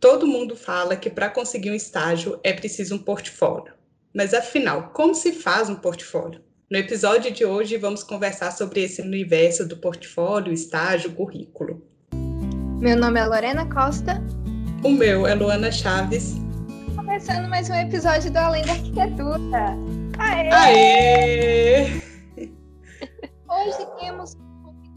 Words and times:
Todo 0.00 0.26
mundo 0.26 0.54
fala 0.54 0.96
que 0.96 1.10
para 1.10 1.28
conseguir 1.28 1.70
um 1.70 1.74
estágio 1.74 2.38
é 2.44 2.52
preciso 2.52 2.94
um 2.94 2.98
portfólio. 2.98 3.74
Mas 4.14 4.32
afinal, 4.32 4.90
como 4.92 5.14
se 5.14 5.32
faz 5.32 5.68
um 5.68 5.74
portfólio? 5.74 6.40
No 6.70 6.78
episódio 6.78 7.32
de 7.32 7.44
hoje, 7.44 7.76
vamos 7.78 8.02
conversar 8.02 8.50
sobre 8.52 8.82
esse 8.82 9.00
universo 9.00 9.66
do 9.66 9.76
portfólio, 9.76 10.52
estágio, 10.52 11.12
currículo. 11.12 11.82
Meu 12.80 12.96
nome 12.96 13.18
é 13.18 13.24
Lorena 13.24 13.66
Costa. 13.72 14.22
O 14.84 14.90
meu 14.90 15.26
é 15.26 15.34
Luana 15.34 15.72
Chaves. 15.72 16.34
Começando 16.94 17.48
mais 17.48 17.68
um 17.70 17.74
episódio 17.74 18.30
do 18.30 18.36
Além 18.36 18.64
da 18.64 18.72
Arquitetura. 18.72 19.76
Aê! 20.18 20.50
Aê! 20.52 22.02
Hoje 23.48 23.86
temos 23.98 24.36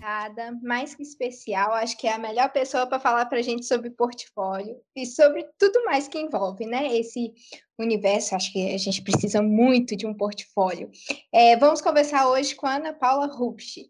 convidada 0.01 0.59
mais 0.63 0.95
que 0.95 1.03
especial, 1.03 1.73
acho 1.73 1.95
que 1.95 2.07
é 2.07 2.13
a 2.13 2.17
melhor 2.17 2.51
pessoa 2.51 2.87
para 2.87 2.99
falar 2.99 3.27
para 3.27 3.37
a 3.37 3.41
gente 3.41 3.65
sobre 3.65 3.91
portfólio 3.91 4.81
e 4.95 5.05
sobre 5.05 5.47
tudo 5.59 5.83
mais 5.85 6.07
que 6.07 6.19
envolve, 6.19 6.65
né? 6.65 6.97
Esse 6.97 7.31
universo, 7.77 8.35
acho 8.35 8.51
que 8.51 8.73
a 8.73 8.77
gente 8.79 9.03
precisa 9.03 9.41
muito 9.43 9.95
de 9.95 10.07
um 10.07 10.13
portfólio. 10.13 10.89
É, 11.31 11.55
vamos 11.55 11.81
conversar 11.81 12.27
hoje 12.27 12.55
com 12.55 12.65
a 12.65 12.75
Ana 12.75 12.93
Paula 12.93 13.27
Rupsch. 13.27 13.87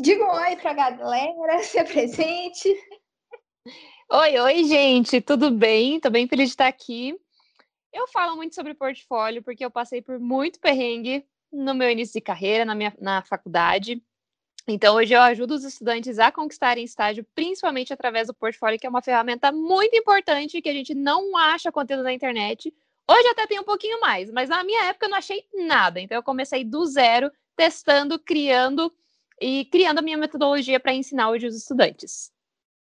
Diga 0.00 0.24
um 0.24 0.34
oi 0.34 0.56
para 0.56 0.72
a 0.72 0.74
galera, 0.74 1.58
se 1.62 1.78
apresente. 1.78 2.68
Oi, 4.10 4.38
oi, 4.38 4.64
gente, 4.64 5.20
tudo 5.20 5.52
bem? 5.52 5.96
Estou 5.96 6.10
bem 6.10 6.26
feliz 6.26 6.48
de 6.48 6.54
estar 6.54 6.66
aqui. 6.66 7.14
Eu 7.92 8.08
falo 8.08 8.36
muito 8.36 8.54
sobre 8.54 8.74
portfólio 8.74 9.42
porque 9.42 9.64
eu 9.64 9.70
passei 9.70 10.02
por 10.02 10.18
muito 10.18 10.58
perrengue 10.60 11.24
no 11.52 11.74
meu 11.74 11.88
início 11.88 12.14
de 12.14 12.20
carreira, 12.20 12.64
na 12.64 12.74
minha 12.74 12.92
na 13.00 13.22
faculdade. 13.22 14.02
Então, 14.72 14.94
hoje 14.94 15.12
eu 15.12 15.20
ajudo 15.20 15.54
os 15.54 15.64
estudantes 15.64 16.20
a 16.20 16.30
conquistarem 16.30 16.84
estágio, 16.84 17.26
principalmente 17.34 17.92
através 17.92 18.28
do 18.28 18.34
portfólio, 18.34 18.78
que 18.78 18.86
é 18.86 18.90
uma 18.90 19.02
ferramenta 19.02 19.50
muito 19.50 19.96
importante 19.96 20.62
que 20.62 20.68
a 20.68 20.72
gente 20.72 20.94
não 20.94 21.36
acha 21.36 21.72
conteúdo 21.72 22.04
na 22.04 22.12
internet. 22.12 22.72
Hoje 23.10 23.28
até 23.30 23.48
tem 23.48 23.58
um 23.58 23.64
pouquinho 23.64 24.00
mais, 24.00 24.30
mas 24.30 24.48
na 24.48 24.62
minha 24.62 24.84
época 24.84 25.06
eu 25.06 25.10
não 25.10 25.18
achei 25.18 25.44
nada. 25.66 26.00
Então, 26.00 26.16
eu 26.16 26.22
comecei 26.22 26.62
do 26.64 26.86
zero, 26.86 27.32
testando, 27.56 28.16
criando 28.16 28.92
e 29.40 29.64
criando 29.64 29.98
a 29.98 30.02
minha 30.02 30.16
metodologia 30.16 30.78
para 30.78 30.94
ensinar 30.94 31.30
hoje 31.30 31.48
os 31.48 31.56
estudantes. 31.56 32.30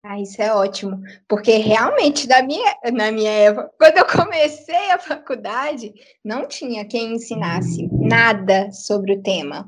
Ah, 0.04 0.20
isso 0.20 0.40
é 0.40 0.54
ótimo, 0.54 1.02
porque 1.28 1.58
realmente 1.58 2.28
na 2.28 2.44
minha, 2.44 2.78
na 2.94 3.12
minha 3.12 3.32
época, 3.32 3.72
quando 3.80 3.98
eu 3.98 4.06
comecei 4.06 4.92
a 4.92 5.00
faculdade, 5.00 5.92
não 6.24 6.48
tinha 6.48 6.86
quem 6.86 7.16
ensinasse 7.16 7.88
nada 7.92 8.72
sobre 8.72 9.14
o 9.14 9.24
tema. 9.24 9.68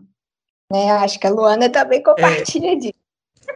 Né? 0.74 0.90
Acho 0.90 1.20
que 1.20 1.28
a 1.28 1.30
Luana 1.30 1.70
também 1.70 2.02
compartilha 2.02 2.72
é, 2.72 2.76
disso. 2.76 2.94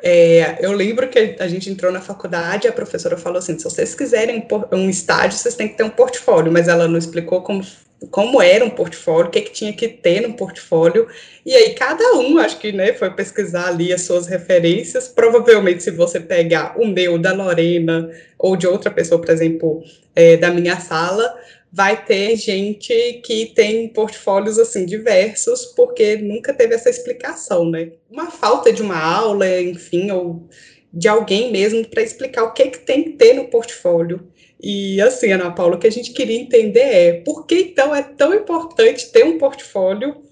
É, 0.03 0.57
eu 0.63 0.71
lembro 0.71 1.07
que 1.07 1.35
a 1.39 1.47
gente 1.47 1.67
entrou 1.67 1.91
na 1.91 1.99
faculdade 1.99 2.67
e 2.67 2.69
a 2.69 2.73
professora 2.73 3.17
falou 3.17 3.39
assim: 3.39 3.57
se 3.57 3.63
vocês 3.63 3.95
quiserem 3.95 4.47
um 4.71 4.87
estágio, 4.87 5.39
vocês 5.39 5.55
têm 5.55 5.67
que 5.67 5.75
ter 5.75 5.83
um 5.83 5.89
portfólio, 5.89 6.51
mas 6.51 6.67
ela 6.67 6.87
não 6.87 6.99
explicou 6.99 7.41
como, 7.41 7.65
como 8.11 8.39
era 8.39 8.63
um 8.63 8.69
portfólio, 8.69 9.29
o 9.29 9.31
que, 9.31 9.41
que 9.41 9.51
tinha 9.51 9.73
que 9.73 9.87
ter 9.87 10.27
no 10.27 10.35
portfólio. 10.35 11.07
E 11.43 11.55
aí, 11.55 11.73
cada 11.73 12.13
um, 12.17 12.37
acho 12.37 12.59
que 12.59 12.71
né, 12.71 12.93
foi 12.93 13.09
pesquisar 13.09 13.69
ali 13.69 13.91
as 13.91 14.03
suas 14.03 14.27
referências. 14.27 15.07
Provavelmente, 15.07 15.81
se 15.81 15.89
você 15.89 16.19
pegar 16.19 16.79
o 16.79 16.85
meu, 16.85 17.17
da 17.17 17.33
Lorena, 17.33 18.11
ou 18.37 18.55
de 18.55 18.67
outra 18.67 18.91
pessoa, 18.91 19.19
por 19.19 19.31
exemplo, 19.31 19.81
é, 20.15 20.37
da 20.37 20.51
minha 20.51 20.79
sala, 20.79 21.35
vai 21.71 22.03
ter 22.05 22.35
gente 22.35 23.21
que 23.23 23.47
tem 23.47 23.89
portfólios 23.89 24.57
assim 24.57 24.85
diversos, 24.85 25.65
porque 25.65 26.17
nunca 26.17 26.53
teve 26.53 26.75
essa 26.75 26.89
explicação, 26.89 27.69
né? 27.69 27.91
Uma 28.09 28.31
falta 28.31 28.71
de 28.71 28.81
uma 28.81 28.97
aula, 28.97 29.61
enfim, 29.61 30.09
ou 30.11 30.47
de 30.91 31.07
alguém 31.07 31.51
mesmo 31.51 31.85
para 31.87 32.01
explicar 32.01 32.43
o 32.43 32.53
que, 32.53 32.67
que 32.69 32.79
tem 32.79 33.03
que 33.03 33.09
ter 33.11 33.33
no 33.33 33.45
portfólio. 33.45 34.27
E 34.61 34.99
assim, 35.01 35.31
Ana 35.31 35.51
Paula, 35.51 35.75
o 35.75 35.79
que 35.79 35.87
a 35.87 35.91
gente 35.91 36.13
queria 36.13 36.39
entender 36.39 36.79
é 36.79 37.13
por 37.21 37.45
que 37.45 37.55
então 37.55 37.93
é 37.93 38.01
tão 38.01 38.33
importante 38.33 39.11
ter 39.11 39.23
um 39.23 39.37
portfólio 39.37 40.23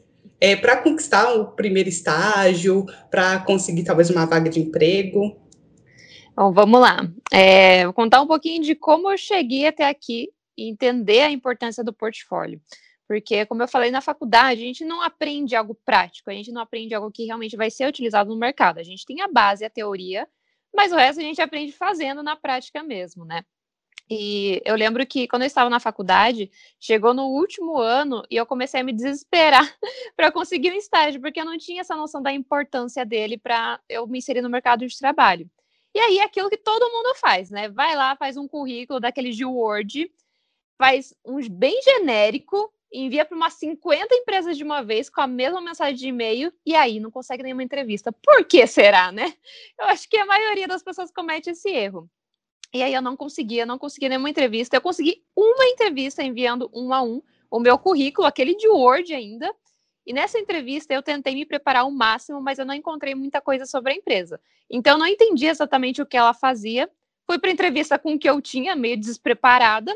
é, 0.41 0.55
para 0.55 0.77
conquistar 0.77 1.33
o 1.33 1.51
primeiro 1.51 1.89
estágio, 1.89 2.85
para 3.11 3.39
conseguir 3.39 3.83
talvez 3.83 4.09
uma 4.09 4.25
vaga 4.25 4.49
de 4.49 4.59
emprego? 4.59 5.37
Bom, 6.35 6.51
vamos 6.51 6.79
lá. 6.79 7.07
É, 7.31 7.85
vou 7.85 7.93
contar 7.93 8.21
um 8.21 8.27
pouquinho 8.27 8.63
de 8.63 8.73
como 8.73 9.11
eu 9.11 9.17
cheguei 9.17 9.67
até 9.67 9.87
aqui 9.87 10.29
e 10.57 10.69
entender 10.69 11.21
a 11.21 11.31
importância 11.31 11.83
do 11.83 11.93
portfólio. 11.93 12.61
Porque, 13.07 13.45
como 13.45 13.61
eu 13.61 13.67
falei 13.67 13.91
na 13.91 14.01
faculdade, 14.01 14.61
a 14.61 14.65
gente 14.65 14.83
não 14.83 15.01
aprende 15.01 15.55
algo 15.55 15.75
prático, 15.85 16.29
a 16.29 16.33
gente 16.33 16.51
não 16.51 16.61
aprende 16.61 16.95
algo 16.95 17.11
que 17.11 17.25
realmente 17.25 17.55
vai 17.55 17.69
ser 17.69 17.87
utilizado 17.87 18.29
no 18.29 18.39
mercado. 18.39 18.79
A 18.79 18.83
gente 18.83 19.05
tem 19.05 19.21
a 19.21 19.27
base, 19.27 19.63
a 19.63 19.69
teoria, 19.69 20.27
mas 20.73 20.91
o 20.91 20.95
resto 20.95 21.19
a 21.19 21.23
gente 21.23 21.41
aprende 21.41 21.71
fazendo 21.71 22.23
na 22.23 22.35
prática 22.35 22.83
mesmo, 22.83 23.23
né? 23.23 23.45
E 24.09 24.61
eu 24.65 24.75
lembro 24.75 25.05
que 25.05 25.27
quando 25.27 25.41
eu 25.41 25.47
estava 25.47 25.69
na 25.69 25.79
faculdade, 25.79 26.51
chegou 26.79 27.13
no 27.13 27.23
último 27.23 27.79
ano 27.79 28.23
e 28.29 28.35
eu 28.35 28.45
comecei 28.45 28.81
a 28.81 28.83
me 28.83 28.93
desesperar 28.93 29.67
para 30.15 30.31
conseguir 30.31 30.71
um 30.71 30.75
estágio, 30.75 31.19
porque 31.19 31.39
eu 31.39 31.45
não 31.45 31.57
tinha 31.57 31.81
essa 31.81 31.95
noção 31.95 32.21
da 32.21 32.31
importância 32.31 33.03
dele 33.03 33.37
para 33.37 33.79
eu 33.89 34.05
me 34.05 34.19
inserir 34.19 34.41
no 34.41 34.49
mercado 34.49 34.85
de 34.85 34.97
trabalho. 34.97 35.49
E 35.93 35.99
aí, 35.99 36.17
é 36.19 36.23
aquilo 36.23 36.49
que 36.49 36.57
todo 36.57 36.91
mundo 36.91 37.15
faz, 37.15 37.49
né? 37.49 37.69
Vai 37.69 37.95
lá, 37.95 38.15
faz 38.17 38.37
um 38.37 38.47
currículo 38.47 38.99
daqueles 38.99 39.35
de 39.35 39.45
Word, 39.45 40.11
faz 40.77 41.13
uns 41.25 41.47
bem 41.47 41.81
genérico, 41.81 42.71
envia 42.91 43.25
para 43.25 43.35
umas 43.35 43.53
50 43.53 44.13
empresas 44.15 44.57
de 44.57 44.63
uma 44.63 44.81
vez 44.81 45.09
com 45.09 45.21
a 45.21 45.27
mesma 45.27 45.61
mensagem 45.61 45.95
de 45.95 46.07
e-mail 46.07 46.53
e 46.65 46.75
aí 46.75 46.99
não 46.99 47.11
consegue 47.11 47.43
nenhuma 47.43 47.63
entrevista. 47.63 48.11
Por 48.11 48.45
que 48.45 48.65
será, 48.67 49.11
né? 49.11 49.33
Eu 49.79 49.87
acho 49.87 50.09
que 50.09 50.17
a 50.17 50.25
maioria 50.25 50.67
das 50.67 50.83
pessoas 50.83 51.11
comete 51.11 51.49
esse 51.49 51.69
erro. 51.69 52.09
E 52.73 52.83
aí 52.83 52.93
eu 52.93 53.01
não 53.01 53.15
conseguia, 53.15 53.65
não 53.65 53.77
conseguia 53.77 54.09
nenhuma 54.09 54.29
entrevista. 54.29 54.75
Eu 54.75 54.81
consegui 54.81 55.23
uma 55.35 55.65
entrevista 55.65 56.23
enviando 56.23 56.69
um 56.73 56.93
a 56.93 57.01
um 57.01 57.21
o 57.49 57.59
meu 57.59 57.77
currículo, 57.77 58.27
aquele 58.27 58.55
de 58.55 58.67
Word 58.67 59.13
ainda. 59.13 59.53
E 60.05 60.13
nessa 60.13 60.37
entrevista 60.37 60.93
eu 60.93 61.01
tentei 61.01 61.33
me 61.33 61.45
preparar 61.45 61.83
ao 61.83 61.91
máximo, 61.91 62.41
mas 62.41 62.59
eu 62.59 62.65
não 62.65 62.73
encontrei 62.73 63.15
muita 63.15 63.41
coisa 63.41 63.65
sobre 63.65 63.93
a 63.93 63.95
empresa. 63.95 64.39
Então 64.69 64.93
eu 64.93 64.99
não 64.99 65.07
entendi 65.07 65.47
exatamente 65.47 66.01
o 66.01 66.05
que 66.05 66.17
ela 66.17 66.33
fazia. 66.33 66.89
Fui 67.25 67.39
para 67.39 67.49
entrevista 67.49 67.97
com 67.97 68.13
o 68.13 68.19
que 68.19 68.29
eu 68.29 68.39
tinha, 68.41 68.75
meio 68.75 68.99
despreparada. 68.99 69.95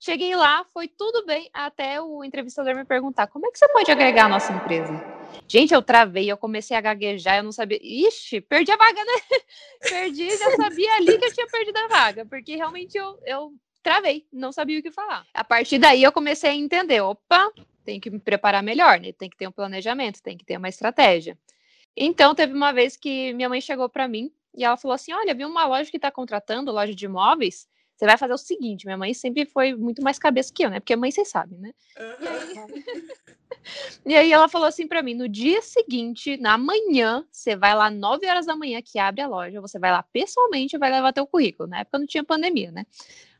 Cheguei 0.00 0.36
lá, 0.36 0.64
foi 0.72 0.86
tudo 0.86 1.26
bem, 1.26 1.50
até 1.52 2.00
o 2.00 2.22
entrevistador 2.22 2.76
me 2.76 2.84
perguntar: 2.84 3.26
como 3.26 3.46
é 3.46 3.50
que 3.50 3.58
você 3.58 3.68
pode 3.68 3.90
agregar 3.90 4.26
a 4.26 4.28
nossa 4.28 4.52
empresa? 4.52 4.92
Gente, 5.48 5.74
eu 5.74 5.82
travei, 5.82 6.30
eu 6.30 6.36
comecei 6.36 6.76
a 6.76 6.80
gaguejar, 6.80 7.38
eu 7.38 7.42
não 7.42 7.50
sabia. 7.50 7.78
Ixi, 7.82 8.40
perdi 8.40 8.70
a 8.70 8.76
vaga, 8.76 9.04
né? 9.04 9.12
perdi, 9.90 10.28
já 10.36 10.56
sabia 10.56 10.94
ali 10.94 11.18
que 11.18 11.24
eu 11.24 11.34
tinha 11.34 11.46
perdido 11.48 11.76
a 11.78 11.88
vaga, 11.88 12.24
porque 12.24 12.54
realmente 12.54 12.96
eu, 12.96 13.18
eu 13.26 13.52
travei, 13.82 14.24
não 14.32 14.52
sabia 14.52 14.78
o 14.78 14.82
que 14.82 14.92
falar. 14.92 15.26
A 15.34 15.42
partir 15.42 15.78
daí 15.78 16.02
eu 16.02 16.12
comecei 16.12 16.50
a 16.50 16.54
entender: 16.54 17.00
opa, 17.00 17.50
tem 17.84 17.98
que 17.98 18.08
me 18.08 18.20
preparar 18.20 18.62
melhor, 18.62 19.00
né? 19.00 19.12
Tem 19.12 19.28
que 19.28 19.36
ter 19.36 19.48
um 19.48 19.52
planejamento, 19.52 20.22
tem 20.22 20.38
que 20.38 20.44
ter 20.44 20.58
uma 20.58 20.68
estratégia. 20.68 21.36
Então, 21.96 22.36
teve 22.36 22.54
uma 22.54 22.72
vez 22.72 22.96
que 22.96 23.32
minha 23.32 23.48
mãe 23.48 23.60
chegou 23.60 23.88
para 23.88 24.06
mim 24.06 24.30
e 24.54 24.64
ela 24.64 24.76
falou 24.76 24.94
assim: 24.94 25.12
Olha, 25.12 25.34
vi 25.34 25.44
uma 25.44 25.66
loja 25.66 25.90
que 25.90 25.96
está 25.96 26.10
contratando, 26.10 26.70
loja 26.70 26.94
de 26.94 27.04
imóveis 27.04 27.66
você 27.98 28.06
vai 28.06 28.16
fazer 28.16 28.32
o 28.32 28.38
seguinte, 28.38 28.86
minha 28.86 28.96
mãe 28.96 29.12
sempre 29.12 29.44
foi 29.44 29.74
muito 29.74 30.00
mais 30.02 30.20
cabeça 30.20 30.52
que 30.54 30.64
eu, 30.64 30.70
né? 30.70 30.78
Porque 30.78 30.92
a 30.92 30.96
mãe, 30.96 31.10
vocês 31.10 31.28
sabem, 31.28 31.58
né? 31.58 31.72
Uhum. 31.98 32.82
E, 34.06 34.14
aí... 34.14 34.32
ela 34.32 34.48
falou 34.48 34.68
assim 34.68 34.86
para 34.86 35.02
mim, 35.02 35.14
no 35.14 35.28
dia 35.28 35.60
seguinte, 35.60 36.36
na 36.36 36.56
manhã, 36.56 37.26
você 37.30 37.56
vai 37.56 37.74
lá 37.74 37.90
9 37.90 38.24
horas 38.26 38.46
da 38.46 38.54
manhã 38.54 38.80
que 38.80 39.00
abre 39.00 39.20
a 39.20 39.26
loja, 39.26 39.60
você 39.60 39.80
vai 39.80 39.90
lá 39.90 40.02
pessoalmente 40.02 40.76
e 40.76 40.78
vai 40.78 40.92
levar 40.92 41.12
teu 41.12 41.26
currículo. 41.26 41.68
Na 41.68 41.80
época 41.80 41.98
não 41.98 42.06
tinha 42.06 42.22
pandemia, 42.22 42.70
né? 42.70 42.86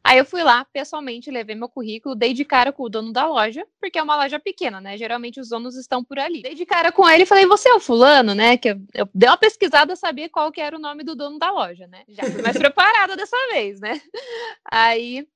Aí 0.02 0.18
eu 0.18 0.24
fui 0.24 0.42
lá, 0.42 0.64
pessoalmente, 0.64 1.30
levei 1.30 1.54
meu 1.54 1.68
currículo, 1.68 2.14
dei 2.14 2.32
de 2.32 2.44
cara 2.44 2.72
com 2.72 2.84
o 2.84 2.88
dono 2.88 3.12
da 3.12 3.26
loja, 3.26 3.66
porque 3.80 3.98
é 3.98 4.02
uma 4.02 4.16
loja 4.16 4.38
pequena, 4.38 4.80
né? 4.80 4.96
Geralmente 4.96 5.40
os 5.40 5.50
donos 5.50 5.76
estão 5.76 6.02
por 6.02 6.18
ali. 6.18 6.42
Dei 6.42 6.54
de 6.54 6.64
cara 6.64 6.90
com 6.90 7.08
ele 7.08 7.24
e 7.24 7.26
falei, 7.26 7.44
você 7.46 7.68
é 7.68 7.74
o 7.74 7.80
fulano, 7.80 8.34
né? 8.34 8.56
Que 8.56 8.70
eu, 8.70 8.80
eu 8.94 9.08
dei 9.14 9.28
uma 9.28 9.36
pesquisada, 9.36 9.94
sabia 9.96 10.28
qual 10.28 10.50
que 10.50 10.60
era 10.60 10.76
o 10.76 10.80
nome 10.80 11.04
do 11.04 11.14
dono 11.14 11.38
da 11.38 11.50
loja, 11.50 11.86
né? 11.86 12.04
Já 12.08 12.24
fui 12.24 12.40
mais 12.40 12.56
preparada 12.58 13.16
dessa 13.16 13.36
vez, 13.52 13.80
né? 13.80 14.00
Aí 14.70 15.26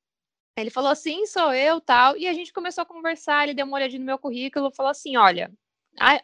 ele 0.56 0.70
falou 0.70 0.90
assim, 0.90 1.26
sou 1.26 1.52
eu, 1.52 1.80
tal, 1.80 2.16
e 2.16 2.26
a 2.26 2.32
gente 2.32 2.52
começou 2.52 2.82
a 2.82 2.86
conversar, 2.86 3.44
ele 3.44 3.54
deu 3.54 3.66
uma 3.66 3.76
olhadinha 3.76 4.00
no 4.00 4.06
meu 4.06 4.18
currículo, 4.18 4.70
falou 4.70 4.90
assim, 4.90 5.16
olha, 5.16 5.50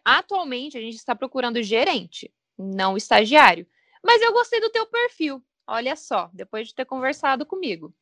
atualmente 0.05 0.77
a 0.77 0.81
gente 0.81 0.97
está 0.97 1.15
procurando 1.15 1.63
gerente, 1.63 2.33
não 2.57 2.97
estagiário, 2.97 3.67
mas 4.05 4.21
eu 4.21 4.33
gostei 4.33 4.61
do 4.61 4.71
teu 4.71 4.87
perfil, 4.87 5.43
olha 5.67 5.97
só, 5.97 6.31
depois 6.33 6.69
de 6.69 6.75
ter 6.75 6.85
conversado 6.85 7.47
comigo. 7.47 7.95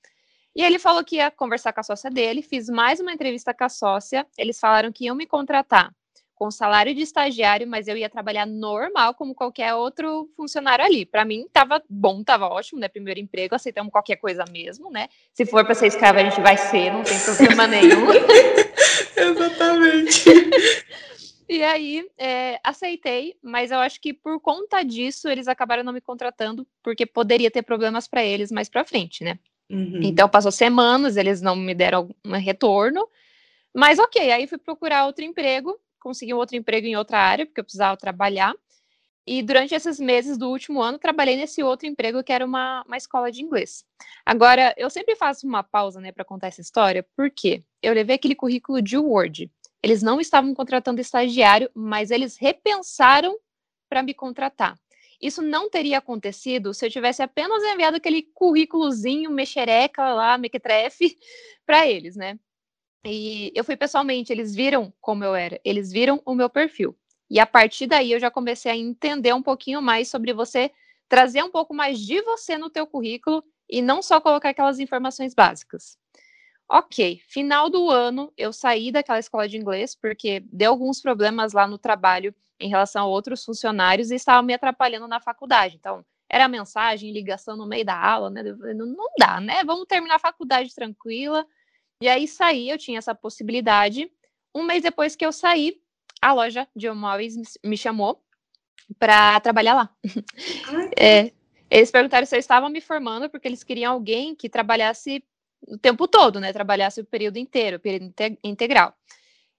E 0.56 0.62
ele 0.62 0.78
falou 0.78 1.04
que 1.04 1.16
ia 1.16 1.30
conversar 1.30 1.70
com 1.74 1.80
a 1.80 1.82
sócia 1.82 2.10
dele, 2.10 2.40
fiz 2.40 2.70
mais 2.70 2.98
uma 2.98 3.12
entrevista 3.12 3.52
com 3.52 3.64
a 3.64 3.68
sócia, 3.68 4.26
eles 4.38 4.58
falaram 4.58 4.90
que 4.90 5.04
iam 5.04 5.14
me 5.14 5.26
contratar 5.26 5.92
com 6.34 6.50
salário 6.50 6.94
de 6.94 7.02
estagiário, 7.02 7.66
mas 7.66 7.88
eu 7.88 7.96
ia 7.96 8.08
trabalhar 8.08 8.46
normal 8.46 9.14
como 9.14 9.34
qualquer 9.34 9.74
outro 9.74 10.30
funcionário 10.34 10.82
ali. 10.82 11.04
Para 11.04 11.26
mim 11.26 11.46
tava 11.52 11.82
bom, 11.88 12.24
tava 12.24 12.46
ótimo, 12.46 12.80
né? 12.80 12.88
Primeiro 12.88 13.20
emprego, 13.20 13.54
aceitamos 13.54 13.92
qualquer 13.92 14.16
coisa 14.16 14.46
mesmo, 14.50 14.90
né? 14.90 15.08
Se 15.34 15.44
for 15.44 15.62
para 15.62 15.74
ser 15.74 15.88
escravo, 15.88 16.18
a 16.20 16.24
gente 16.24 16.40
vai 16.40 16.56
ser, 16.56 16.90
não 16.90 17.02
tem 17.02 17.18
problema 17.20 17.66
nenhum. 17.68 18.06
Exatamente. 19.14 20.24
E 21.48 21.62
aí, 21.62 22.04
é, 22.18 22.58
aceitei, 22.64 23.36
mas 23.40 23.70
eu 23.70 23.78
acho 23.78 24.00
que 24.00 24.12
por 24.12 24.40
conta 24.40 24.82
disso, 24.82 25.28
eles 25.28 25.46
acabaram 25.46 25.84
não 25.84 25.92
me 25.92 26.00
contratando, 26.00 26.66
porque 26.82 27.06
poderia 27.06 27.48
ter 27.52 27.62
problemas 27.62 28.08
para 28.08 28.24
eles 28.24 28.50
mais 28.50 28.68
para 28.68 28.84
frente, 28.84 29.22
né? 29.22 29.38
Uhum. 29.70 30.00
Então, 30.02 30.28
passou 30.28 30.52
semanas, 30.52 31.16
eles 31.16 31.40
não 31.40 31.56
me 31.56 31.74
deram 31.74 32.08
um 32.24 32.32
retorno. 32.32 33.08
Mas 33.74 33.98
ok, 33.98 34.30
aí 34.30 34.46
fui 34.46 34.58
procurar 34.58 35.06
outro 35.06 35.24
emprego, 35.24 35.78
consegui 36.00 36.32
um 36.32 36.38
outro 36.38 36.56
emprego 36.56 36.86
em 36.86 36.96
outra 36.96 37.18
área, 37.18 37.44
porque 37.44 37.60
eu 37.60 37.64
precisava 37.64 37.96
trabalhar. 37.96 38.54
E 39.26 39.42
durante 39.42 39.74
esses 39.74 39.98
meses 39.98 40.38
do 40.38 40.48
último 40.48 40.80
ano, 40.80 40.98
trabalhei 40.98 41.36
nesse 41.36 41.62
outro 41.62 41.86
emprego 41.86 42.22
que 42.22 42.32
era 42.32 42.44
uma, 42.44 42.84
uma 42.86 42.96
escola 42.96 43.30
de 43.30 43.42
inglês. 43.42 43.84
Agora, 44.24 44.72
eu 44.78 44.88
sempre 44.88 45.16
faço 45.16 45.46
uma 45.46 45.64
pausa, 45.64 46.00
né, 46.00 46.12
para 46.12 46.24
contar 46.24 46.46
essa 46.46 46.60
história, 46.60 47.04
porque 47.16 47.64
eu 47.82 47.92
levei 47.92 48.14
aquele 48.14 48.36
currículo 48.36 48.80
de 48.80 48.96
Word. 48.96 49.50
Eles 49.82 50.00
não 50.00 50.20
estavam 50.20 50.54
contratando 50.54 51.00
estagiário, 51.00 51.68
mas 51.74 52.10
eles 52.12 52.36
repensaram 52.36 53.36
para 53.88 54.02
me 54.02 54.14
contratar. 54.14 54.78
Isso 55.20 55.42
não 55.42 55.70
teria 55.70 55.98
acontecido 55.98 56.74
se 56.74 56.86
eu 56.86 56.90
tivesse 56.90 57.22
apenas 57.22 57.62
enviado 57.64 57.96
aquele 57.96 58.22
currículozinho 58.34 59.30
mexereca 59.30 60.12
lá, 60.14 60.36
mequetrefe, 60.38 61.16
para 61.66 61.86
eles, 61.86 62.16
né? 62.16 62.38
E 63.04 63.52
eu 63.54 63.64
fui 63.64 63.76
pessoalmente, 63.76 64.32
eles 64.32 64.54
viram 64.54 64.92
como 65.00 65.24
eu 65.24 65.34
era, 65.34 65.60
eles 65.64 65.92
viram 65.92 66.20
o 66.24 66.34
meu 66.34 66.50
perfil. 66.50 66.96
E 67.30 67.38
a 67.38 67.46
partir 67.46 67.86
daí 67.86 68.12
eu 68.12 68.20
já 68.20 68.30
comecei 68.30 68.70
a 68.70 68.76
entender 68.76 69.32
um 69.32 69.42
pouquinho 69.42 69.80
mais 69.80 70.08
sobre 70.08 70.32
você, 70.32 70.70
trazer 71.08 71.42
um 71.42 71.50
pouco 71.50 71.72
mais 71.74 72.00
de 72.00 72.20
você 72.22 72.58
no 72.58 72.70
teu 72.70 72.86
currículo 72.86 73.44
e 73.68 73.82
não 73.82 74.02
só 74.02 74.20
colocar 74.20 74.50
aquelas 74.50 74.78
informações 74.78 75.34
básicas. 75.34 75.98
Ok, 76.68 77.20
final 77.28 77.70
do 77.70 77.88
ano 77.90 78.32
eu 78.36 78.52
saí 78.52 78.90
daquela 78.90 79.20
escola 79.20 79.48
de 79.48 79.56
inglês 79.56 79.94
porque 79.94 80.40
deu 80.52 80.72
alguns 80.72 81.00
problemas 81.00 81.52
lá 81.52 81.66
no 81.66 81.78
trabalho 81.78 82.34
em 82.58 82.68
relação 82.68 83.04
a 83.04 83.06
outros 83.06 83.44
funcionários 83.44 84.10
e 84.10 84.16
estava 84.16 84.42
me 84.42 84.52
atrapalhando 84.52 85.06
na 85.06 85.20
faculdade. 85.20 85.76
Então, 85.76 86.04
era 86.28 86.48
mensagem, 86.48 87.12
ligação 87.12 87.56
no 87.56 87.66
meio 87.66 87.84
da 87.84 87.96
aula, 87.96 88.30
né? 88.30 88.42
Não, 88.42 89.06
dá, 89.18 89.40
né? 89.40 89.62
Vamos 89.64 89.86
terminar 89.86 90.16
a 90.16 90.20
faculdade 90.20 90.74
tranquila. 90.74 91.46
E 92.02 92.08
aí 92.08 92.26
saí, 92.26 92.68
eu 92.68 92.78
tinha 92.78 92.98
essa 92.98 93.14
possibilidade. 93.14 94.10
Um 94.54 94.64
mês 94.64 94.82
depois 94.82 95.14
que 95.14 95.24
eu 95.24 95.32
saí, 95.32 95.80
a 96.20 96.32
loja 96.32 96.66
de 96.74 96.86
imóveis 96.86 97.36
me 97.64 97.76
chamou 97.76 98.22
para 98.98 99.38
trabalhar 99.40 99.74
lá. 99.74 99.96
é, 100.98 101.32
eles 101.70 101.90
perguntaram 101.90 102.26
se 102.26 102.34
eu 102.34 102.40
estava 102.40 102.68
me 102.68 102.80
formando, 102.80 103.30
porque 103.30 103.46
eles 103.46 103.62
queriam 103.62 103.92
alguém 103.92 104.34
que 104.34 104.48
trabalhasse 104.48 105.22
o 105.62 105.78
tempo 105.78 106.06
todo, 106.06 106.40
né? 106.40 106.52
Trabalhasse 106.52 107.00
o 107.00 107.04
período 107.04 107.38
inteiro, 107.38 107.76
o 107.76 107.80
período 107.80 108.12
integral. 108.42 108.94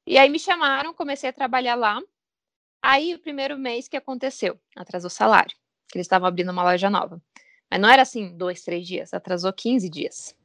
E 0.05 0.17
aí 0.17 0.29
me 0.29 0.39
chamaram, 0.39 0.93
comecei 0.93 1.29
a 1.29 1.33
trabalhar 1.33 1.75
lá. 1.75 1.99
Aí, 2.81 3.13
o 3.13 3.19
primeiro 3.19 3.57
mês 3.57 3.87
que 3.87 3.97
aconteceu, 3.97 4.59
atrasou 4.75 5.07
o 5.07 5.11
salário, 5.11 5.55
que 5.89 5.97
eles 5.97 6.05
estavam 6.05 6.27
abrindo 6.27 6.51
uma 6.51 6.63
loja 6.63 6.89
nova. 6.89 7.21
Mas 7.69 7.81
não 7.81 7.89
era 7.89 8.03
assim, 8.03 8.37
dois, 8.37 8.63
três 8.63 8.87
dias, 8.87 9.13
atrasou 9.13 9.51
15 9.51 9.89
dias. 9.89 10.35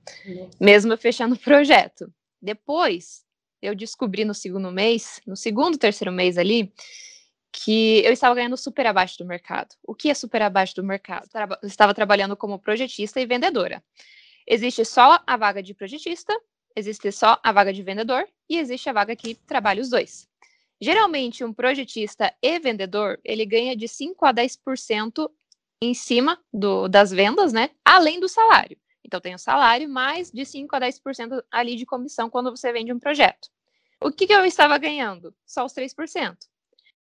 Mesmo 0.61 0.93
eu 0.93 0.99
fechando 0.99 1.35
o 1.37 1.39
projeto. 1.39 2.13
Depois, 2.41 3.25
eu 3.61 3.75
descobri 3.75 4.25
no 4.25 4.35
segundo 4.35 4.73
mês, 4.73 5.21
no 5.25 5.37
segundo, 5.37 5.79
terceiro 5.79 6.11
mês 6.11 6.37
ali, 6.37 6.73
que 7.53 8.03
eu 8.05 8.13
estava 8.13 8.35
ganhando 8.35 8.57
super 8.57 8.87
abaixo 8.87 9.19
do 9.19 9.25
mercado. 9.25 9.77
O 9.87 9.95
que 9.95 10.11
é 10.11 10.15
super 10.15 10.43
abaixo 10.43 10.75
do 10.75 10.83
mercado? 10.83 11.29
Eu 11.63 11.69
estava 11.69 11.95
trabalhando 11.95 12.37
como 12.37 12.59
projetista 12.59 13.21
e 13.21 13.27
vendedora. 13.27 13.85
Existe 14.47 14.85
só 14.85 15.23
a 15.27 15.37
vaga 15.37 15.63
de 15.63 15.75
projetista, 15.75 16.39
existe 16.77 17.13
só 17.13 17.39
a 17.43 17.53
vaga 17.53 17.73
de 17.73 17.83
vendedor 17.83 18.27
e 18.49 18.59
existe 18.59 18.89
a 18.89 18.93
vaga 18.93 19.15
que 19.15 19.35
trabalha 19.35 19.81
os 19.81 19.91
dois. 19.91 20.29
Geralmente, 20.81 21.45
um 21.45 21.53
projetista 21.53 22.35
e 22.43 22.59
vendedor, 22.59 23.21
ele 23.25 23.47
ganha 23.47 23.77
de 23.77 23.87
5 23.87 24.27
a 24.27 24.35
10% 24.35 25.31
em 25.81 25.95
cima 25.95 26.41
do, 26.53 26.89
das 26.89 27.11
vendas, 27.11 27.53
né? 27.53 27.71
Além 27.85 28.19
do 28.19 28.29
salário. 28.29 28.77
Então, 29.05 29.21
tem 29.21 29.35
o 29.35 29.39
salário 29.39 29.89
mais 29.89 30.31
de 30.31 30.45
5 30.45 30.75
a 30.75 30.81
10% 30.81 31.43
ali 31.51 31.77
de 31.77 31.87
comissão 31.87 32.29
quando 32.29 32.51
você 32.51 32.73
vende 32.73 32.93
um 32.93 32.99
projeto. 32.99 33.49
O 34.01 34.11
que, 34.11 34.27
que 34.27 34.33
eu 34.33 34.45
estava 34.45 34.77
ganhando? 34.79 35.35
Só 35.47 35.65
os 35.65 35.73
3%. 35.73 36.37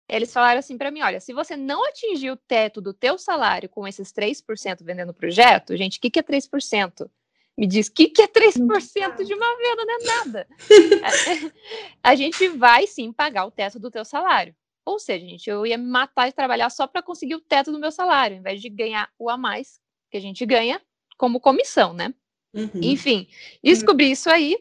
Eles 0.09 0.33
falaram 0.33 0.59
assim 0.59 0.77
para 0.77 0.91
mim, 0.91 1.01
olha, 1.03 1.21
se 1.21 1.33
você 1.33 1.57
não 1.57 1.85
atingir 1.89 2.31
o 2.31 2.37
teto 2.37 2.81
do 2.81 2.93
teu 2.93 3.19
salário 3.19 3.69
com 3.69 3.87
esses 3.89 4.13
3% 4.13 4.85
vendendo 4.85 5.15
projeto, 5.15 5.77
gente, 5.77 5.99
o 5.99 6.01
que, 6.01 6.11
que 6.11 6.19
é 6.19 6.23
3%? 6.23 7.11
Me 7.57 7.67
diz, 7.67 7.89
o 7.89 7.93
que, 7.93 8.09
que 8.09 8.23
é 8.23 8.27
3% 8.27 9.25
de 9.25 9.35
uma 9.35 9.57
venda? 9.57 9.85
Não 9.85 9.95
é 9.95 10.05
nada. 10.05 10.49
a 12.03 12.15
gente 12.15 12.49
vai 12.49 12.87
sim 12.87 13.13
pagar 13.13 13.45
o 13.45 13.51
teto 13.51 13.79
do 13.79 13.91
teu 13.91 14.05
salário. 14.05 14.55
Ou 14.85 14.99
seja, 14.99 15.27
gente, 15.27 15.49
eu 15.49 15.65
ia 15.67 15.79
me 15.79 15.87
matar 15.87 16.29
de 16.29 16.35
trabalhar 16.35 16.71
só 16.71 16.87
para 16.87 17.03
conseguir 17.03 17.35
o 17.37 17.41
teto 17.41 17.71
do 17.71 17.79
meu 17.79 17.93
salário, 17.93 18.37
ao 18.37 18.41
invés 18.41 18.61
de 18.61 18.69
ganhar 18.69 19.09
o 19.19 19.31
a 19.31 19.37
mais 19.37 19.81
que 20.11 20.17
a 20.17 20.21
gente 20.21 20.45
ganha 20.45 20.81
como 21.17 21.41
comissão, 21.41 21.93
né? 21.93 22.13
Uhum. 22.55 22.81
Enfim, 22.83 23.29
descobri 23.63 24.11
isso 24.11 24.29
aí. 24.29 24.59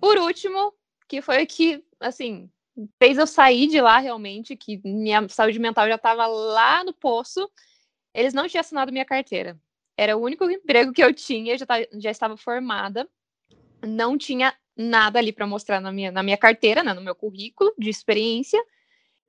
Por 0.00 0.18
último, 0.18 0.74
que 1.08 1.22
foi 1.22 1.42
o 1.42 1.46
que, 1.46 1.82
assim, 2.00 2.50
fez 2.98 3.16
eu 3.16 3.26
sair 3.26 3.66
de 3.66 3.80
lá 3.80 3.98
realmente, 3.98 4.56
que 4.56 4.80
minha 4.84 5.26
saúde 5.28 5.58
mental 5.58 5.88
já 5.88 5.94
estava 5.94 6.26
lá 6.26 6.84
no 6.84 6.92
poço. 6.92 7.50
Eles 8.14 8.34
não 8.34 8.48
tinham 8.48 8.60
assinado 8.60 8.92
minha 8.92 9.04
carteira. 9.04 9.58
Era 9.98 10.16
o 10.16 10.22
único 10.22 10.48
emprego 10.48 10.92
que 10.92 11.02
eu 11.02 11.12
tinha, 11.12 11.58
já, 11.58 11.66
já 11.94 12.10
estava 12.12 12.36
formada. 12.36 13.08
Não 13.84 14.16
tinha 14.16 14.54
nada 14.76 15.18
ali 15.18 15.32
para 15.32 15.44
mostrar 15.44 15.80
na 15.80 15.90
minha, 15.90 16.12
na 16.12 16.22
minha 16.22 16.36
carteira, 16.36 16.84
né, 16.84 16.94
no 16.94 17.00
meu 17.00 17.16
currículo 17.16 17.74
de 17.76 17.90
experiência. 17.90 18.62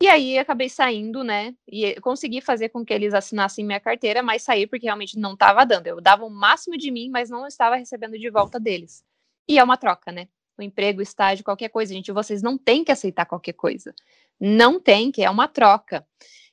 E 0.01 0.07
aí 0.07 0.37
acabei 0.37 0.69
saindo, 0.69 1.23
né? 1.23 1.55
E 1.67 1.99
consegui 2.01 2.39
fazer 2.39 2.69
com 2.69 2.85
que 2.85 2.93
eles 2.93 3.15
assinassem 3.15 3.65
minha 3.65 3.79
carteira, 3.79 4.21
mas 4.21 4.43
saí 4.43 4.67
porque 4.67 4.85
realmente 4.85 5.17
não 5.17 5.33
estava 5.33 5.65
dando. 5.65 5.87
Eu 5.87 5.99
dava 5.99 6.23
o 6.23 6.29
máximo 6.29 6.77
de 6.77 6.91
mim, 6.91 7.09
mas 7.09 7.31
não 7.31 7.47
estava 7.47 7.75
recebendo 7.75 8.17
de 8.17 8.29
volta 8.29 8.59
deles. 8.59 9.03
E 9.47 9.57
é 9.57 9.63
uma 9.63 9.75
troca, 9.75 10.11
né? 10.11 10.29
O 10.57 10.61
emprego, 10.61 11.01
estágio, 11.01 11.43
qualquer 11.43 11.69
coisa, 11.69 11.93
gente. 11.93 12.11
Vocês 12.11 12.41
não 12.43 12.57
têm 12.57 12.83
que 12.83 12.91
aceitar 12.91 13.25
qualquer 13.25 13.53
coisa. 13.53 13.93
Não 14.39 14.79
tem, 14.79 15.11
que 15.11 15.23
é 15.23 15.29
uma 15.29 15.47
troca. 15.47 16.07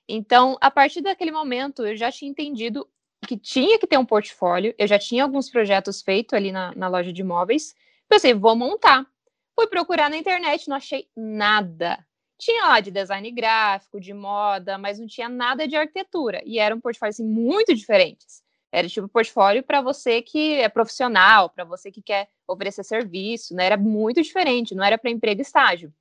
Então, 0.09 0.57
a 0.61 0.71
partir 0.71 1.03
daquele 1.03 1.31
momento, 1.31 1.87
eu 1.87 1.97
já 1.97 2.11
tinha 2.11 2.31
entendido 2.31 2.89
que 3.27 3.37
tinha 3.37 3.79
que 3.79 3.87
ter 3.87 3.99
um 3.99 4.05
portfólio. 4.05 4.75
Eu 4.79 4.87
já 4.87 4.99
tinha 4.99 5.23
alguns 5.23 5.51
projetos 5.51 6.03
feitos 6.03 6.35
ali 6.35 6.53
na, 6.53 6.73
na 6.75 6.89
loja 6.89 7.13
de 7.13 7.21
imóveis. 7.21 7.75
Pensei, 8.09 8.35
vou 8.35 8.57
montar. 8.57 9.07
Fui 9.55 9.67
procurar 9.67 10.11
na 10.11 10.17
internet, 10.17 10.69
não 10.69 10.77
achei 10.77 11.09
nada 11.17 12.05
tinha 12.39 12.67
lá 12.67 12.81
de 12.81 12.91
design 12.91 13.31
gráfico, 13.31 14.01
de 14.01 14.13
moda, 14.13 14.77
mas 14.79 14.99
não 14.99 15.07
tinha 15.07 15.29
nada 15.29 15.67
de 15.67 15.77
arquitetura. 15.77 16.43
E 16.45 16.59
eram 16.59 16.81
portfólios 16.81 17.17
assim, 17.17 17.27
muito 17.29 17.75
diferentes. 17.75 18.43
Era 18.71 18.89
tipo 18.89 19.09
portfólio 19.09 19.63
para 19.63 19.81
você 19.81 20.21
que 20.21 20.55
é 20.55 20.69
profissional, 20.69 21.49
para 21.49 21.65
você 21.65 21.91
que 21.91 22.03
quer 22.03 22.29
oferecer 22.47 22.85
serviço, 22.85 23.55
né? 23.55 23.67
Era 23.67 23.77
muito 23.77 24.21
diferente, 24.21 24.75
não 24.75 24.85
era 24.85 24.99
para 24.99 25.11
emprego 25.11 25.41
e 25.41 25.43
estágio. 25.43 25.93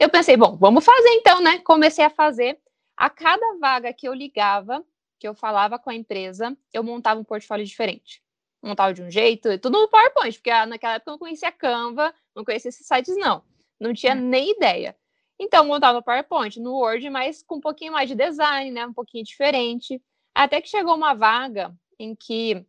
Eu 0.00 0.08
pensei, 0.08 0.36
bom, 0.36 0.56
vamos 0.56 0.84
fazer 0.84 1.10
então, 1.10 1.40
né? 1.40 1.58
Comecei 1.58 2.04
a 2.04 2.10
fazer. 2.10 2.58
A 2.96 3.10
cada 3.10 3.58
vaga 3.58 3.92
que 3.92 4.08
eu 4.08 4.14
ligava, 4.14 4.84
que 5.18 5.26
eu 5.26 5.34
falava 5.34 5.78
com 5.78 5.90
a 5.90 5.94
empresa, 5.94 6.56
eu 6.72 6.82
montava 6.82 7.20
um 7.20 7.24
portfólio 7.24 7.66
diferente. 7.66 8.22
Montava 8.62 8.92
de 8.92 9.02
um 9.02 9.10
jeito, 9.10 9.58
tudo 9.58 9.80
no 9.80 9.88
PowerPoint, 9.88 10.36
porque 10.36 10.50
naquela 10.66 10.94
época 10.94 11.10
eu 11.10 11.12
não 11.12 11.18
conhecia 11.18 11.52
Canva, 11.52 12.12
não 12.34 12.44
conhecia 12.44 12.68
esses 12.70 12.86
sites, 12.86 13.16
não. 13.16 13.42
Não 13.78 13.94
tinha 13.94 14.14
hum. 14.14 14.20
nem 14.20 14.50
ideia. 14.50 14.96
Então, 15.38 15.64
montar 15.64 15.92
no 15.92 16.02
PowerPoint, 16.02 16.58
no 16.58 16.74
Word, 16.74 17.08
mas 17.10 17.42
com 17.42 17.56
um 17.56 17.60
pouquinho 17.60 17.92
mais 17.92 18.08
de 18.08 18.16
design, 18.16 18.70
né? 18.72 18.86
Um 18.86 18.92
pouquinho 18.92 19.24
diferente. 19.24 20.02
Até 20.34 20.60
que 20.60 20.68
chegou 20.68 20.96
uma 20.96 21.14
vaga 21.14 21.72
em 21.98 22.14
que 22.14 22.66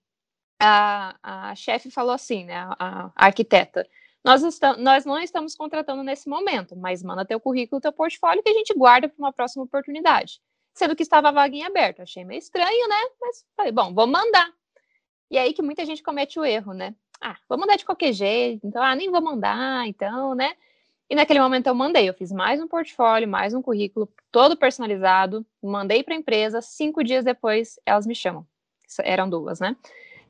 a, 0.62 1.16
a 1.24 1.56
chefe 1.56 1.90
falou 1.90 2.14
assim, 2.14 2.46
né? 2.46 2.58
A, 2.78 3.12
a 3.16 3.26
arquiteta. 3.26 3.88
Nós, 4.24 4.44
estamos, 4.44 4.82
nós 4.84 5.06
não 5.06 5.18
estamos 5.18 5.56
contratando 5.56 6.04
nesse 6.04 6.30
momento, 6.30 6.76
mas 6.76 7.02
manda 7.02 7.26
teu 7.26 7.40
currículo, 7.40 7.82
teu 7.82 7.92
portfólio, 7.92 8.44
que 8.44 8.50
a 8.50 8.54
gente 8.54 8.74
guarda 8.74 9.08
para 9.08 9.18
uma 9.18 9.34
próxima 9.34 9.64
oportunidade. 9.64 10.42
Sendo 10.80 10.96
que 10.96 11.04
estava 11.04 11.28
a 11.28 11.32
vaga 11.34 11.54
em 11.54 11.66
aberto. 11.66 12.02
Achei 12.02 12.24
meio 12.24 12.40
estranho, 12.40 12.88
né? 12.88 13.10
Mas 13.20 13.46
falei, 13.54 13.70
bom, 13.70 13.94
vou 13.94 14.08
mandar. 14.08 14.50
E 15.30 15.38
aí 15.38 15.54
que 15.54 15.62
muita 15.62 15.86
gente 15.86 16.02
comete 16.02 16.40
o 16.40 16.46
erro, 16.46 16.74
né? 16.74 16.96
Ah, 17.20 17.36
vou 17.50 17.58
mandar 17.58 17.76
de 17.76 17.84
qualquer 17.84 18.14
jeito, 18.14 18.66
então, 18.66 18.82
ah, 18.82 18.96
nem 18.96 19.12
vou 19.12 19.22
mandar, 19.22 19.86
então, 19.86 20.34
né? 20.34 20.54
E 21.10 21.16
naquele 21.16 21.42
momento 21.42 21.68
eu 21.68 21.76
mandei, 21.76 22.08
eu 22.08 22.14
fiz 22.14 22.32
mais 22.32 22.62
um 22.62 22.68
portfólio, 22.68 23.28
mais 23.28 23.54
um 23.54 23.62
currículo, 23.62 24.08
todo 24.32 24.56
personalizado, 24.56 25.46
mandei 25.62 26.02
para 26.02 26.14
a 26.14 26.18
empresa, 26.18 26.62
cinco 26.62 27.04
dias 27.04 27.26
depois 27.26 27.78
elas 27.86 28.08
me 28.08 28.16
chamam. 28.16 28.48
Eram 29.04 29.30
duas, 29.30 29.60
né? 29.60 29.76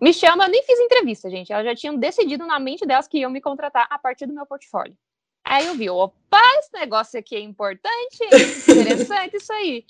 Me 0.02 0.12
chama, 0.12 0.46
eu 0.46 0.50
nem 0.50 0.64
fiz 0.64 0.80
entrevista, 0.80 1.30
gente. 1.30 1.54
Elas 1.54 1.66
já 1.66 1.76
tinham 1.76 1.96
decidido 1.96 2.44
na 2.48 2.58
mente 2.58 2.88
delas 2.88 3.08
que 3.08 3.20
iam 3.20 3.30
me 3.30 3.40
contratar 3.40 3.86
a 3.88 4.00
partir 4.00 4.26
do 4.26 4.34
meu 4.34 4.48
portfólio. 4.48 4.98
Aí 5.44 5.68
eu 5.68 5.76
vi, 5.76 5.92
opa, 5.92 6.42
esse 6.58 6.74
negócio 6.74 7.20
aqui 7.20 7.36
é 7.36 7.40
importante, 7.40 8.24
interessante 8.68 9.38
isso 9.38 9.54
aí. 9.54 9.86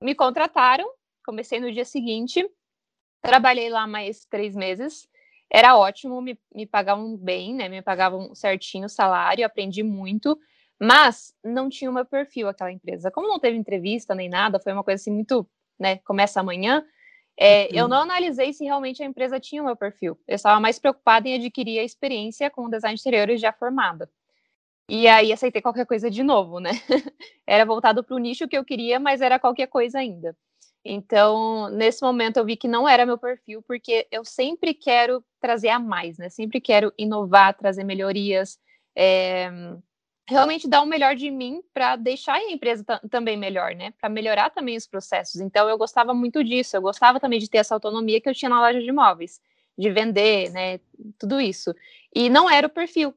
Me 0.00 0.14
contrataram, 0.14 0.88
comecei 1.24 1.60
no 1.60 1.72
dia 1.72 1.84
seguinte, 1.84 2.48
trabalhei 3.22 3.68
lá 3.68 3.86
mais 3.86 4.24
três 4.24 4.54
meses 4.54 5.08
era 5.50 5.76
ótimo, 5.76 6.20
me, 6.20 6.38
me 6.54 6.66
pagavam 6.66 7.16
bem, 7.16 7.54
né? 7.54 7.68
Me 7.68 7.80
pagavam 7.80 8.34
certinho 8.34 8.86
o 8.86 8.90
salário, 8.90 9.46
aprendi 9.46 9.82
muito, 9.82 10.38
mas 10.78 11.34
não 11.42 11.68
tinha 11.68 11.90
o 11.90 11.94
meu 11.94 12.04
perfil 12.04 12.48
aquela 12.48 12.70
empresa. 12.70 13.10
Como 13.10 13.28
não 13.28 13.38
teve 13.38 13.56
entrevista 13.56 14.14
nem 14.14 14.28
nada, 14.28 14.60
foi 14.60 14.72
uma 14.72 14.84
coisa 14.84 15.00
assim 15.00 15.12
muito, 15.12 15.48
né? 15.78 15.96
Começa 15.98 16.40
amanhã. 16.40 16.84
É, 17.40 17.64
uhum. 17.64 17.68
Eu 17.72 17.88
não 17.88 17.98
analisei 17.98 18.52
se 18.52 18.64
realmente 18.64 19.02
a 19.02 19.06
empresa 19.06 19.40
tinha 19.40 19.62
o 19.62 19.64
meu 19.64 19.76
perfil. 19.76 20.18
Eu 20.26 20.34
estava 20.34 20.60
mais 20.60 20.78
preocupada 20.78 21.28
em 21.28 21.36
adquirir 21.36 21.78
a 21.78 21.84
experiência 21.84 22.50
com 22.50 22.68
design 22.68 22.94
de 22.94 23.00
interiores 23.00 23.40
já 23.40 23.52
formada. 23.52 24.10
E 24.88 25.06
aí 25.06 25.32
aceitei 25.32 25.60
qualquer 25.60 25.84
coisa 25.86 26.10
de 26.10 26.22
novo, 26.22 26.60
né? 26.60 26.70
era 27.46 27.64
voltado 27.66 28.02
para 28.02 28.16
o 28.16 28.18
nicho 28.18 28.48
que 28.48 28.56
eu 28.56 28.64
queria, 28.64 28.98
mas 28.98 29.20
era 29.20 29.38
qualquer 29.38 29.66
coisa 29.66 29.98
ainda. 29.98 30.34
Então, 30.84 31.68
nesse 31.70 32.02
momento 32.02 32.38
eu 32.38 32.44
vi 32.44 32.56
que 32.56 32.66
não 32.66 32.88
era 32.88 33.04
meu 33.04 33.18
perfil, 33.18 33.62
porque 33.62 34.06
eu 34.10 34.24
sempre 34.24 34.72
quero 34.72 35.22
trazer 35.40 35.68
a 35.68 35.78
mais, 35.78 36.16
né? 36.16 36.30
Sempre 36.30 36.60
quero 36.60 36.92
inovar, 36.96 37.54
trazer 37.54 37.84
melhorias, 37.84 38.58
é, 38.96 39.50
realmente 40.26 40.66
dar 40.66 40.80
o 40.82 40.86
melhor 40.86 41.14
de 41.14 41.30
mim 41.30 41.62
para 41.74 41.96
deixar 41.96 42.34
a 42.34 42.50
empresa 42.50 42.84
também 43.10 43.36
melhor, 43.36 43.74
né? 43.74 43.92
Para 44.00 44.08
melhorar 44.08 44.50
também 44.50 44.76
os 44.76 44.86
processos. 44.86 45.40
Então, 45.40 45.68
eu 45.68 45.76
gostava 45.76 46.14
muito 46.14 46.42
disso. 46.42 46.76
Eu 46.76 46.82
gostava 46.82 47.20
também 47.20 47.38
de 47.38 47.50
ter 47.50 47.58
essa 47.58 47.74
autonomia 47.74 48.20
que 48.20 48.28
eu 48.28 48.34
tinha 48.34 48.48
na 48.48 48.60
loja 48.60 48.80
de 48.80 48.88
imóveis, 48.88 49.40
de 49.76 49.90
vender, 49.90 50.50
né? 50.52 50.80
Tudo 51.18 51.40
isso. 51.40 51.74
E 52.14 52.30
não 52.30 52.48
era 52.48 52.66
o 52.66 52.70
perfil 52.70 53.14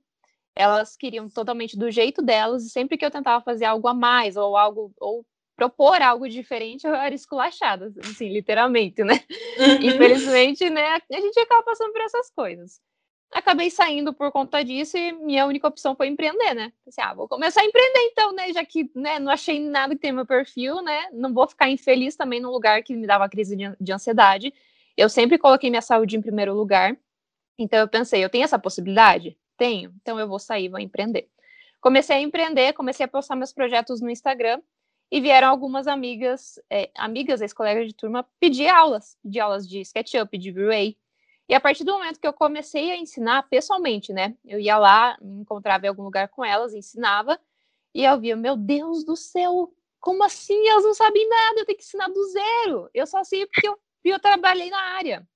elas 0.56 0.96
queriam 0.96 1.30
totalmente 1.30 1.78
do 1.78 1.90
jeito 1.90 2.22
delas, 2.22 2.66
e 2.66 2.70
sempre 2.70 2.98
que 2.98 3.06
eu 3.06 3.12
tentava 3.12 3.44
fazer 3.44 3.66
algo 3.66 3.88
a 3.88 3.94
mais, 3.94 4.36
ou 4.36 4.58
algo, 4.58 4.94
ou 5.00 5.26
propor 5.56 6.02
algo 6.02 6.28
diferente, 6.28 6.88
eu 6.88 6.96
era 6.96 7.14
esculachada, 7.14 7.94
assim, 8.04 8.30
literalmente, 8.30 9.04
né? 9.04 9.14
Uhum. 9.60 9.90
Infelizmente, 9.90 10.70
né, 10.70 11.00
a 11.12 11.22
gente 11.22 11.40
acaba 11.40 11.64
passando 11.64 11.92
por 11.92 12.02
essas 12.02 12.32
coisas. 12.32 12.80
Acabei 13.34 13.70
saindo 13.70 14.14
por 14.14 14.30
conta 14.30 14.62
disso 14.62 14.98
e 14.98 15.14
minha 15.14 15.46
única 15.46 15.68
opção 15.68 15.96
foi 15.96 16.08
empreender, 16.08 16.54
né? 16.54 16.74
Assim, 16.86 17.00
ah, 17.00 17.14
vou 17.14 17.30
começar 17.30 17.62
a 17.62 17.66
empreender 17.66 18.00
então, 18.12 18.34
né? 18.34 18.52
Já 18.52 18.66
que 18.66 18.92
né, 18.94 19.20
não 19.20 19.32
achei 19.32 19.58
nada 19.58 19.96
que 19.96 20.02
tem 20.02 20.12
meu 20.12 20.26
perfil, 20.26 20.82
né? 20.82 21.08
Não 21.14 21.34
vou 21.34 21.48
ficar 21.48 21.70
infeliz 21.70 22.18
também 22.18 22.42
num 22.42 22.50
lugar 22.50 22.84
que 22.84 22.94
me 22.94 23.08
dava 23.08 23.30
crise 23.30 23.56
de, 23.56 23.74
de 23.80 23.94
ansiedade. 23.94 24.54
Eu 24.98 25.08
sempre 25.08 25.38
coloquei 25.38 25.70
minha 25.70 25.82
saúde 25.82 26.18
em 26.18 26.22
primeiro 26.22 26.54
lugar. 26.54 26.98
Então 27.58 27.80
eu 27.80 27.88
pensei, 27.88 28.22
eu 28.22 28.30
tenho 28.30 28.44
essa 28.44 28.60
possibilidade? 28.60 29.38
Tenho, 29.62 29.94
então 30.02 30.20
eu 30.20 30.28
vou 30.28 30.40
sair, 30.40 30.70
vou 30.70 30.80
empreender. 30.80 31.30
Comecei 31.80 32.16
a 32.16 32.20
empreender, 32.20 32.74
comecei 32.74 33.06
a 33.06 33.08
postar 33.08 33.36
meus 33.36 33.54
projetos 33.54 34.02
no 34.02 34.10
Instagram 34.10 34.60
e 35.12 35.22
vieram 35.22 35.50
algumas 35.50 35.86
amigas, 35.86 36.60
é, 36.68 36.90
amigas, 36.96 37.42
ex-colegas 37.42 37.86
de 37.86 37.94
turma, 37.94 38.28
pedir 38.40 38.68
aulas, 38.68 39.20
pedir 39.22 39.40
aulas 39.40 39.70
de 39.70 39.82
SketchUp, 39.82 40.36
de 40.36 40.52
V-Ray. 40.52 40.98
E 41.48 41.54
a 41.54 41.60
partir 41.60 41.84
do 41.84 41.94
momento 41.94 42.20
que 42.20 42.26
eu 42.26 42.34
comecei 42.34 42.90
a 42.90 42.98
ensinar 42.98 43.48
pessoalmente, 43.52 44.12
né? 44.12 44.36
Eu 44.44 44.60
ia 44.60 44.80
lá, 44.80 45.16
me 45.22 45.42
encontrava 45.42 45.86
em 45.86 45.90
algum 45.90 46.02
lugar 46.02 46.28
com 46.30 46.44
elas, 46.44 46.74
ensinava, 46.74 47.40
e 47.94 48.04
eu 48.04 48.20
via, 48.20 48.36
meu 48.36 48.58
Deus 48.58 49.06
do 49.06 49.16
céu, 49.16 49.72
como 50.00 50.24
assim? 50.24 50.68
Elas 50.70 50.86
não 50.86 50.96
sabem 50.96 51.30
nada, 51.30 51.60
eu 51.60 51.66
tenho 51.68 51.78
que 51.78 51.84
ensinar 51.84 52.08
do 52.08 52.24
zero. 52.32 52.90
Eu 52.96 53.06
só 53.06 53.24
sei 53.24 53.46
porque 53.46 53.68
eu, 53.68 53.78
eu 54.04 54.20
trabalhei 54.20 54.72
na 54.72 54.82
área. 54.96 55.30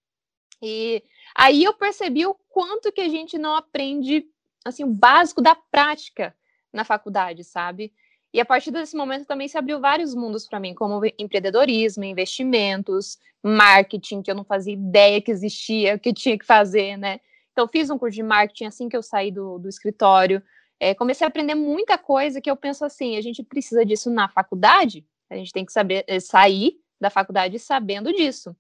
E 0.62 1.04
aí 1.36 1.64
eu 1.64 1.74
percebi 1.74 2.26
o 2.26 2.36
quanto 2.50 2.92
que 2.92 3.02
a 3.02 3.10
gente 3.10 3.38
não 3.38 3.56
aprende 3.56 4.26
assim 4.64 4.84
o 4.84 4.94
básico 4.94 5.42
da 5.42 5.56
prática 5.56 6.36
na 6.74 6.84
faculdade, 6.84 7.44
sabe? 7.44 7.94
E 8.34 8.40
a 8.40 8.46
partir 8.46 8.72
desse 8.72 8.98
momento 8.98 9.26
também 9.26 9.48
se 9.48 9.58
abriu 9.58 9.80
vários 9.80 10.14
mundos 10.14 10.46
para 10.46 10.60
mim, 10.60 10.74
como 10.74 11.02
empreendedorismo, 11.18 12.04
investimentos, 12.04 13.18
marketing, 13.42 14.22
que 14.22 14.30
eu 14.30 14.36
não 14.36 14.44
fazia 14.44 14.74
ideia 14.74 15.22
que 15.22 15.32
existia, 15.32 15.98
que 15.98 16.12
tinha 16.12 16.38
que 16.38 16.46
fazer, 16.46 16.98
né? 16.98 17.22
Então, 17.54 17.66
fiz 17.66 17.90
um 17.90 17.98
curso 17.98 18.16
de 18.16 18.24
marketing 18.24 18.66
assim 18.66 18.90
que 18.90 18.98
eu 18.98 19.02
saí 19.02 19.32
do, 19.32 19.58
do 19.58 19.70
escritório. 19.70 20.44
É, 20.78 20.94
comecei 20.94 21.24
a 21.24 21.30
aprender 21.30 21.56
muita 21.56 21.98
coisa 21.98 22.42
que 22.42 22.52
eu 22.52 22.58
penso 22.58 22.84
assim: 22.84 23.16
a 23.16 23.22
gente 23.22 23.42
precisa 23.42 23.86
disso 23.86 24.10
na 24.10 24.28
faculdade, 24.28 25.06
a 25.30 25.36
gente 25.36 25.54
tem 25.54 25.66
que 25.66 25.72
saber 25.72 26.04
é, 26.06 26.20
sair 26.20 26.78
da 27.00 27.10
faculdade 27.10 27.58
sabendo 27.58 28.12
disso. 28.12 28.54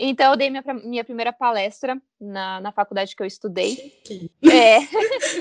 Então, 0.00 0.30
eu 0.30 0.36
dei 0.36 0.48
minha, 0.48 0.62
minha 0.84 1.02
primeira 1.02 1.32
palestra 1.32 2.00
na, 2.20 2.60
na 2.60 2.70
faculdade 2.70 3.16
que 3.16 3.22
eu 3.22 3.26
estudei. 3.26 4.00
É, 4.44 4.80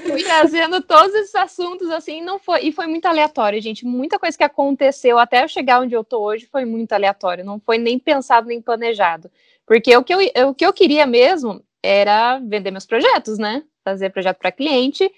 fui 0.02 0.24
trazendo 0.26 0.82
todos 0.82 1.14
esses 1.14 1.36
assuntos, 1.36 1.92
assim, 1.92 2.22
não 2.22 2.40
foi, 2.40 2.66
e 2.66 2.72
foi 2.72 2.88
muito 2.88 3.06
aleatório, 3.06 3.62
gente. 3.62 3.86
Muita 3.86 4.18
coisa 4.18 4.36
que 4.36 4.44
aconteceu 4.44 5.20
até 5.20 5.44
eu 5.44 5.48
chegar 5.48 5.82
onde 5.82 5.94
eu 5.94 6.04
tô 6.04 6.20
hoje 6.24 6.48
foi 6.48 6.66
muito 6.66 6.94
aleatório, 6.94 7.46
não 7.46 7.60
foi 7.60 7.78
nem 7.78 8.00
pensado 8.00 8.48
nem 8.48 8.60
planejado. 8.60 9.30
Porque 9.64 9.96
o 9.96 10.04
que 10.04 10.14
eu, 10.14 10.20
o 10.48 10.56
que 10.56 10.66
eu 10.66 10.74
queria 10.74 11.06
mesmo 11.06 11.64
era 11.84 12.40
vender 12.40 12.72
meus 12.72 12.86
projetos, 12.86 13.38
né? 13.38 13.64
Fazer 13.84 14.10
projeto 14.10 14.38
para 14.38 14.52
cliente 14.52 15.12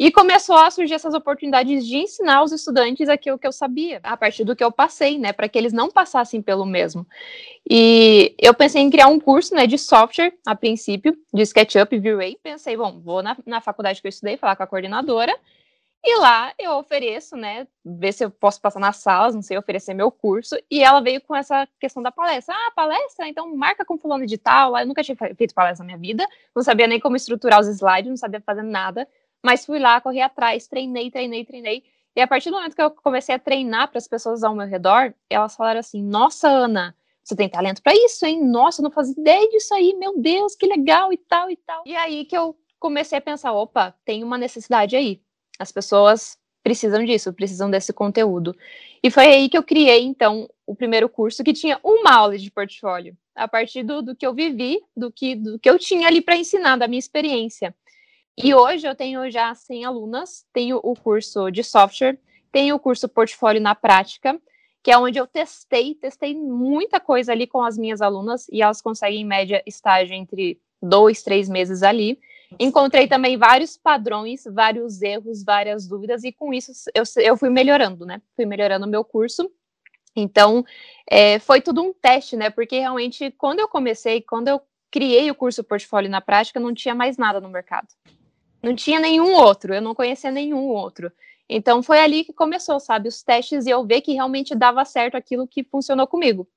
e 0.00 0.10
começou 0.10 0.56
a 0.56 0.70
surgir 0.70 0.94
essas 0.94 1.12
oportunidades 1.12 1.86
de 1.86 1.98
ensinar 1.98 2.42
os 2.42 2.52
estudantes 2.52 3.06
aquilo 3.06 3.38
que 3.38 3.46
eu 3.46 3.52
sabia, 3.52 4.00
a 4.02 4.16
partir 4.16 4.44
do 4.44 4.56
que 4.56 4.64
eu 4.64 4.72
passei, 4.72 5.18
né, 5.18 5.30
para 5.30 5.46
que 5.46 5.58
eles 5.58 5.74
não 5.74 5.90
passassem 5.90 6.40
pelo 6.40 6.64
mesmo. 6.64 7.06
E 7.68 8.34
eu 8.38 8.54
pensei 8.54 8.80
em 8.80 8.88
criar 8.88 9.08
um 9.08 9.20
curso, 9.20 9.54
né, 9.54 9.66
de 9.66 9.76
software, 9.76 10.32
a 10.46 10.56
princípio, 10.56 11.14
de 11.34 11.42
SketchUp 11.42 11.94
e 11.94 11.98
V-Ray. 11.98 12.38
Pensei, 12.42 12.78
bom, 12.78 12.98
vou 12.98 13.22
na, 13.22 13.36
na 13.44 13.60
faculdade 13.60 14.00
que 14.00 14.06
eu 14.06 14.08
estudei, 14.08 14.38
falar 14.38 14.56
com 14.56 14.62
a 14.62 14.66
coordenadora, 14.66 15.38
e 16.02 16.18
lá 16.18 16.50
eu 16.58 16.72
ofereço, 16.78 17.36
né, 17.36 17.66
ver 17.84 18.12
se 18.12 18.24
eu 18.24 18.30
posso 18.30 18.58
passar 18.58 18.80
nas 18.80 18.96
salas, 18.96 19.34
não 19.34 19.42
sei, 19.42 19.58
oferecer 19.58 19.92
meu 19.92 20.10
curso. 20.10 20.56
E 20.70 20.82
ela 20.82 21.02
veio 21.02 21.20
com 21.20 21.36
essa 21.36 21.68
questão 21.78 22.02
da 22.02 22.10
palestra. 22.10 22.54
Ah, 22.54 22.72
palestra? 22.74 23.28
Então 23.28 23.54
marca 23.54 23.84
com 23.84 23.98
fulano 23.98 24.24
de 24.24 24.38
tal. 24.38 24.78
Eu 24.78 24.86
nunca 24.86 25.02
tinha 25.02 25.14
feito 25.14 25.54
palestra 25.54 25.84
na 25.84 25.88
minha 25.88 25.98
vida, 25.98 26.26
não 26.56 26.62
sabia 26.62 26.86
nem 26.86 26.98
como 26.98 27.16
estruturar 27.16 27.60
os 27.60 27.68
slides, 27.68 28.08
não 28.08 28.16
sabia 28.16 28.40
fazer 28.40 28.62
nada. 28.62 29.06
Mas 29.42 29.64
fui 29.64 29.78
lá, 29.78 30.00
corri 30.00 30.20
atrás, 30.20 30.66
treinei, 30.66 31.10
treinei, 31.10 31.44
treinei. 31.44 31.84
E 32.14 32.20
a 32.20 32.26
partir 32.26 32.50
do 32.50 32.56
momento 32.56 32.74
que 32.74 32.82
eu 32.82 32.90
comecei 32.90 33.34
a 33.34 33.38
treinar 33.38 33.88
para 33.88 33.98
as 33.98 34.08
pessoas 34.08 34.42
ao 34.42 34.54
meu 34.54 34.66
redor, 34.66 35.14
elas 35.28 35.56
falaram 35.56 35.80
assim: 35.80 36.02
Nossa, 36.02 36.48
Ana, 36.48 36.94
você 37.22 37.36
tem 37.36 37.48
talento 37.48 37.82
para 37.82 37.94
isso, 37.94 38.26
hein? 38.26 38.44
Nossa, 38.44 38.82
não 38.82 38.90
fazia 38.90 39.14
ideia 39.16 39.48
disso 39.48 39.72
aí, 39.74 39.94
meu 39.94 40.18
Deus, 40.18 40.56
que 40.56 40.66
legal 40.66 41.12
e 41.12 41.16
tal 41.16 41.50
e 41.50 41.56
tal. 41.56 41.82
E 41.86 41.94
aí 41.94 42.24
que 42.24 42.36
eu 42.36 42.56
comecei 42.78 43.18
a 43.18 43.20
pensar: 43.20 43.52
opa, 43.52 43.94
tem 44.04 44.24
uma 44.24 44.36
necessidade 44.36 44.96
aí. 44.96 45.22
As 45.58 45.70
pessoas 45.70 46.38
precisam 46.62 47.04
disso, 47.04 47.32
precisam 47.32 47.70
desse 47.70 47.92
conteúdo. 47.92 48.56
E 49.02 49.10
foi 49.10 49.26
aí 49.26 49.48
que 49.48 49.56
eu 49.56 49.62
criei, 49.62 50.02
então, 50.04 50.48
o 50.66 50.74
primeiro 50.74 51.08
curso 51.08 51.42
que 51.42 51.52
tinha 51.52 51.78
uma 51.82 52.12
aula 52.12 52.36
de 52.36 52.50
portfólio, 52.50 53.16
a 53.34 53.48
partir 53.48 53.82
do, 53.82 54.02
do 54.02 54.14
que 54.14 54.26
eu 54.26 54.34
vivi, 54.34 54.80
do 54.96 55.10
que, 55.10 55.34
do 55.34 55.58
que 55.58 55.70
eu 55.70 55.78
tinha 55.78 56.06
ali 56.06 56.20
para 56.20 56.36
ensinar, 56.36 56.76
da 56.76 56.86
minha 56.88 56.98
experiência. 56.98 57.74
E 58.42 58.54
hoje 58.54 58.86
eu 58.86 58.94
tenho 58.94 59.30
já 59.30 59.54
100 59.54 59.84
alunas, 59.84 60.46
tenho 60.50 60.80
o 60.82 60.94
curso 60.94 61.50
de 61.50 61.62
software, 61.62 62.18
tenho 62.50 62.74
o 62.74 62.78
curso 62.78 63.06
Portfólio 63.06 63.60
na 63.60 63.74
Prática, 63.74 64.40
que 64.82 64.90
é 64.90 64.96
onde 64.96 65.18
eu 65.18 65.26
testei, 65.26 65.94
testei 65.94 66.34
muita 66.34 66.98
coisa 66.98 67.32
ali 67.32 67.46
com 67.46 67.62
as 67.62 67.76
minhas 67.76 68.00
alunas, 68.00 68.46
e 68.50 68.62
elas 68.62 68.80
conseguem, 68.80 69.20
em 69.20 69.26
média, 69.26 69.62
estágio 69.66 70.14
entre 70.14 70.58
dois, 70.82 71.22
três 71.22 71.50
meses 71.50 71.82
ali. 71.82 72.18
Encontrei 72.58 73.06
também 73.06 73.36
vários 73.36 73.76
padrões, 73.76 74.44
vários 74.50 75.02
erros, 75.02 75.44
várias 75.44 75.86
dúvidas, 75.86 76.24
e 76.24 76.32
com 76.32 76.54
isso 76.54 76.72
eu, 76.94 77.04
eu 77.18 77.36
fui 77.36 77.50
melhorando, 77.50 78.06
né? 78.06 78.22
Fui 78.34 78.46
melhorando 78.46 78.86
o 78.86 78.88
meu 78.88 79.04
curso. 79.04 79.50
Então, 80.16 80.64
é, 81.06 81.38
foi 81.38 81.60
tudo 81.60 81.82
um 81.82 81.92
teste, 81.92 82.36
né? 82.36 82.48
Porque 82.48 82.78
realmente, 82.78 83.30
quando 83.32 83.60
eu 83.60 83.68
comecei, 83.68 84.22
quando 84.22 84.48
eu 84.48 84.62
criei 84.90 85.30
o 85.30 85.34
curso 85.34 85.62
Portfólio 85.62 86.10
na 86.10 86.22
Prática, 86.22 86.58
não 86.58 86.72
tinha 86.72 86.94
mais 86.94 87.18
nada 87.18 87.38
no 87.38 87.50
mercado. 87.50 87.86
Não 88.62 88.74
tinha 88.74 89.00
nenhum 89.00 89.32
outro, 89.34 89.74
eu 89.74 89.80
não 89.80 89.94
conhecia 89.94 90.30
nenhum 90.30 90.68
outro. 90.68 91.10
Então 91.48 91.82
foi 91.82 91.98
ali 91.98 92.24
que 92.24 92.32
começou, 92.32 92.78
sabe, 92.78 93.08
os 93.08 93.22
testes 93.22 93.66
e 93.66 93.70
eu 93.70 93.84
ver 93.84 94.02
que 94.02 94.12
realmente 94.12 94.54
dava 94.54 94.84
certo 94.84 95.16
aquilo 95.16 95.48
que 95.48 95.64
funcionou 95.64 96.06
comigo. 96.06 96.48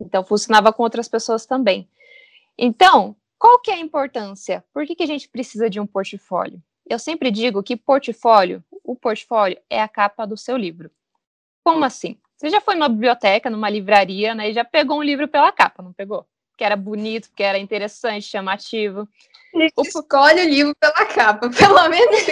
Então 0.00 0.24
funcionava 0.24 0.72
com 0.72 0.82
outras 0.82 1.08
pessoas 1.08 1.46
também. 1.46 1.88
Então, 2.56 3.16
qual 3.38 3.58
que 3.58 3.70
é 3.70 3.74
a 3.74 3.80
importância? 3.80 4.64
Por 4.72 4.86
que, 4.86 4.94
que 4.94 5.02
a 5.02 5.06
gente 5.06 5.28
precisa 5.28 5.68
de 5.68 5.80
um 5.80 5.86
portfólio? 5.86 6.62
Eu 6.88 6.98
sempre 6.98 7.30
digo 7.30 7.62
que 7.62 7.76
portfólio, 7.76 8.62
o 8.84 8.94
portfólio 8.94 9.58
é 9.68 9.80
a 9.80 9.88
capa 9.88 10.26
do 10.26 10.36
seu 10.36 10.56
livro. 10.56 10.90
Como 11.64 11.84
assim? 11.84 12.16
Você 12.36 12.50
já 12.50 12.60
foi 12.60 12.74
numa 12.74 12.88
biblioteca, 12.88 13.48
numa 13.48 13.70
livraria, 13.70 14.34
né, 14.34 14.50
e 14.50 14.52
já 14.52 14.64
pegou 14.64 14.98
um 14.98 15.02
livro 15.02 15.26
pela 15.26 15.50
capa, 15.50 15.82
não 15.82 15.92
pegou? 15.92 16.26
Que 16.56 16.64
era 16.64 16.76
bonito, 16.76 17.30
que 17.34 17.42
era 17.42 17.58
interessante, 17.58 18.26
chamativo. 18.26 19.08
O... 19.54 19.82
Escolhe 19.82 20.42
o 20.42 20.48
livro 20.48 20.74
pela 20.80 21.06
capa, 21.06 21.48
pelo 21.56 21.88
menos 21.88 22.26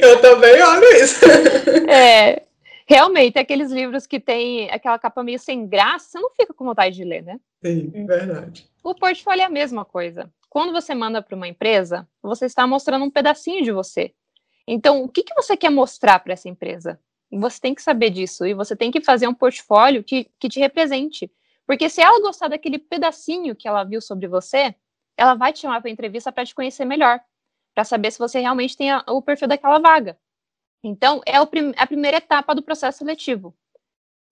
Eu 0.00 0.20
também 0.20 0.62
olho 0.62 0.84
isso. 1.02 1.24
É, 1.88 2.42
realmente, 2.86 3.38
aqueles 3.38 3.70
livros 3.70 4.06
que 4.06 4.18
tem 4.18 4.70
aquela 4.70 4.98
capa 4.98 5.22
meio 5.22 5.38
sem 5.38 5.66
graça, 5.66 6.10
você 6.10 6.20
não 6.20 6.30
fica 6.30 6.54
com 6.54 6.64
vontade 6.64 6.96
de 6.96 7.04
ler, 7.04 7.22
né? 7.22 7.38
Sim, 7.64 7.90
verdade. 8.06 8.68
O 8.82 8.94
portfólio 8.94 9.42
é 9.42 9.44
a 9.44 9.50
mesma 9.50 9.84
coisa. 9.84 10.30
Quando 10.48 10.72
você 10.72 10.94
manda 10.94 11.20
para 11.20 11.36
uma 11.36 11.48
empresa, 11.48 12.08
você 12.22 12.46
está 12.46 12.66
mostrando 12.66 13.04
um 13.04 13.10
pedacinho 13.10 13.62
de 13.62 13.72
você. 13.72 14.12
Então, 14.66 15.02
o 15.02 15.08
que, 15.08 15.22
que 15.22 15.34
você 15.34 15.56
quer 15.56 15.70
mostrar 15.70 16.18
para 16.20 16.32
essa 16.32 16.48
empresa? 16.48 16.98
Você 17.30 17.60
tem 17.60 17.74
que 17.74 17.82
saber 17.82 18.10
disso 18.10 18.46
e 18.46 18.54
você 18.54 18.76
tem 18.76 18.90
que 18.90 19.00
fazer 19.00 19.26
um 19.26 19.34
portfólio 19.34 20.04
que, 20.04 20.30
que 20.38 20.48
te 20.48 20.60
represente. 20.60 21.30
Porque 21.66 21.88
se 21.88 22.00
ela 22.00 22.20
gostar 22.20 22.48
daquele 22.48 22.78
pedacinho 22.78 23.56
que 23.56 23.66
ela 23.66 23.84
viu 23.84 24.00
sobre 24.00 24.28
você, 24.28 24.74
ela 25.16 25.34
vai 25.34 25.52
te 25.52 25.60
chamar 25.60 25.80
para 25.80 25.90
entrevista 25.90 26.32
para 26.32 26.44
te 26.44 26.54
conhecer 26.54 26.84
melhor, 26.84 27.20
para 27.74 27.84
saber 27.84 28.10
se 28.10 28.18
você 28.18 28.40
realmente 28.40 28.76
tem 28.76 28.90
a, 28.90 29.04
o 29.08 29.22
perfil 29.22 29.48
daquela 29.48 29.78
vaga. 29.78 30.18
Então, 30.82 31.20
é 31.24 31.44
prim 31.46 31.72
a 31.76 31.86
primeira 31.86 32.18
etapa 32.18 32.54
do 32.54 32.62
processo 32.62 32.98
seletivo. 32.98 33.54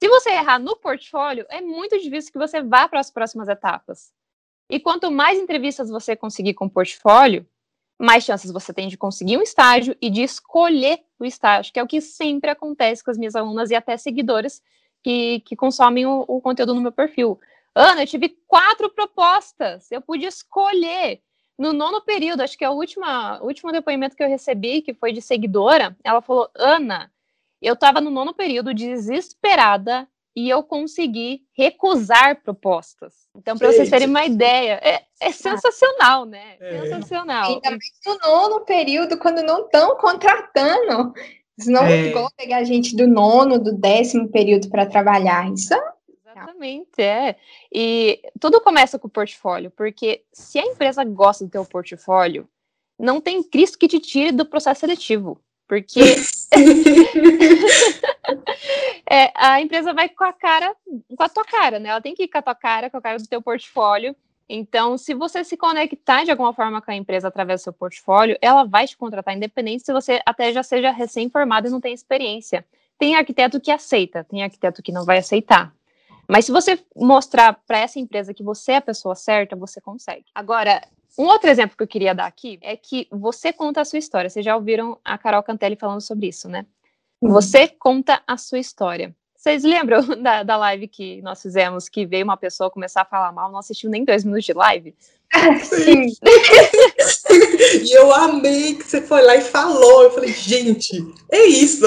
Se 0.02 0.08
você 0.08 0.30
errar 0.30 0.58
no 0.58 0.76
portfólio, 0.76 1.46
é 1.48 1.60
muito 1.60 1.98
difícil 1.98 2.32
que 2.32 2.38
você 2.38 2.62
vá 2.62 2.88
para 2.88 3.00
as 3.00 3.10
próximas 3.10 3.48
etapas. 3.48 4.12
E 4.68 4.80
quanto 4.80 5.10
mais 5.10 5.38
entrevistas 5.38 5.88
você 5.88 6.16
conseguir 6.16 6.54
com 6.54 6.66
o 6.66 6.70
portfólio, 6.70 7.46
mais 8.00 8.24
chances 8.24 8.50
você 8.50 8.74
tem 8.74 8.88
de 8.88 8.98
conseguir 8.98 9.38
um 9.38 9.42
estágio 9.42 9.96
e 10.00 10.10
de 10.10 10.22
escolher 10.22 11.04
o 11.18 11.24
estágio, 11.24 11.72
que 11.72 11.78
é 11.78 11.82
o 11.82 11.86
que 11.86 12.00
sempre 12.00 12.50
acontece 12.50 13.04
com 13.04 13.10
as 13.10 13.18
minhas 13.18 13.36
alunas 13.36 13.70
e 13.70 13.76
até 13.76 13.96
seguidoras 13.96 14.60
que, 15.02 15.40
que 15.40 15.54
consomem 15.54 16.04
o, 16.04 16.24
o 16.26 16.40
conteúdo 16.40 16.74
no 16.74 16.80
meu 16.80 16.92
perfil. 16.92 17.38
Ana, 17.74 18.02
eu 18.02 18.06
tive 18.06 18.36
quatro 18.46 18.90
propostas, 18.90 19.90
eu 19.90 20.00
pude 20.00 20.26
escolher. 20.26 21.20
No 21.58 21.72
nono 21.72 22.00
período, 22.00 22.40
acho 22.40 22.56
que 22.56 22.64
é 22.64 22.70
o 22.70 22.74
último, 22.74 23.04
último 23.42 23.70
depoimento 23.70 24.16
que 24.16 24.22
eu 24.22 24.28
recebi, 24.28 24.82
que 24.82 24.94
foi 24.94 25.12
de 25.12 25.22
seguidora, 25.22 25.96
ela 26.02 26.20
falou: 26.20 26.50
Ana, 26.56 27.10
eu 27.60 27.74
estava 27.74 28.00
no 28.00 28.10
nono 28.10 28.34
período 28.34 28.74
desesperada 28.74 30.08
e 30.34 30.48
eu 30.48 30.62
consegui 30.62 31.42
recusar 31.56 32.42
propostas. 32.42 33.14
Então, 33.36 33.56
para 33.56 33.70
vocês 33.70 33.90
terem 33.90 34.08
uma 34.08 34.24
ideia, 34.24 34.80
é, 34.82 35.02
é 35.20 35.30
sensacional, 35.30 36.24
né? 36.24 36.56
É. 36.58 36.80
Sensacional. 36.80 37.52
Ainda 37.52 37.70
mais 37.70 37.84
no 38.06 38.18
nono 38.18 38.60
período, 38.64 39.18
quando 39.18 39.42
não 39.42 39.66
estão 39.66 39.96
contratando. 39.96 41.12
Não 41.66 41.84
é. 41.84 42.08
igual 42.08 42.30
pegar 42.36 42.58
a 42.58 42.64
gente 42.64 42.96
do 42.96 43.06
nono, 43.06 43.58
do 43.58 43.76
décimo 43.76 44.28
período 44.28 44.70
para 44.70 44.86
trabalhar. 44.86 45.52
Isso 45.52 45.74
é 45.74 45.91
Exatamente, 46.32 47.00
é. 47.02 47.36
E 47.72 48.22
tudo 48.40 48.60
começa 48.60 48.98
com 48.98 49.06
o 49.06 49.10
portfólio, 49.10 49.70
porque 49.70 50.24
se 50.32 50.58
a 50.58 50.66
empresa 50.66 51.04
gosta 51.04 51.44
do 51.44 51.50
teu 51.50 51.64
portfólio, 51.64 52.48
não 52.98 53.20
tem 53.20 53.42
Cristo 53.42 53.78
que 53.78 53.88
te 53.88 53.98
tire 53.98 54.32
do 54.32 54.46
processo 54.46 54.80
seletivo. 54.80 55.40
Porque 55.66 56.00
é, 59.08 59.32
a 59.34 59.60
empresa 59.60 59.94
vai 59.94 60.08
com 60.08 60.24
a 60.24 60.32
cara, 60.32 60.76
com 61.16 61.22
a 61.22 61.28
tua 61.28 61.44
cara, 61.44 61.78
né? 61.78 61.88
Ela 61.88 62.00
tem 62.00 62.14
que 62.14 62.24
ir 62.24 62.28
com 62.28 62.38
a 62.38 62.42
tua 62.42 62.54
cara, 62.54 62.90
com 62.90 62.96
a 62.98 63.00
cara 63.00 63.18
do 63.18 63.26
teu 63.26 63.40
portfólio. 63.40 64.14
Então, 64.48 64.98
se 64.98 65.14
você 65.14 65.42
se 65.42 65.56
conectar 65.56 66.24
de 66.24 66.30
alguma 66.30 66.52
forma 66.52 66.82
com 66.82 66.90
a 66.90 66.94
empresa 66.94 67.28
através 67.28 67.60
do 67.60 67.64
seu 67.64 67.72
portfólio, 67.72 68.36
ela 68.42 68.64
vai 68.64 68.86
te 68.86 68.96
contratar, 68.96 69.34
independente 69.34 69.84
se 69.84 69.92
você 69.92 70.20
até 70.26 70.52
já 70.52 70.62
seja 70.62 70.90
recém-formado 70.90 71.68
e 71.68 71.70
não 71.70 71.80
tem 71.80 71.94
experiência. 71.94 72.66
Tem 72.98 73.16
arquiteto 73.16 73.58
que 73.58 73.70
aceita, 73.70 74.24
tem 74.24 74.42
arquiteto 74.42 74.82
que 74.82 74.92
não 74.92 75.06
vai 75.06 75.18
aceitar. 75.18 75.74
Mas 76.28 76.44
se 76.44 76.52
você 76.52 76.78
mostrar 76.96 77.54
para 77.66 77.78
essa 77.78 77.98
empresa 77.98 78.32
que 78.32 78.42
você 78.42 78.72
é 78.72 78.76
a 78.76 78.82
pessoa 78.82 79.14
certa, 79.14 79.56
você 79.56 79.80
consegue. 79.80 80.24
Agora, 80.34 80.82
um 81.18 81.24
outro 81.24 81.50
exemplo 81.50 81.76
que 81.76 81.82
eu 81.82 81.88
queria 81.88 82.14
dar 82.14 82.26
aqui 82.26 82.58
é 82.62 82.76
que 82.76 83.06
você 83.10 83.52
conta 83.52 83.80
a 83.80 83.84
sua 83.84 83.98
história. 83.98 84.30
Vocês 84.30 84.44
já 84.44 84.56
ouviram 84.56 84.98
a 85.04 85.18
Carol 85.18 85.42
Cantelli 85.42 85.76
falando 85.76 86.00
sobre 86.00 86.28
isso, 86.28 86.48
né? 86.48 86.64
Uhum. 87.20 87.30
Você 87.30 87.68
conta 87.68 88.22
a 88.26 88.36
sua 88.36 88.58
história. 88.58 89.14
Vocês 89.36 89.64
lembram 89.64 90.00
da, 90.22 90.42
da 90.42 90.56
live 90.56 90.88
que 90.88 91.20
nós 91.22 91.42
fizemos, 91.42 91.88
que 91.88 92.06
veio 92.06 92.24
uma 92.24 92.36
pessoa 92.36 92.70
começar 92.70 93.02
a 93.02 93.04
falar 93.06 93.32
mal, 93.32 93.50
não 93.50 93.58
assistiu 93.58 93.90
nem 93.90 94.04
dois 94.04 94.24
minutos 94.24 94.44
de 94.44 94.52
live? 94.52 94.94
Sim. 95.64 96.06
e 97.82 97.96
eu 97.96 98.12
amei 98.14 98.74
que 98.74 98.84
você 98.84 99.02
foi 99.02 99.22
lá 99.22 99.36
e 99.36 99.40
falou. 99.40 100.04
Eu 100.04 100.10
falei, 100.12 100.32
gente, 100.32 100.96
é 101.30 101.44
isso. 101.44 101.84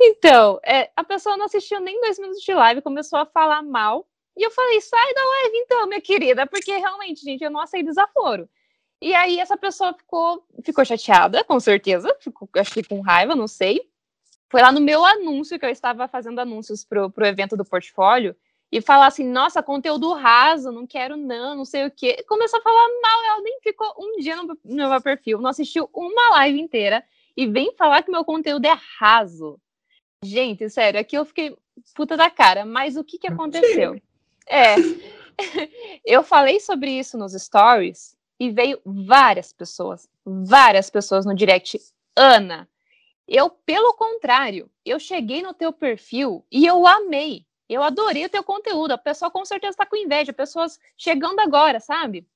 Então, 0.00 0.60
é, 0.64 0.90
a 0.96 1.04
pessoa 1.04 1.36
não 1.36 1.46
assistiu 1.46 1.80
nem 1.80 2.00
dois 2.00 2.18
minutos 2.18 2.42
de 2.42 2.52
live, 2.52 2.82
começou 2.82 3.18
a 3.18 3.26
falar 3.26 3.62
mal. 3.62 4.06
E 4.36 4.42
eu 4.42 4.50
falei, 4.50 4.80
sai 4.80 5.14
da 5.14 5.24
live 5.24 5.56
então, 5.58 5.86
minha 5.86 6.00
querida, 6.00 6.46
porque 6.46 6.76
realmente, 6.76 7.22
gente, 7.22 7.44
eu 7.44 7.50
não 7.50 7.60
aceito 7.60 7.86
desaforo. 7.86 8.48
E 9.00 9.14
aí 9.14 9.38
essa 9.38 9.56
pessoa 9.56 9.92
ficou, 9.94 10.44
ficou 10.64 10.84
chateada, 10.84 11.44
com 11.44 11.60
certeza, 11.60 12.14
ficou, 12.20 12.48
acho 12.56 12.72
que 12.72 12.82
com 12.82 13.00
raiva, 13.00 13.36
não 13.36 13.46
sei. 13.46 13.88
Foi 14.48 14.62
lá 14.62 14.72
no 14.72 14.80
meu 14.80 15.04
anúncio, 15.04 15.58
que 15.58 15.66
eu 15.66 15.70
estava 15.70 16.08
fazendo 16.08 16.38
anúncios 16.40 16.84
pro, 16.84 17.10
pro 17.10 17.26
evento 17.26 17.56
do 17.56 17.64
portfólio, 17.64 18.36
e 18.74 18.80
falar 18.80 19.06
assim, 19.06 19.24
nossa, 19.24 19.62
conteúdo 19.62 20.12
raso, 20.14 20.72
não 20.72 20.84
quero 20.84 21.16
não, 21.16 21.54
não 21.54 21.64
sei 21.64 21.86
o 21.86 21.90
quê. 21.90 22.24
Começou 22.26 22.58
a 22.58 22.62
falar 22.62 22.88
mal, 23.02 23.24
ela 23.24 23.40
nem 23.40 23.60
ficou 23.60 23.94
um 23.98 24.18
dia 24.18 24.34
no, 24.34 24.58
no 24.64 24.88
meu 24.88 25.00
perfil, 25.00 25.40
não 25.40 25.50
assistiu 25.50 25.88
uma 25.92 26.30
live 26.30 26.60
inteira, 26.60 27.04
e 27.36 27.46
vem 27.46 27.74
falar 27.76 28.02
que 28.02 28.10
meu 28.10 28.24
conteúdo 28.24 28.64
é 28.66 28.78
raso. 28.98 29.58
Gente, 30.22 30.68
sério, 30.70 30.98
aqui 30.98 31.16
eu 31.16 31.24
fiquei 31.24 31.56
puta 31.94 32.16
da 32.16 32.30
cara, 32.30 32.64
mas 32.64 32.96
o 32.96 33.04
que 33.04 33.18
que 33.18 33.26
aconteceu? 33.26 34.00
É, 34.46 34.74
eu 36.04 36.22
falei 36.22 36.60
sobre 36.60 36.90
isso 36.90 37.18
nos 37.18 37.32
stories 37.32 38.16
e 38.38 38.50
veio 38.50 38.80
várias 38.84 39.52
pessoas, 39.52 40.08
várias 40.24 40.90
pessoas 40.90 41.26
no 41.26 41.34
direct. 41.34 41.78
Ana, 42.16 42.68
eu, 43.26 43.50
pelo 43.50 43.94
contrário, 43.94 44.70
eu 44.84 44.98
cheguei 44.98 45.42
no 45.42 45.54
teu 45.54 45.72
perfil 45.72 46.44
e 46.50 46.66
eu 46.66 46.86
amei. 46.86 47.46
Eu 47.68 47.82
adorei 47.82 48.26
o 48.26 48.28
teu 48.28 48.44
conteúdo. 48.44 48.92
A 48.92 48.98
pessoa 48.98 49.30
com 49.30 49.44
certeza 49.44 49.70
está 49.70 49.86
com 49.86 49.96
inveja, 49.96 50.32
pessoas 50.32 50.78
chegando 50.96 51.40
agora, 51.40 51.80
sabe? 51.80 52.26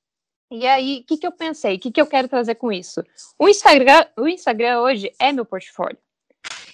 E 0.51 0.65
aí, 0.65 1.01
o 1.01 1.03
que, 1.05 1.17
que 1.17 1.27
eu 1.27 1.31
pensei? 1.31 1.75
O 1.75 1.79
que, 1.79 1.91
que 1.91 2.01
eu 2.01 2.07
quero 2.07 2.27
trazer 2.27 2.55
com 2.55 2.71
isso? 2.71 3.03
O 3.37 3.47
Instagram, 3.47 4.05
o 4.17 4.27
Instagram 4.27 4.81
hoje 4.81 5.13
é 5.19 5.31
meu 5.31 5.45
portfólio. 5.45 5.97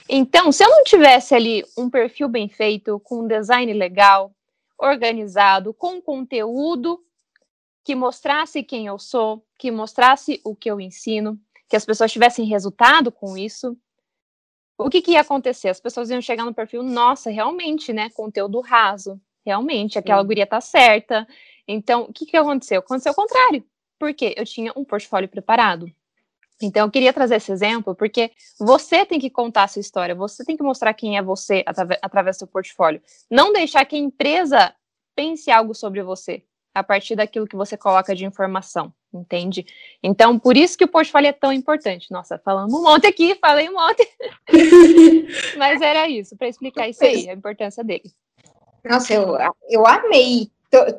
Então, 0.08 0.52
se 0.52 0.64
eu 0.64 0.70
não 0.70 0.84
tivesse 0.84 1.36
ali 1.36 1.66
um 1.78 1.90
perfil 1.90 2.30
bem 2.30 2.48
feito, 2.48 3.00
com 3.00 3.22
um 3.22 3.28
design 3.28 3.74
legal, 3.74 4.34
organizado, 4.78 5.74
com 5.74 6.02
conteúdo 6.02 7.04
que 7.84 7.96
mostrasse 7.96 8.64
quem 8.64 8.86
eu 8.86 8.98
sou, 8.98 9.46
que 9.58 9.72
mostrasse 9.72 10.40
o 10.44 10.56
que 10.56 10.70
eu 10.70 10.80
ensino, 10.80 11.40
que 11.68 11.76
as 11.76 11.86
pessoas 11.86 12.12
tivessem 12.12 12.46
resultado 12.46 13.12
com 13.12 13.38
isso, 13.38 13.78
o 14.78 14.90
que, 14.90 15.02
que 15.02 15.12
ia 15.12 15.22
acontecer? 15.22 15.70
As 15.70 15.80
pessoas 15.80 16.10
iam 16.10 16.22
chegar 16.22 16.46
no 16.46 16.54
perfil, 16.54 16.84
nossa, 16.84 17.30
realmente, 17.30 17.94
né? 17.94 18.10
Conteúdo 18.10 18.60
raso, 18.60 19.20
realmente, 19.46 19.98
aquela 19.98 20.22
Sim. 20.22 20.28
guria 20.28 20.48
tá 20.48 20.60
certa, 20.60 21.28
então, 21.68 22.04
o 22.04 22.14
que, 22.14 22.26
que 22.26 22.38
aconteceu? 22.38 22.80
Aconteceu 22.80 23.12
o 23.12 23.16
contrário, 23.16 23.64
porque 24.00 24.34
eu 24.38 24.46
tinha 24.46 24.72
um 24.76 24.84
portfólio 24.84 25.30
preparado. 25.30 25.92
Então, 26.62 26.86
eu 26.86 26.92
queria 26.92 27.12
trazer 27.12 27.36
esse 27.36 27.52
exemplo 27.52 27.94
porque 27.94 28.32
você 28.60 29.06
tem 29.06 29.20
que 29.20 29.30
contar 29.30 29.64
a 29.64 29.68
sua 29.68 29.82
história, 29.82 30.16
você 30.16 30.44
tem 30.46 30.56
que 30.56 30.64
mostrar 30.64 30.94
quem 30.94 31.18
é 31.18 31.22
você 31.22 31.64
através, 31.66 32.00
através 32.02 32.38
do 32.38 32.40
seu 32.40 32.48
portfólio. 32.48 33.02
Não 33.30 33.52
deixar 33.52 33.84
que 33.86 33.96
a 33.96 34.00
empresa 34.00 34.74
pense 35.16 35.52
algo 35.52 35.74
sobre 35.74 36.02
você 36.02 36.44
a 36.74 36.84
partir 36.84 37.16
daquilo 37.16 37.48
que 37.48 37.56
você 37.56 37.78
coloca 37.78 38.14
de 38.14 38.26
informação, 38.26 38.94
entende? 39.14 39.66
Então, 40.04 40.38
por 40.38 40.58
isso 40.58 40.78
que 40.78 40.84
o 40.84 40.90
portfólio 40.90 41.30
é 41.30 41.34
tão 41.34 41.52
importante. 41.52 42.12
Nossa, 42.12 42.38
falamos 42.38 42.74
um 42.74 42.84
monte 42.84 43.08
aqui, 43.08 43.36
falei 43.36 43.70
um 43.70 43.74
monte. 43.74 44.08
Mas 45.58 45.82
era 45.82 46.08
isso, 46.10 46.36
para 46.38 46.50
explicar 46.50 46.90
isso 46.90 47.04
aí, 47.04 47.30
a 47.30 47.34
importância 47.34 47.84
dele. 47.84 48.12
Nossa, 48.84 49.14
eu, 49.14 49.38
eu 49.70 49.88
amei 49.88 50.52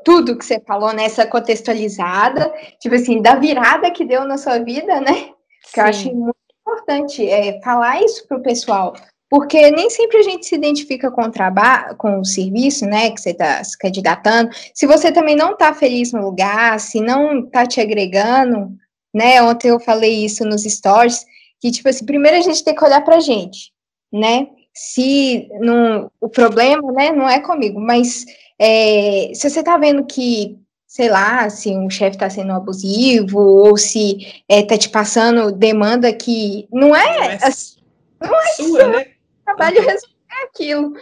tudo 0.04 0.36
que 0.36 0.44
você 0.44 0.60
falou 0.60 0.92
nessa 0.92 1.26
contextualizada, 1.26 2.52
tipo 2.80 2.94
assim, 2.94 3.20
da 3.20 3.34
virada 3.34 3.90
que 3.90 4.04
deu 4.04 4.24
na 4.24 4.38
sua 4.38 4.58
vida, 4.58 5.00
né? 5.00 5.30
Que 5.72 5.74
Sim. 5.74 5.80
eu 5.80 5.84
acho 5.84 6.14
muito 6.14 6.36
importante 6.60 7.28
é, 7.28 7.60
falar 7.62 8.02
isso 8.02 8.26
para 8.26 8.38
o 8.38 8.42
pessoal, 8.42 8.94
porque 9.28 9.70
nem 9.70 9.90
sempre 9.90 10.18
a 10.18 10.22
gente 10.22 10.46
se 10.46 10.54
identifica 10.54 11.10
com 11.10 11.22
o 11.22 11.30
trabalho, 11.30 11.96
com 11.96 12.20
o 12.20 12.24
serviço, 12.24 12.86
né, 12.86 13.10
que 13.10 13.20
você 13.20 13.30
está 13.30 13.62
se 13.62 13.76
candidatando. 13.76 14.50
Se 14.72 14.86
você 14.86 15.10
também 15.10 15.34
não 15.34 15.52
está 15.52 15.74
feliz 15.74 16.12
no 16.12 16.22
lugar, 16.22 16.78
se 16.78 17.00
não 17.00 17.40
está 17.40 17.66
te 17.66 17.80
agregando, 17.80 18.70
né? 19.12 19.42
Ontem 19.42 19.68
eu 19.68 19.80
falei 19.80 20.24
isso 20.24 20.44
nos 20.44 20.62
stories, 20.62 21.24
que 21.60 21.70
tipo 21.70 21.88
assim, 21.88 22.04
primeiro 22.04 22.36
a 22.36 22.40
gente 22.40 22.62
tem 22.62 22.74
que 22.74 22.84
olhar 22.84 23.02
para 23.02 23.16
a 23.16 23.20
gente, 23.20 23.72
né? 24.12 24.48
Se 24.72 25.48
não, 25.60 26.10
o 26.20 26.28
problema, 26.28 26.92
né, 26.92 27.10
não 27.10 27.28
é 27.28 27.40
comigo, 27.40 27.80
mas 27.80 28.26
é, 28.58 29.32
se 29.34 29.48
você 29.48 29.60
está 29.60 29.76
vendo 29.76 30.04
que, 30.04 30.58
sei 30.86 31.08
lá, 31.08 31.48
se 31.50 31.70
um 31.70 31.90
chefe 31.90 32.16
está 32.16 32.30
sendo 32.30 32.52
abusivo, 32.52 33.38
ou 33.38 33.76
se 33.76 34.18
está 34.18 34.44
é, 34.48 34.62
tá 34.62 34.78
te 34.78 34.88
passando 34.88 35.52
demanda 35.52 36.12
que 36.12 36.68
não 36.72 36.94
é, 36.94 37.16
não 37.18 37.24
é, 37.24 37.38
assim, 37.42 37.76
não 38.20 38.40
é 38.40 38.46
sua, 38.48 38.88
né? 38.88 39.06
trabalho 39.44 39.80
uhum. 39.80 39.86
resolver 39.86 40.44
aquilo, 40.44 40.92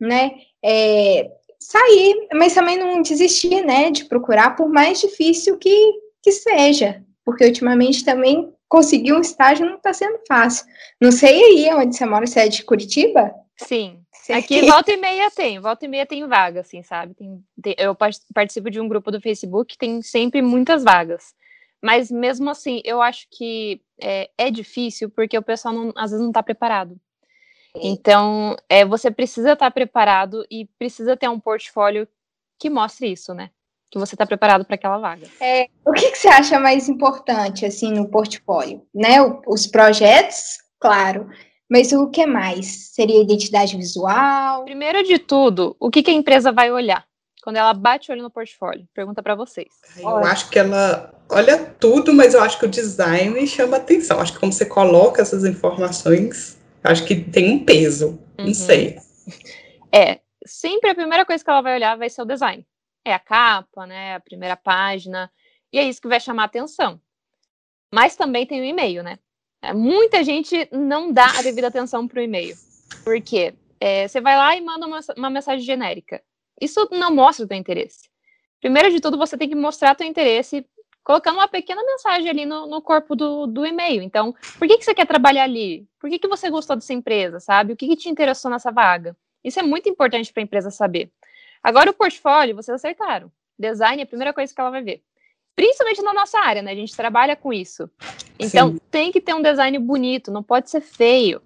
né? 0.00 0.30
É, 0.64 1.30
sair, 1.58 2.28
mas 2.32 2.54
também 2.54 2.78
não 2.78 3.02
desistir, 3.02 3.62
né, 3.64 3.90
de 3.90 4.04
procurar, 4.06 4.56
por 4.56 4.68
mais 4.68 5.00
difícil 5.00 5.58
que, 5.58 5.92
que 6.22 6.32
seja, 6.32 7.02
porque 7.24 7.44
ultimamente 7.44 8.04
também 8.04 8.52
conseguir 8.68 9.12
um 9.12 9.20
estágio 9.20 9.66
não 9.66 9.76
está 9.76 9.92
sendo 9.92 10.18
fácil. 10.26 10.66
Não 11.00 11.10
sei 11.10 11.42
aí 11.42 11.74
onde 11.74 11.96
você 11.96 12.06
mora, 12.06 12.26
você 12.26 12.40
é 12.40 12.48
de 12.48 12.62
Curitiba? 12.64 13.32
Sim, 13.56 13.98
Aqui 14.32 14.62
volta 14.62 14.92
e 14.92 14.96
meia 14.96 15.30
tem, 15.30 15.58
volta 15.58 15.84
e 15.84 15.88
meia 15.88 16.06
tem 16.06 16.26
vaga, 16.26 16.60
assim, 16.60 16.82
sabe? 16.82 17.14
Tem, 17.14 17.44
tem, 17.62 17.74
eu 17.78 17.96
participo 18.34 18.70
de 18.70 18.80
um 18.80 18.88
grupo 18.88 19.10
do 19.10 19.20
Facebook 19.20 19.76
tem 19.78 20.02
sempre 20.02 20.42
muitas 20.42 20.84
vagas. 20.84 21.34
Mas 21.82 22.10
mesmo 22.10 22.50
assim, 22.50 22.82
eu 22.84 23.00
acho 23.00 23.26
que 23.30 23.80
é, 24.00 24.30
é 24.36 24.50
difícil 24.50 25.10
porque 25.10 25.38
o 25.38 25.42
pessoal 25.42 25.72
não, 25.72 25.92
às 25.96 26.10
vezes 26.10 26.20
não 26.20 26.30
está 26.30 26.42
preparado. 26.42 26.96
Então, 27.74 28.56
é, 28.68 28.84
você 28.84 29.10
precisa 29.10 29.52
estar 29.52 29.66
tá 29.66 29.70
preparado 29.70 30.44
e 30.50 30.66
precisa 30.78 31.16
ter 31.16 31.28
um 31.28 31.38
portfólio 31.38 32.08
que 32.58 32.68
mostre 32.68 33.12
isso, 33.12 33.32
né? 33.32 33.50
Que 33.90 33.98
você 33.98 34.14
está 34.14 34.26
preparado 34.26 34.64
para 34.64 34.74
aquela 34.74 34.98
vaga. 34.98 35.26
É, 35.40 35.68
o 35.84 35.92
que, 35.92 36.10
que, 36.10 36.18
você 36.18 36.28
acha 36.28 36.58
mais 36.58 36.88
importante, 36.88 37.64
assim, 37.64 37.92
no 37.92 38.08
portfólio? 38.08 38.82
Né? 38.94 39.22
O, 39.22 39.40
os 39.46 39.66
projetos, 39.66 40.58
claro, 40.80 41.28
Mas 41.68 41.92
o 41.92 42.08
que 42.08 42.24
mais? 42.26 42.90
Seria 42.92 43.20
identidade 43.20 43.76
visual? 43.76 44.64
Primeiro 44.64 45.02
de 45.04 45.18
tudo, 45.18 45.76
o 45.78 45.90
que, 45.90 46.02
que 46.02 46.10
a 46.10 46.14
empresa 46.14 46.50
vai 46.50 46.72
olhar? 46.72 47.06
Quando 47.42 47.56
ela 47.56 47.74
bate 47.74 48.10
o 48.10 48.12
olho 48.12 48.22
no 48.22 48.30
portfólio, 48.30 48.86
pergunta 48.94 49.22
para 49.22 49.34
vocês. 49.34 49.68
Eu 49.96 50.06
olha. 50.06 50.26
acho 50.26 50.50
que 50.50 50.58
ela 50.58 51.14
olha 51.30 51.58
tudo, 51.78 52.12
mas 52.12 52.34
eu 52.34 52.42
acho 52.42 52.58
que 52.58 52.64
o 52.64 52.70
design 52.70 53.46
chama 53.46 53.76
atenção. 53.76 54.20
Acho 54.20 54.32
que 54.32 54.40
como 54.40 54.52
você 54.52 54.66
coloca 54.66 55.22
essas 55.22 55.44
informações, 55.44 56.58
acho 56.82 57.04
que 57.04 57.16
tem 57.16 57.52
um 57.52 57.64
peso. 57.64 58.18
Uhum. 58.38 58.46
Não 58.46 58.54
sei. 58.54 58.98
É, 59.92 60.20
sempre 60.44 60.90
a 60.90 60.94
primeira 60.94 61.24
coisa 61.24 61.42
que 61.42 61.50
ela 61.50 61.60
vai 61.60 61.74
olhar 61.74 61.96
vai 61.96 62.10
ser 62.10 62.22
o 62.22 62.26
design. 62.26 62.66
É 63.04 63.14
a 63.14 63.18
capa, 63.18 63.86
né? 63.86 64.16
A 64.16 64.20
primeira 64.20 64.56
página. 64.56 65.30
E 65.72 65.78
é 65.78 65.84
isso 65.84 66.00
que 66.00 66.08
vai 66.08 66.20
chamar 66.20 66.44
atenção. 66.44 67.00
Mas 67.94 68.16
também 68.16 68.46
tem 68.46 68.60
o 68.60 68.64
e-mail, 68.64 69.02
né? 69.02 69.18
É, 69.62 69.72
muita 69.72 70.22
gente 70.22 70.68
não 70.72 71.12
dá 71.12 71.26
a 71.38 71.42
devida 71.42 71.66
atenção 71.66 72.06
para 72.06 72.20
o 72.20 72.22
e-mail. 72.22 72.56
Por 73.04 73.20
quê? 73.20 73.54
É, 73.80 74.06
você 74.06 74.20
vai 74.20 74.36
lá 74.36 74.56
e 74.56 74.60
manda 74.60 74.86
uma, 74.86 75.00
uma, 75.16 75.30
mensagem 75.30 75.64
genérica. 75.64 76.22
Isso 76.60 76.88
não 76.90 77.14
mostra 77.14 77.44
o 77.44 77.48
teu 77.48 77.56
interesse. 77.56 78.08
Primeiro 78.60 78.90
de 78.90 79.00
tudo, 79.00 79.16
você 79.16 79.36
tem 79.36 79.48
que 79.48 79.54
mostrar 79.54 79.94
teu 79.94 80.06
interesse 80.06 80.66
colocando 81.04 81.36
uma 81.36 81.48
pequena 81.48 81.82
mensagem 81.82 82.28
ali 82.28 82.44
no, 82.44 82.66
no 82.66 82.82
corpo 82.82 83.16
do, 83.16 83.46
do, 83.46 83.64
e-mail. 83.64 84.02
Então, 84.02 84.34
por 84.58 84.68
que, 84.68 84.76
que 84.76 84.84
você 84.84 84.94
quer 84.94 85.06
trabalhar 85.06 85.44
ali? 85.44 85.88
Por 85.98 86.10
que, 86.10 86.18
que 86.18 86.28
você 86.28 86.50
gostou 86.50 86.76
dessa 86.76 86.92
empresa, 86.92 87.40
sabe? 87.40 87.72
O 87.72 87.76
que, 87.76 87.88
que 87.88 87.96
te 87.96 88.10
interessou 88.10 88.50
nessa 88.50 88.70
vaga? 88.70 89.16
Isso 89.42 89.58
é 89.58 89.62
muito 89.62 89.88
importante 89.88 90.30
para 90.32 90.42
a 90.42 90.44
empresa 90.44 90.70
saber. 90.70 91.10
Agora, 91.62 91.90
o 91.90 91.94
portfólio, 91.94 92.54
vocês 92.54 92.74
acertaram. 92.74 93.32
Design 93.58 94.02
é 94.02 94.04
a 94.04 94.06
primeira 94.06 94.34
coisa 94.34 94.54
que 94.54 94.60
ela 94.60 94.70
vai 94.70 94.82
ver. 94.82 95.02
Principalmente 95.56 96.02
na 96.02 96.12
nossa 96.12 96.38
área, 96.38 96.62
né? 96.62 96.72
A 96.72 96.76
gente 96.76 96.94
trabalha 96.94 97.34
com 97.34 97.52
isso. 97.52 97.90
Então, 98.38 98.72
Sim. 98.72 98.80
tem 98.90 99.12
que 99.12 99.20
ter 99.20 99.34
um 99.34 99.42
design 99.42 99.78
bonito, 99.78 100.30
não 100.30 100.42
pode 100.42 100.70
ser 100.70 100.80
feio. 100.80 101.42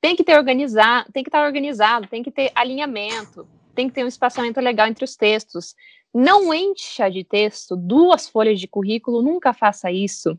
Tem 0.00 0.16
que 0.16 0.24
ter 0.24 0.36
organizado, 0.36 1.12
tem 1.12 1.22
que 1.22 1.28
estar 1.28 1.44
organizado, 1.44 2.08
tem 2.08 2.22
que 2.22 2.30
ter 2.30 2.50
alinhamento, 2.54 3.46
tem 3.74 3.88
que 3.88 3.94
ter 3.94 4.04
um 4.04 4.08
espaçamento 4.08 4.58
legal 4.60 4.86
entre 4.86 5.04
os 5.04 5.14
textos. 5.14 5.74
Não 6.12 6.52
encha 6.52 7.08
de 7.10 7.22
texto 7.22 7.76
duas 7.76 8.28
folhas 8.28 8.58
de 8.58 8.66
currículo, 8.66 9.22
nunca 9.22 9.52
faça 9.52 9.92
isso. 9.92 10.38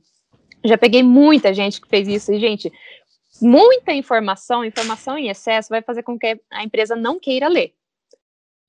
Já 0.63 0.77
peguei 0.77 1.03
muita 1.03 1.53
gente 1.53 1.79
que 1.79 1.87
fez 1.87 2.07
isso, 2.07 2.33
e, 2.33 2.39
gente, 2.39 2.71
muita 3.41 3.93
informação, 3.93 4.65
informação 4.65 5.17
em 5.17 5.29
excesso, 5.29 5.69
vai 5.69 5.81
fazer 5.81 6.03
com 6.03 6.17
que 6.17 6.39
a 6.49 6.63
empresa 6.63 6.95
não 6.95 7.19
queira 7.19 7.47
ler. 7.47 7.73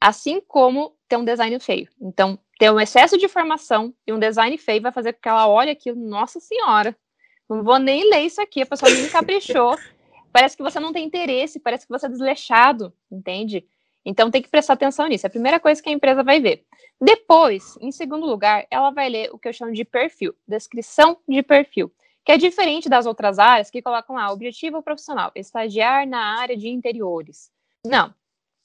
Assim 0.01 0.40
como 0.40 0.95
ter 1.09 1.16
um 1.16 1.25
design 1.25 1.59
feio. 1.61 1.88
Então, 2.01 2.38
ter 2.59 2.71
um 2.71 2.81
excesso 2.81 3.18
de 3.18 3.25
informação 3.25 3.95
e 4.07 4.12
um 4.12 4.18
design 4.18 4.57
feio 4.59 4.83
vai 4.83 4.92
fazer 4.92 5.12
com 5.14 5.21
que 5.21 5.29
ela 5.29 5.49
olhe 5.49 5.71
aquilo, 5.71 5.97
nossa 5.97 6.40
senhora, 6.40 6.97
não 7.57 7.65
vou 7.65 7.79
nem 7.79 8.09
ler 8.09 8.21
isso 8.21 8.41
aqui, 8.41 8.62
a 8.62 8.67
pessoa 8.67 8.91
nem 8.91 9.09
caprichou. 9.09 9.77
Parece 10.33 10.57
que 10.57 10.62
você 10.62 10.81
não 10.81 10.93
tem 10.93 11.05
interesse, 11.05 11.61
parece 11.61 11.87
que 11.87 11.93
você 11.93 12.07
é 12.07 12.09
desleixado, 12.09 12.93
entende? 13.11 13.67
Então 14.05 14.31
tem 14.31 14.43
que 14.43 14.49
prestar 14.49 14.73
atenção 14.75 15.07
nisso. 15.07 15.27
É 15.27 15.29
a 15.29 15.31
primeira 15.31 15.61
coisa 15.61 15.83
que 15.83 15.88
a 15.88 15.93
empresa 15.93 16.23
vai 16.23 16.41
ver. 16.41 16.65
Depois, 17.01 17.77
em 17.81 17.93
segundo 17.93 18.27
lugar, 18.27 18.67
ela 18.71 18.91
vai 18.91 19.09
ler 19.09 19.31
o 19.33 19.38
que 19.38 19.49
eu 19.49 19.53
chamo 19.53 19.73
de 19.73 19.85
perfil, 19.85 20.35
descrição 20.47 21.19
de 21.29 21.43
perfil, 21.43 21.93
que 22.25 22.33
é 22.33 22.38
diferente 22.38 22.88
das 22.88 23.07
outras 23.07 23.38
áreas 23.38 23.71
que 23.71 23.83
colocam 23.83 24.17
lá 24.17 24.33
objetivo 24.33 24.83
profissional, 24.83 25.31
estagiar 25.35 26.07
na 26.07 26.41
área 26.41 26.57
de 26.57 26.69
interiores. 26.69 27.51
Não. 27.85 28.15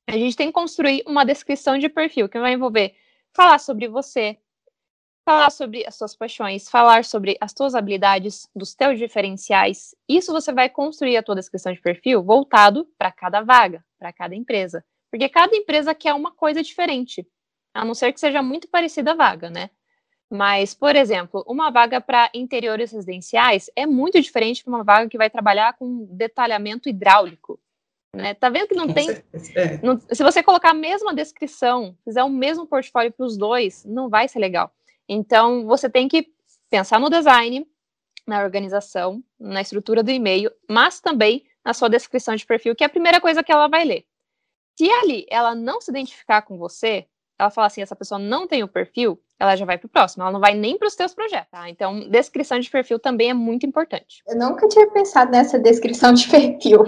A 0.08 0.14
gente 0.14 0.38
tem 0.38 0.48
que 0.48 0.54
construir 0.54 1.04
uma 1.06 1.26
descrição 1.26 1.78
de 1.78 1.90
perfil 1.90 2.30
que 2.30 2.40
vai 2.40 2.54
envolver 2.54 2.96
falar 3.34 3.60
sobre 3.60 3.88
você, 3.88 4.38
falar 5.28 5.50
sobre 5.50 5.86
as 5.86 5.94
suas 5.94 6.16
paixões, 6.16 6.70
falar 6.70 7.04
sobre 7.04 7.36
as 7.42 7.52
suas 7.52 7.76
habilidades, 7.76 8.48
dos 8.56 8.74
teus 8.74 8.98
diferenciais. 8.98 9.94
Isso 10.08 10.32
você 10.32 10.54
vai 10.54 10.70
construir 10.70 11.18
a 11.18 11.22
tua 11.22 11.36
descrição 11.36 11.74
de 11.74 11.82
perfil 11.82 12.24
voltado 12.24 12.88
para 12.98 13.12
cada 13.12 13.42
vaga, 13.42 13.84
para 14.00 14.14
cada 14.14 14.34
empresa. 14.34 14.86
Porque 15.12 15.28
cada 15.28 15.54
empresa 15.54 15.94
quer 15.94 16.14
uma 16.14 16.32
coisa 16.32 16.64
diferente, 16.64 17.28
a 17.74 17.84
não 17.84 17.94
ser 17.94 18.14
que 18.14 18.22
seja 18.22 18.42
muito 18.42 18.70
parecida 18.70 19.12
a 19.12 19.16
vaga, 19.16 19.50
né? 19.50 19.70
Mas, 20.32 20.74
por 20.74 20.96
exemplo, 20.96 21.44
uma 21.46 21.70
vaga 21.72 22.00
para 22.00 22.30
interiores 22.34 22.94
residenciais 22.94 23.70
é 23.76 23.86
muito 23.86 24.22
diferente 24.22 24.64
de 24.64 24.70
uma 24.70 24.82
vaga 24.82 25.10
que 25.10 25.18
vai 25.18 25.30
trabalhar 25.30 25.74
com 25.74 26.06
detalhamento 26.10 26.88
hidráulico. 26.88 27.60
Né? 28.16 28.34
Tá 28.34 28.48
vendo 28.50 28.70
que 28.70 28.76
não 28.76 28.88
tem. 28.94 29.10
É. 29.10 29.78
Não, 29.84 30.00
se 30.00 30.24
você 30.24 30.42
colocar 30.42 30.70
a 30.70 30.74
mesma 30.74 31.14
descrição, 31.14 31.98
fizer 32.06 32.24
o 32.24 32.30
mesmo 32.30 32.66
portfólio 32.66 33.12
para 33.12 33.26
os 33.26 33.38
dois, 33.38 33.84
não 33.84 34.08
vai 34.08 34.30
ser 34.30 34.40
legal. 34.40 34.72
Então, 35.08 35.66
você 35.66 35.90
tem 35.90 36.08
que 36.08 36.28
pensar 36.70 37.00
no 37.00 37.10
design, 37.10 37.66
na 38.26 38.44
organização, 38.44 39.24
na 39.40 39.62
estrutura 39.62 40.04
do 40.04 40.12
e-mail, 40.12 40.52
mas 40.70 41.00
também 41.00 41.46
na 41.64 41.74
sua 41.74 41.90
descrição 41.90 42.36
de 42.36 42.46
perfil, 42.46 42.76
que 42.76 42.84
é 42.84 42.88
a 42.88 42.90
primeira 42.90 43.22
coisa 43.22 43.44
que 43.44 43.52
ela 43.52 43.68
vai 43.68 43.86
ler. 43.86 44.06
Se 44.78 44.90
ali 44.92 45.26
ela 45.30 45.56
não 45.56 45.82
se 45.82 45.90
identificar 45.90 46.42
com 46.42 46.58
você, 46.58 47.08
ela 47.40 47.50
fala 47.50 47.68
assim, 47.68 47.82
essa 47.82 47.96
pessoa 47.96 48.20
não 48.20 48.48
tem 48.48 48.64
o 48.64 48.68
perfil, 48.68 49.20
ela 49.40 49.56
já 49.56 49.66
vai 49.66 49.78
para 49.78 49.86
o 49.86 49.90
próximo, 49.90 50.24
ela 50.24 50.32
não 50.32 50.40
vai 50.40 50.56
nem 50.56 50.78
para 50.78 50.88
os 50.88 50.96
teus 50.96 51.14
projetos, 51.14 51.52
tá? 51.52 51.70
Então, 51.70 52.10
descrição 52.10 52.60
de 52.60 52.70
perfil 52.70 53.00
também 53.00 53.30
é 53.30 53.34
muito 53.34 53.66
importante. 53.66 54.24
Eu 54.28 54.38
nunca 54.38 54.68
tinha 54.68 54.88
pensado 54.88 55.32
nessa 55.32 55.60
descrição 55.60 56.14
de 56.14 56.28
perfil. 56.30 56.84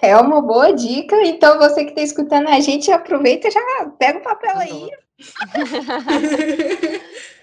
É 0.00 0.16
uma 0.16 0.40
boa 0.40 0.72
dica, 0.72 1.16
então 1.24 1.58
você 1.58 1.84
que 1.84 1.90
está 1.90 2.02
escutando 2.02 2.48
a 2.48 2.60
gente, 2.60 2.90
aproveita 2.90 3.48
e 3.48 3.50
já 3.50 3.60
pega 3.98 4.20
o 4.20 4.22
papel 4.22 4.56
aí. 4.56 4.88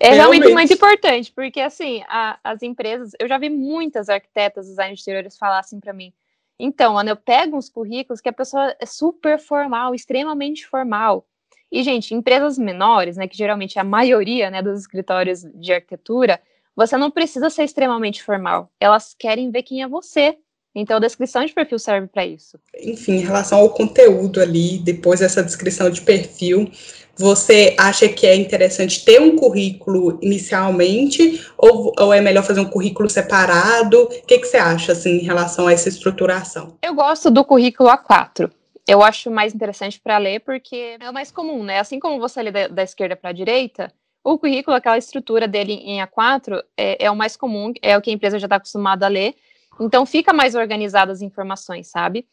é 0.00 0.12
realmente, 0.12 0.42
realmente 0.42 0.52
muito 0.52 0.72
importante, 0.74 1.32
porque 1.32 1.60
assim, 1.60 2.02
a, 2.08 2.38
as 2.42 2.62
empresas, 2.62 3.12
eu 3.18 3.28
já 3.28 3.38
vi 3.38 3.50
muitas 3.50 4.08
arquitetas, 4.08 4.66
designers 4.66 4.98
de 4.98 5.00
exteriores 5.00 5.38
falar 5.38 5.58
assim 5.58 5.80
para 5.80 5.92
mim, 5.92 6.12
então, 6.58 6.96
Ana, 6.96 7.10
eu 7.10 7.16
pego 7.16 7.56
uns 7.56 7.68
currículos 7.68 8.20
que 8.20 8.28
a 8.28 8.32
pessoa 8.32 8.74
é 8.80 8.86
super 8.86 9.38
formal, 9.38 9.94
extremamente 9.94 10.66
formal, 10.66 11.26
e, 11.70 11.82
gente, 11.82 12.14
empresas 12.14 12.58
menores, 12.58 13.16
né, 13.16 13.26
que 13.26 13.36
geralmente 13.36 13.78
é 13.78 13.80
a 13.80 13.84
maioria 13.84 14.50
né, 14.50 14.62
dos 14.62 14.80
escritórios 14.80 15.42
de 15.54 15.72
arquitetura, 15.72 16.40
você 16.74 16.96
não 16.96 17.10
precisa 17.10 17.50
ser 17.50 17.64
extremamente 17.64 18.22
formal. 18.22 18.70
Elas 18.78 19.14
querem 19.14 19.50
ver 19.50 19.62
quem 19.62 19.82
é 19.82 19.88
você. 19.88 20.38
Então, 20.78 20.98
a 20.98 21.00
descrição 21.00 21.44
de 21.44 21.54
perfil 21.54 21.78
serve 21.78 22.06
para 22.06 22.26
isso. 22.26 22.58
Enfim, 22.82 23.14
em 23.14 23.24
relação 23.24 23.58
ao 23.58 23.70
conteúdo 23.70 24.40
ali, 24.42 24.78
depois 24.78 25.20
dessa 25.20 25.42
descrição 25.42 25.88
de 25.88 26.02
perfil, 26.02 26.70
você 27.16 27.74
acha 27.78 28.06
que 28.08 28.26
é 28.26 28.36
interessante 28.36 29.02
ter 29.02 29.18
um 29.18 29.34
currículo 29.36 30.18
inicialmente 30.20 31.42
ou, 31.56 31.94
ou 31.98 32.12
é 32.12 32.20
melhor 32.20 32.44
fazer 32.44 32.60
um 32.60 32.68
currículo 32.68 33.08
separado? 33.08 34.02
O 34.02 34.08
que, 34.26 34.38
que 34.38 34.46
você 34.46 34.58
acha 34.58 34.92
assim, 34.92 35.18
em 35.18 35.24
relação 35.24 35.66
a 35.66 35.72
essa 35.72 35.88
estruturação? 35.88 36.76
Eu 36.82 36.94
gosto 36.94 37.30
do 37.30 37.42
currículo 37.42 37.88
A4 37.88 38.50
eu 38.88 39.02
acho 39.02 39.30
mais 39.30 39.52
interessante 39.52 40.00
para 40.00 40.16
ler 40.16 40.40
porque 40.40 40.96
é 41.00 41.10
o 41.10 41.12
mais 41.12 41.32
comum, 41.32 41.64
né? 41.64 41.80
Assim 41.80 41.98
como 41.98 42.20
você 42.20 42.40
lê 42.40 42.52
da, 42.52 42.68
da 42.68 42.82
esquerda 42.84 43.16
para 43.16 43.30
a 43.30 43.32
direita, 43.32 43.92
o 44.22 44.38
currículo, 44.38 44.76
aquela 44.76 44.98
estrutura 44.98 45.46
dele 45.46 45.72
em 45.72 46.00
A4, 46.00 46.62
é, 46.76 47.06
é 47.06 47.10
o 47.10 47.16
mais 47.16 47.36
comum, 47.36 47.72
é 47.82 47.96
o 47.96 48.02
que 48.02 48.10
a 48.10 48.12
empresa 48.12 48.38
já 48.38 48.46
está 48.46 48.56
acostumada 48.56 49.06
a 49.06 49.08
ler. 49.08 49.34
Então, 49.80 50.06
fica 50.06 50.32
mais 50.32 50.54
organizado 50.54 51.12
as 51.12 51.22
informações, 51.22 51.88
sabe? 51.88 52.26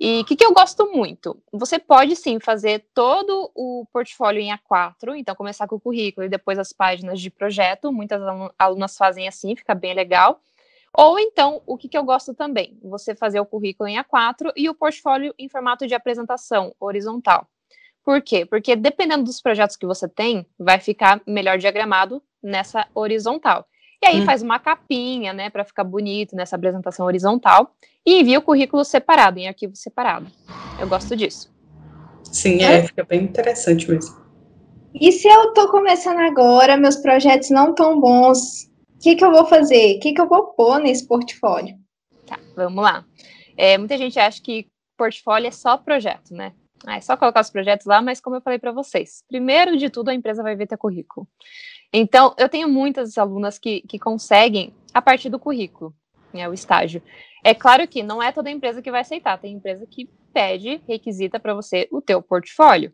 E 0.00 0.20
o 0.20 0.24
que, 0.24 0.36
que, 0.36 0.44
eu 0.44 0.52
gosto 0.52 0.86
muito? 0.92 1.42
Você 1.52 1.76
pode 1.76 2.14
sim 2.14 2.38
fazer 2.38 2.86
todo 2.94 3.50
o 3.52 3.84
portfólio 3.92 4.40
em 4.40 4.52
A4, 4.52 5.16
então 5.16 5.34
começar 5.34 5.66
com 5.66 5.74
o 5.74 5.80
currículo 5.80 6.24
e 6.24 6.28
depois 6.28 6.56
as 6.56 6.72
páginas 6.72 7.20
de 7.20 7.30
projeto. 7.30 7.92
Muitas 7.92 8.22
alunas 8.56 8.96
fazem 8.96 9.26
assim, 9.26 9.56
fica 9.56 9.74
bem 9.74 9.94
legal. 9.94 10.40
Ou 10.92 11.18
então, 11.18 11.62
o 11.66 11.76
que, 11.76 11.88
que 11.88 11.98
eu 11.98 12.04
gosto 12.04 12.32
também? 12.32 12.78
Você 12.82 13.14
fazer 13.14 13.40
o 13.40 13.46
currículo 13.46 13.88
em 13.88 13.98
A4 13.98 14.52
e 14.56 14.68
o 14.68 14.74
portfólio 14.74 15.34
em 15.36 15.48
formato 15.48 15.86
de 15.86 15.94
apresentação 15.94 16.72
horizontal. 16.78 17.48
Por 18.04 18.22
quê? 18.22 18.46
Porque 18.46 18.76
dependendo 18.76 19.24
dos 19.24 19.42
projetos 19.42 19.76
que 19.76 19.84
você 19.84 20.08
tem, 20.08 20.46
vai 20.58 20.78
ficar 20.78 21.20
melhor 21.26 21.58
diagramado 21.58 22.22
nessa 22.42 22.86
horizontal. 22.94 23.66
E 24.02 24.06
aí 24.06 24.20
hum. 24.20 24.24
faz 24.24 24.42
uma 24.42 24.58
capinha, 24.58 25.32
né, 25.32 25.50
para 25.50 25.64
ficar 25.64 25.84
bonito 25.84 26.36
nessa 26.36 26.56
apresentação 26.56 27.04
horizontal 27.04 27.74
e 28.06 28.20
envia 28.20 28.38
o 28.38 28.42
currículo 28.42 28.84
separado, 28.84 29.38
em 29.38 29.48
arquivo 29.48 29.74
separado. 29.74 30.26
Eu 30.80 30.88
gosto 30.88 31.16
disso. 31.16 31.52
Sim, 32.24 32.62
é, 32.62 32.84
fica 32.84 33.04
bem 33.04 33.24
interessante 33.24 33.90
mesmo. 33.90 34.16
E 34.94 35.12
se 35.12 35.28
eu 35.28 35.48
estou 35.48 35.68
começando 35.68 36.18
agora, 36.18 36.76
meus 36.76 36.96
projetos 36.96 37.50
não 37.50 37.74
tão 37.74 38.00
bons, 38.00 38.64
o 38.96 39.00
que, 39.00 39.16
que 39.16 39.24
eu 39.24 39.30
vou 39.30 39.46
fazer? 39.46 39.96
O 39.96 40.00
que, 40.00 40.12
que 40.12 40.20
eu 40.20 40.28
vou 40.28 40.46
pôr 40.48 40.78
nesse 40.80 41.06
portfólio? 41.06 41.76
Tá, 42.26 42.38
vamos 42.56 42.82
lá. 42.82 43.04
É, 43.56 43.76
muita 43.76 43.98
gente 43.98 44.18
acha 44.18 44.40
que 44.42 44.68
portfólio 44.96 45.48
é 45.48 45.52
só 45.52 45.76
projeto, 45.76 46.32
né? 46.34 46.52
Ah, 46.86 46.96
é 46.96 47.00
só 47.00 47.16
colocar 47.16 47.40
os 47.40 47.50
projetos 47.50 47.86
lá, 47.86 48.00
mas 48.00 48.20
como 48.20 48.36
eu 48.36 48.40
falei 48.40 48.58
para 48.58 48.72
vocês, 48.72 49.24
primeiro 49.28 49.76
de 49.76 49.90
tudo 49.90 50.10
a 50.10 50.14
empresa 50.14 50.42
vai 50.42 50.54
ver 50.54 50.66
teu 50.66 50.78
currículo. 50.78 51.26
Então, 51.92 52.34
eu 52.38 52.48
tenho 52.48 52.68
muitas 52.68 53.16
alunas 53.16 53.58
que, 53.58 53.80
que 53.82 53.98
conseguem 53.98 54.74
a 54.92 55.00
partir 55.00 55.28
do 55.28 55.38
currículo, 55.38 55.94
né, 56.32 56.48
o 56.48 56.52
estágio. 56.52 57.02
É 57.42 57.54
claro 57.54 57.86
que 57.88 58.02
não 58.02 58.22
é 58.22 58.30
toda 58.30 58.50
empresa 58.50 58.82
que 58.82 58.90
vai 58.90 59.00
aceitar, 59.00 59.38
tem 59.38 59.54
empresa 59.54 59.86
que 59.86 60.08
pede, 60.32 60.82
requisita 60.86 61.40
para 61.40 61.54
você 61.54 61.88
o 61.90 62.00
teu 62.00 62.20
portfólio. 62.22 62.92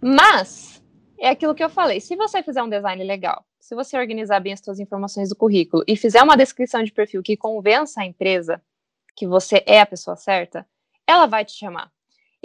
Mas, 0.00 0.82
é 1.18 1.28
aquilo 1.28 1.54
que 1.54 1.64
eu 1.64 1.70
falei, 1.70 2.00
se 2.00 2.16
você 2.16 2.42
fizer 2.42 2.62
um 2.62 2.68
design 2.68 3.02
legal, 3.02 3.44
se 3.58 3.74
você 3.74 3.98
organizar 3.98 4.40
bem 4.40 4.52
as 4.52 4.60
suas 4.60 4.78
informações 4.78 5.28
do 5.28 5.36
currículo 5.36 5.82
e 5.86 5.96
fizer 5.96 6.22
uma 6.22 6.36
descrição 6.36 6.82
de 6.82 6.92
perfil 6.92 7.22
que 7.22 7.36
convença 7.36 8.00
a 8.00 8.06
empresa 8.06 8.62
que 9.16 9.26
você 9.26 9.62
é 9.66 9.80
a 9.80 9.86
pessoa 9.86 10.16
certa, 10.16 10.66
ela 11.06 11.26
vai 11.26 11.44
te 11.44 11.52
chamar. 11.52 11.90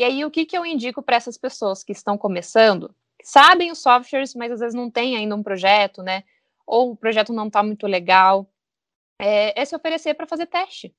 E 0.04 0.06
aí, 0.06 0.26
o 0.26 0.30
que, 0.30 0.46
que 0.46 0.58
eu 0.58 0.66
indico 0.66 1.02
para 1.02 1.16
essas 1.16 1.38
pessoas 1.38 1.82
que 1.82 1.94
estão 1.94 2.18
começando, 2.18 2.94
sabem 3.24 3.72
os 3.72 3.80
softwares, 3.80 4.36
mas 4.36 4.52
às 4.52 4.60
vezes 4.60 4.76
não 4.76 4.92
tem 4.92 5.16
ainda 5.16 5.34
um 5.34 5.42
projeto, 5.42 6.04
né? 6.04 6.26
Ou 6.68 6.92
o 6.92 6.96
projeto 6.98 7.32
não 7.32 7.48
está 7.48 7.64
muito 7.64 7.88
legal, 7.88 8.46
é, 9.18 9.58
é 9.62 9.64
se 9.64 9.74
oferecer 9.74 10.14
para 10.14 10.28
fazer 10.28 10.48
teste. 10.48 10.94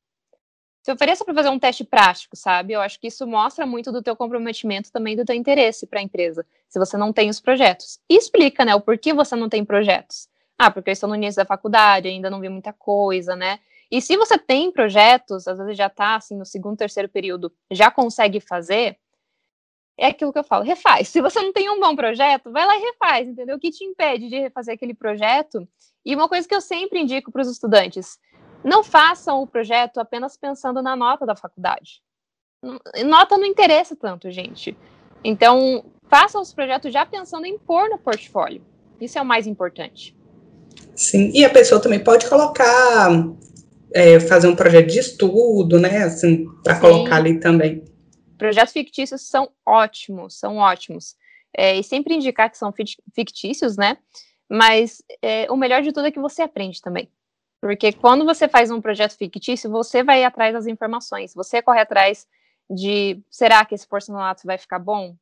Se 0.82 0.90
ofereça 0.90 1.22
para 1.22 1.34
fazer 1.34 1.50
um 1.50 1.58
teste 1.58 1.84
prático, 1.84 2.34
sabe? 2.34 2.72
Eu 2.72 2.80
acho 2.80 2.98
que 2.98 3.08
isso 3.08 3.26
mostra 3.26 3.66
muito 3.66 3.92
do 3.92 4.02
teu 4.02 4.16
comprometimento 4.16 4.90
também 4.90 5.14
do 5.14 5.24
teu 5.26 5.34
interesse 5.34 5.86
para 5.86 6.00
a 6.00 6.02
empresa, 6.02 6.46
se 6.66 6.78
você 6.78 6.96
não 6.96 7.12
tem 7.12 7.28
os 7.28 7.40
projetos. 7.40 8.00
E 8.08 8.16
explica, 8.16 8.64
né, 8.64 8.74
o 8.74 8.80
porquê 8.80 9.12
você 9.12 9.36
não 9.36 9.50
tem 9.50 9.66
projetos. 9.66 10.30
Ah, 10.58 10.70
porque 10.70 10.88
eu 10.88 10.94
estou 10.94 11.10
no 11.10 11.14
início 11.14 11.36
da 11.36 11.44
faculdade, 11.44 12.08
ainda 12.08 12.30
não 12.30 12.40
vi 12.40 12.48
muita 12.48 12.72
coisa, 12.72 13.36
né? 13.36 13.60
E 13.90 14.00
se 14.00 14.16
você 14.16 14.38
tem 14.38 14.72
projetos, 14.72 15.46
às 15.46 15.58
vezes 15.58 15.76
já 15.76 15.86
está 15.86 16.16
assim 16.16 16.36
no 16.36 16.44
segundo, 16.44 16.76
terceiro 16.76 17.08
período, 17.08 17.52
já 17.70 17.90
consegue 17.90 18.40
fazer, 18.40 18.98
é 19.96 20.06
aquilo 20.06 20.32
que 20.32 20.38
eu 20.38 20.44
falo, 20.44 20.64
refaz. 20.64 21.08
Se 21.10 21.20
você 21.20 21.40
não 21.40 21.52
tem 21.52 21.70
um 21.70 21.80
bom 21.80 21.94
projeto, 21.94 22.50
vai 22.50 22.66
lá 22.66 22.76
e 22.76 22.80
refaz, 22.80 23.28
entendeu? 23.28 23.56
O 23.56 23.60
que 23.60 23.70
te 23.70 23.84
impede 23.84 24.28
de 24.28 24.38
refazer 24.38 24.74
aquele 24.74 24.94
projeto? 24.94 25.66
E 26.04 26.14
uma 26.14 26.28
coisa 26.28 26.46
que 26.46 26.54
eu 26.54 26.60
sempre 26.60 27.00
indico 27.00 27.30
para 27.30 27.42
os 27.42 27.48
estudantes, 27.48 28.18
não 28.62 28.82
façam 28.82 29.42
o 29.42 29.46
projeto 29.46 29.98
apenas 29.98 30.36
pensando 30.36 30.82
na 30.82 30.96
nota 30.96 31.26
da 31.26 31.36
faculdade. 31.36 32.02
Nota 33.04 33.36
não 33.36 33.44
interessa 33.44 33.94
tanto, 33.94 34.30
gente. 34.30 34.76
Então, 35.22 35.84
façam 36.08 36.40
os 36.40 36.52
projetos 36.52 36.92
já 36.92 37.04
pensando 37.04 37.46
em 37.46 37.58
pôr 37.58 37.88
no 37.90 37.98
portfólio. 37.98 38.64
Isso 39.00 39.18
é 39.18 39.22
o 39.22 39.24
mais 39.24 39.46
importante. 39.46 40.16
Sim, 40.94 41.30
e 41.34 41.44
a 41.44 41.50
pessoa 41.50 41.80
também 41.80 42.02
pode 42.02 42.28
colocar, 42.28 43.10
é, 43.94 44.18
fazer 44.18 44.48
um 44.48 44.56
projeto 44.56 44.88
de 44.88 44.98
estudo, 44.98 45.78
né, 45.78 45.98
assim, 46.02 46.46
para 46.64 46.80
colocar 46.80 47.16
ali 47.16 47.38
também. 47.38 47.84
Projetos 48.36 48.72
fictícios 48.72 49.22
são 49.22 49.48
ótimos, 49.64 50.38
são 50.38 50.56
ótimos. 50.56 51.14
É, 51.56 51.76
e 51.76 51.84
sempre 51.84 52.14
indicar 52.14 52.50
que 52.50 52.58
são 52.58 52.74
fictícios, 53.14 53.76
né, 53.76 53.96
mas 54.50 55.00
é, 55.22 55.46
o 55.50 55.56
melhor 55.56 55.80
de 55.82 55.92
tudo 55.92 56.08
é 56.08 56.10
que 56.10 56.18
você 56.18 56.42
aprende 56.42 56.82
também. 56.82 57.08
Porque 57.60 57.92
quando 57.92 58.24
você 58.24 58.48
faz 58.48 58.70
um 58.70 58.80
projeto 58.80 59.16
fictício, 59.16 59.70
você 59.70 60.02
vai 60.02 60.24
atrás 60.24 60.52
das 60.52 60.66
informações, 60.66 61.32
você 61.32 61.62
corre 61.62 61.80
atrás 61.80 62.26
de 62.68 63.22
será 63.30 63.64
que 63.64 63.74
esse 63.74 63.86
porcelanato 63.86 64.42
vai 64.44 64.58
ficar 64.58 64.78
bom? 64.78 65.14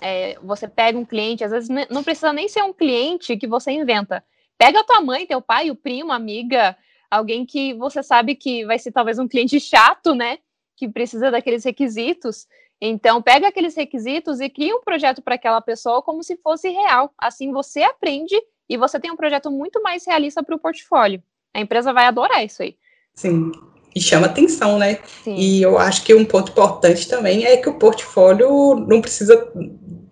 É, 0.00 0.38
você 0.42 0.66
pega 0.68 0.98
um 0.98 1.04
cliente, 1.04 1.44
às 1.44 1.50
vezes 1.50 1.68
não 1.90 2.02
precisa 2.02 2.32
nem 2.32 2.48
ser 2.48 2.62
um 2.62 2.72
cliente 2.72 3.36
que 3.36 3.46
você 3.46 3.72
inventa. 3.72 4.24
Pega 4.56 4.80
a 4.80 4.84
tua 4.84 5.00
mãe, 5.00 5.26
teu 5.26 5.42
pai, 5.42 5.70
o 5.70 5.76
primo, 5.76 6.12
amiga, 6.12 6.76
alguém 7.12 7.44
que 7.44 7.74
você 7.74 8.02
sabe 8.02 8.34
que 8.34 8.64
vai 8.64 8.78
ser 8.78 8.90
talvez 8.90 9.18
um 9.18 9.28
cliente 9.28 9.60
chato, 9.60 10.14
né? 10.14 10.38
Que 10.74 10.88
precisa 10.88 11.30
daqueles 11.30 11.62
requisitos. 11.62 12.46
Então, 12.80 13.20
pega 13.20 13.48
aqueles 13.48 13.76
requisitos 13.76 14.40
e 14.40 14.48
cria 14.48 14.74
um 14.74 14.80
projeto 14.80 15.20
para 15.20 15.34
aquela 15.34 15.60
pessoa 15.60 16.00
como 16.00 16.22
se 16.22 16.36
fosse 16.38 16.70
real. 16.70 17.12
Assim 17.18 17.52
você 17.52 17.82
aprende 17.82 18.34
e 18.66 18.78
você 18.78 18.98
tem 18.98 19.10
um 19.10 19.16
projeto 19.16 19.50
muito 19.50 19.82
mais 19.82 20.06
realista 20.06 20.42
para 20.42 20.56
o 20.56 20.58
portfólio. 20.58 21.22
A 21.54 21.60
empresa 21.60 21.92
vai 21.92 22.06
adorar 22.06 22.42
isso 22.42 22.62
aí. 22.62 22.76
Sim. 23.14 23.52
E 23.94 24.00
chama 24.00 24.26
atenção, 24.26 24.78
né? 24.78 24.98
Sim. 25.22 25.34
E 25.34 25.60
eu 25.60 25.76
acho 25.76 26.02
que 26.02 26.14
um 26.14 26.24
ponto 26.24 26.50
importante 26.50 27.06
também 27.06 27.44
é 27.44 27.58
que 27.58 27.68
o 27.68 27.78
portfólio 27.78 28.74
não 28.74 29.02
precisa, 29.02 29.52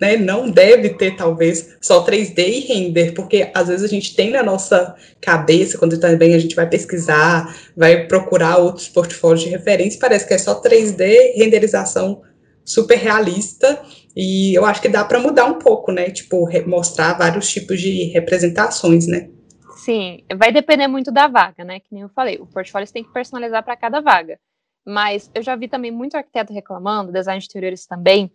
né, 0.01 0.17
não 0.17 0.51
deve 0.51 0.91
ter 0.91 1.15
talvez 1.15 1.77
só 1.81 2.05
3D 2.05 2.39
e 2.39 2.61
render, 2.61 3.13
porque 3.13 3.51
às 3.55 3.69
vezes 3.69 3.85
a 3.85 3.89
gente 3.89 4.17
tem 4.17 4.31
na 4.31 4.43
nossa 4.43 4.97
cabeça, 5.21 5.77
quando 5.77 6.01
também 6.01 6.35
a 6.35 6.39
gente 6.39 6.57
vai 6.57 6.69
pesquisar, 6.69 7.55
vai 7.77 8.07
procurar 8.07 8.57
outros 8.57 8.89
portfólios 8.89 9.43
de 9.43 9.51
referência, 9.51 10.01
parece 10.01 10.27
que 10.27 10.35
é 10.35 10.39
só 10.39 10.61
3D, 10.61 11.37
renderização 11.37 12.23
super 12.65 12.97
realista, 12.97 13.83
e 14.17 14.55
eu 14.55 14.65
acho 14.65 14.81
que 14.81 14.89
dá 14.89 15.05
para 15.05 15.21
mudar 15.21 15.45
um 15.45 15.59
pouco, 15.59 15.93
né? 15.93 16.11
Tipo, 16.11 16.49
mostrar 16.67 17.15
vários 17.15 17.51
tipos 17.51 17.81
de 17.81 18.05
representações, 18.13 19.07
né? 19.07 19.29
Sim, 19.77 20.25
vai 20.37 20.53
depender 20.53 20.87
muito 20.89 21.11
da 21.11 21.27
vaga, 21.27 21.65
né? 21.65 21.81
Que 21.81 21.89
nem 21.91 22.03
eu 22.03 22.09
falei, 22.11 22.37
o 22.37 22.47
portfólio 22.47 22.87
você 22.87 22.93
tem 22.93 23.05
que 23.05 23.13
personalizar 23.13 23.65
para 23.65 23.77
cada 23.77 24.01
vaga. 24.01 24.39
Mas 24.87 25.31
eu 25.35 25.43
já 25.43 25.57
vi 25.57 25.69
também 25.69 25.91
muito 25.91 26.17
arquiteto 26.17 26.53
reclamando, 26.53 27.13
design 27.13 27.41
de 27.41 27.47
interiores 27.47 27.87
também, 27.87 28.31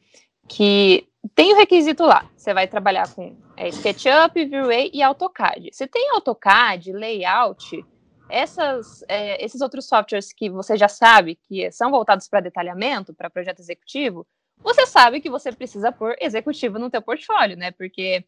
que 0.48 1.08
tem 1.34 1.54
o 1.54 1.58
requisito 1.58 2.04
lá. 2.04 2.30
Você 2.36 2.54
vai 2.54 2.68
trabalhar 2.68 3.12
com 3.14 3.36
é, 3.58 3.68
SketchUp, 3.70 4.46
V-Ray 4.46 4.92
e 4.94 5.02
AutoCAD. 5.02 5.70
Se 5.74 5.88
tem 5.88 6.12
AutoCAD, 6.12 6.92
Layout, 6.92 7.84
essas, 8.30 9.04
é, 9.08 9.44
esses 9.44 9.62
outros 9.62 9.88
softwares 9.88 10.34
que 10.34 10.50
você 10.50 10.78
já 10.78 10.88
sabe 10.88 11.36
que 11.36 11.72
são 11.72 11.92
voltados 11.92 12.28
para 12.28 12.40
detalhamento, 12.40 13.14
para 13.14 13.30
projeto 13.30 13.60
executivo, 13.60 14.26
você 14.58 14.86
sabe 14.86 15.20
que 15.20 15.30
você 15.30 15.52
precisa 15.52 15.92
pôr 15.92 16.16
executivo 16.20 16.80
no 16.80 16.90
teu 16.90 17.02
portfólio, 17.02 17.58
né? 17.58 17.72
Porque 17.72 18.26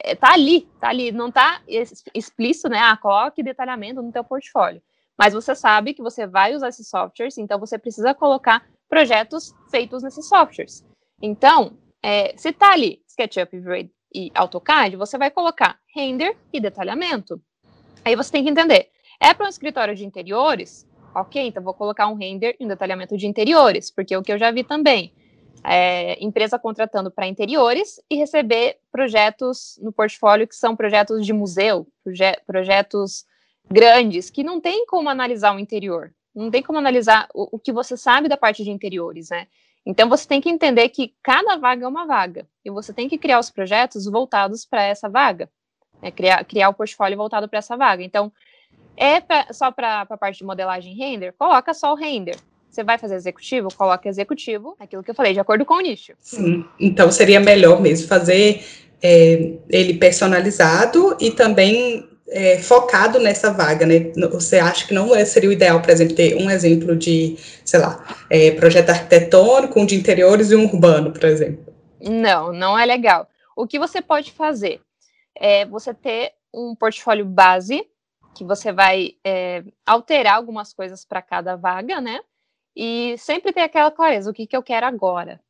é, 0.00 0.14
tá 0.14 0.32
ali, 0.32 0.68
tá 0.80 0.88
ali, 0.88 1.12
não 1.12 1.30
tá 1.30 1.62
explícito, 2.14 2.68
né? 2.68 2.78
Ah, 2.78 2.96
coloque 2.96 3.42
detalhamento 3.42 4.02
no 4.02 4.12
teu 4.12 4.24
portfólio. 4.24 4.82
Mas 5.16 5.32
você 5.32 5.54
sabe 5.54 5.94
que 5.94 6.02
você 6.02 6.26
vai 6.26 6.54
usar 6.54 6.68
esses 6.68 6.88
softwares, 6.88 7.38
então 7.38 7.58
você 7.58 7.78
precisa 7.78 8.14
colocar 8.14 8.66
projetos 8.88 9.54
feitos 9.70 10.02
nesses 10.02 10.28
softwares. 10.28 10.84
Então, 11.26 11.78
é, 12.02 12.34
se 12.36 12.52
tá 12.52 12.72
ali 12.72 13.00
SketchUp, 13.08 13.48
e 14.14 14.30
AutoCAD, 14.34 14.94
você 14.94 15.16
vai 15.16 15.30
colocar 15.30 15.78
render 15.94 16.36
e 16.52 16.60
detalhamento. 16.60 17.40
Aí 18.04 18.14
você 18.14 18.30
tem 18.30 18.44
que 18.44 18.50
entender, 18.50 18.90
é 19.18 19.32
para 19.32 19.46
um 19.46 19.48
escritório 19.48 19.96
de 19.96 20.04
interiores? 20.04 20.86
Ok, 21.14 21.40
então 21.40 21.62
vou 21.62 21.72
colocar 21.72 22.08
um 22.08 22.14
render 22.14 22.56
e 22.60 22.64
um 22.66 22.68
detalhamento 22.68 23.16
de 23.16 23.26
interiores, 23.26 23.90
porque 23.90 24.12
é 24.12 24.18
o 24.18 24.22
que 24.22 24.32
eu 24.34 24.38
já 24.38 24.50
vi 24.50 24.62
também 24.64 25.14
é, 25.64 26.22
empresa 26.22 26.58
contratando 26.58 27.10
para 27.10 27.26
interiores 27.26 27.98
e 28.10 28.16
receber 28.16 28.76
projetos 28.92 29.78
no 29.80 29.90
portfólio 29.90 30.46
que 30.46 30.54
são 30.54 30.76
projetos 30.76 31.24
de 31.24 31.32
museu, 31.32 31.86
proje 32.04 32.36
projetos 32.46 33.24
grandes, 33.70 34.28
que 34.28 34.44
não 34.44 34.60
tem 34.60 34.84
como 34.84 35.08
analisar 35.08 35.56
o 35.56 35.58
interior, 35.58 36.12
não 36.34 36.50
tem 36.50 36.62
como 36.62 36.78
analisar 36.78 37.28
o, 37.32 37.56
o, 37.56 37.58
que 37.58 37.72
você 37.72 37.96
sabe 37.96 38.28
da 38.28 38.36
parte 38.36 38.62
de 38.62 38.70
interiores, 38.70 39.30
né? 39.30 39.46
Então 39.86 40.08
você 40.08 40.26
tem 40.26 40.40
que 40.40 40.48
entender 40.48 40.88
que 40.88 41.14
cada 41.22 41.56
vaga 41.56 41.84
é 41.84 41.88
uma 41.88 42.06
vaga 42.06 42.46
e 42.64 42.70
você 42.70 42.92
tem 42.92 43.08
que 43.08 43.18
criar 43.18 43.38
os 43.38 43.50
projetos 43.50 44.06
voltados 44.06 44.64
para 44.64 44.82
essa 44.82 45.08
vaga, 45.08 45.50
né? 46.00 46.10
criar, 46.10 46.44
criar 46.44 46.70
o 46.70 46.74
portfólio 46.74 47.18
voltado 47.18 47.48
para 47.48 47.58
essa 47.58 47.76
vaga. 47.76 48.02
Então, 48.02 48.32
é 48.96 49.20
pra, 49.20 49.52
só 49.52 49.70
para 49.70 50.02
a 50.02 50.16
parte 50.16 50.38
de 50.38 50.44
modelagem 50.44 50.94
render, 50.94 51.34
coloca 51.36 51.74
só 51.74 51.92
o 51.92 51.96
render. 51.96 52.36
Você 52.70 52.82
vai 52.82 52.98
fazer 52.98 53.14
executivo? 53.14 53.68
Coloca 53.76 54.08
executivo, 54.08 54.74
aquilo 54.80 55.02
que 55.02 55.10
eu 55.10 55.14
falei, 55.14 55.32
de 55.32 55.40
acordo 55.40 55.64
com 55.64 55.74
o 55.74 55.80
nicho. 55.80 56.12
Sim, 56.18 56.64
então 56.80 57.10
seria 57.12 57.38
melhor 57.38 57.80
mesmo 57.80 58.08
fazer 58.08 58.64
é, 59.02 59.58
ele 59.68 59.94
personalizado 59.94 61.16
e 61.20 61.30
também 61.30 62.08
é, 62.28 62.58
focado 62.58 63.18
nessa 63.18 63.52
vaga, 63.52 63.86
né? 63.86 64.12
Você 64.32 64.58
acha 64.58 64.86
que 64.86 64.94
não 64.94 65.14
é, 65.14 65.24
seria 65.24 65.48
o 65.48 65.52
ideal, 65.52 65.80
por 65.80 65.90
exemplo, 65.90 66.14
ter 66.14 66.36
um 66.36 66.50
exemplo 66.50 66.96
de, 66.96 67.36
sei 67.64 67.80
lá, 67.80 68.04
é, 68.30 68.50
projeto 68.52 68.90
arquitetônico, 68.90 69.78
um 69.78 69.86
de 69.86 69.96
interiores 69.96 70.50
e 70.50 70.56
um 70.56 70.64
urbano, 70.64 71.12
por 71.12 71.24
exemplo? 71.24 71.74
Não, 72.00 72.52
não 72.52 72.78
é 72.78 72.84
legal. 72.84 73.28
O 73.56 73.66
que 73.66 73.78
você 73.78 74.02
pode 74.02 74.32
fazer 74.32 74.80
é 75.36 75.64
você 75.64 75.92
ter 75.92 76.32
um 76.52 76.74
portfólio 76.74 77.24
base, 77.24 77.86
que 78.34 78.44
você 78.44 78.72
vai 78.72 79.12
é, 79.24 79.62
alterar 79.86 80.36
algumas 80.36 80.72
coisas 80.72 81.04
para 81.04 81.22
cada 81.22 81.56
vaga, 81.56 82.00
né? 82.00 82.20
e 82.76 83.16
sempre 83.18 83.52
ter 83.52 83.60
aquela 83.60 83.90
clareza, 83.90 84.30
o 84.30 84.34
que, 84.34 84.46
que 84.46 84.56
eu 84.56 84.62
quero 84.62 84.86
agora. 84.86 85.40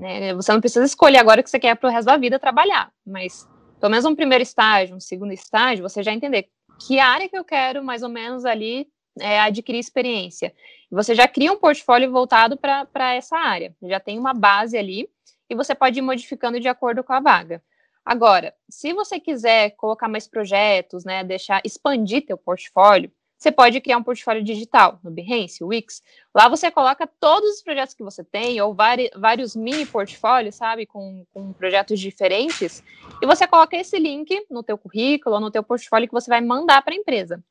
Né? 0.00 0.32
Você 0.34 0.52
não 0.52 0.60
precisa 0.60 0.84
escolher 0.84 1.18
agora 1.18 1.40
o 1.40 1.44
que 1.44 1.50
você 1.50 1.58
quer 1.58 1.74
para 1.74 1.88
o 1.88 1.92
resto 1.92 2.06
da 2.06 2.16
vida 2.16 2.38
trabalhar, 2.38 2.92
mas 3.04 3.48
pelo 3.80 3.90
menos 3.90 4.04
um 4.04 4.14
primeiro 4.14 4.42
estágio, 4.42 4.96
um 4.96 5.00
segundo 5.00 5.32
estágio, 5.32 5.88
você 5.88 6.02
já 6.02 6.12
entender 6.12 6.48
que 6.78 6.98
área 6.98 7.28
que 7.28 7.36
eu 7.36 7.44
quero 7.44 7.82
mais 7.82 8.02
ou 8.02 8.08
menos 8.08 8.44
ali 8.44 8.88
é, 9.20 9.40
adquirir 9.40 9.78
experiência. 9.78 10.54
Você 10.90 11.14
já 11.14 11.26
cria 11.26 11.52
um 11.52 11.56
portfólio 11.56 12.10
voltado 12.10 12.56
para 12.56 13.14
essa 13.14 13.36
área, 13.36 13.74
já 13.82 14.00
tem 14.00 14.18
uma 14.18 14.32
base 14.32 14.76
ali 14.76 15.08
e 15.50 15.54
você 15.54 15.74
pode 15.74 15.98
ir 15.98 16.02
modificando 16.02 16.60
de 16.60 16.68
acordo 16.68 17.02
com 17.02 17.12
a 17.12 17.20
vaga. 17.20 17.62
Agora, 18.04 18.54
se 18.70 18.92
você 18.92 19.20
quiser 19.20 19.70
colocar 19.72 20.08
mais 20.08 20.26
projetos, 20.26 21.04
né, 21.04 21.22
deixar 21.22 21.60
expandir 21.64 22.24
teu 22.24 22.38
portfólio, 22.38 23.12
você 23.38 23.52
pode 23.52 23.80
criar 23.80 23.98
um 23.98 24.02
portfólio 24.02 24.42
digital 24.42 24.98
no 25.02 25.12
Behance, 25.12 25.62
Wix. 25.62 26.02
Lá 26.34 26.48
você 26.48 26.72
coloca 26.72 27.08
todos 27.20 27.48
os 27.50 27.62
projetos 27.62 27.94
que 27.94 28.02
você 28.02 28.24
tem, 28.24 28.60
ou 28.60 28.74
vários 28.74 29.54
mini 29.54 29.86
portfólios, 29.86 30.56
sabe, 30.56 30.84
com, 30.86 31.24
com, 31.32 31.52
projetos 31.52 32.00
diferentes, 32.00 32.82
e 33.22 33.26
você 33.26 33.46
coloca 33.46 33.76
esse 33.76 33.96
link 33.96 34.44
no 34.50 34.64
teu 34.64 34.76
currículo, 34.76 35.36
ou 35.36 35.40
no 35.40 35.52
teu 35.52 35.62
portfólio 35.62 36.08
que 36.08 36.14
você 36.14 36.28
vai 36.28 36.40
mandar 36.40 36.82
para 36.82 36.92
a 36.92 36.96
empresa. 36.96 37.42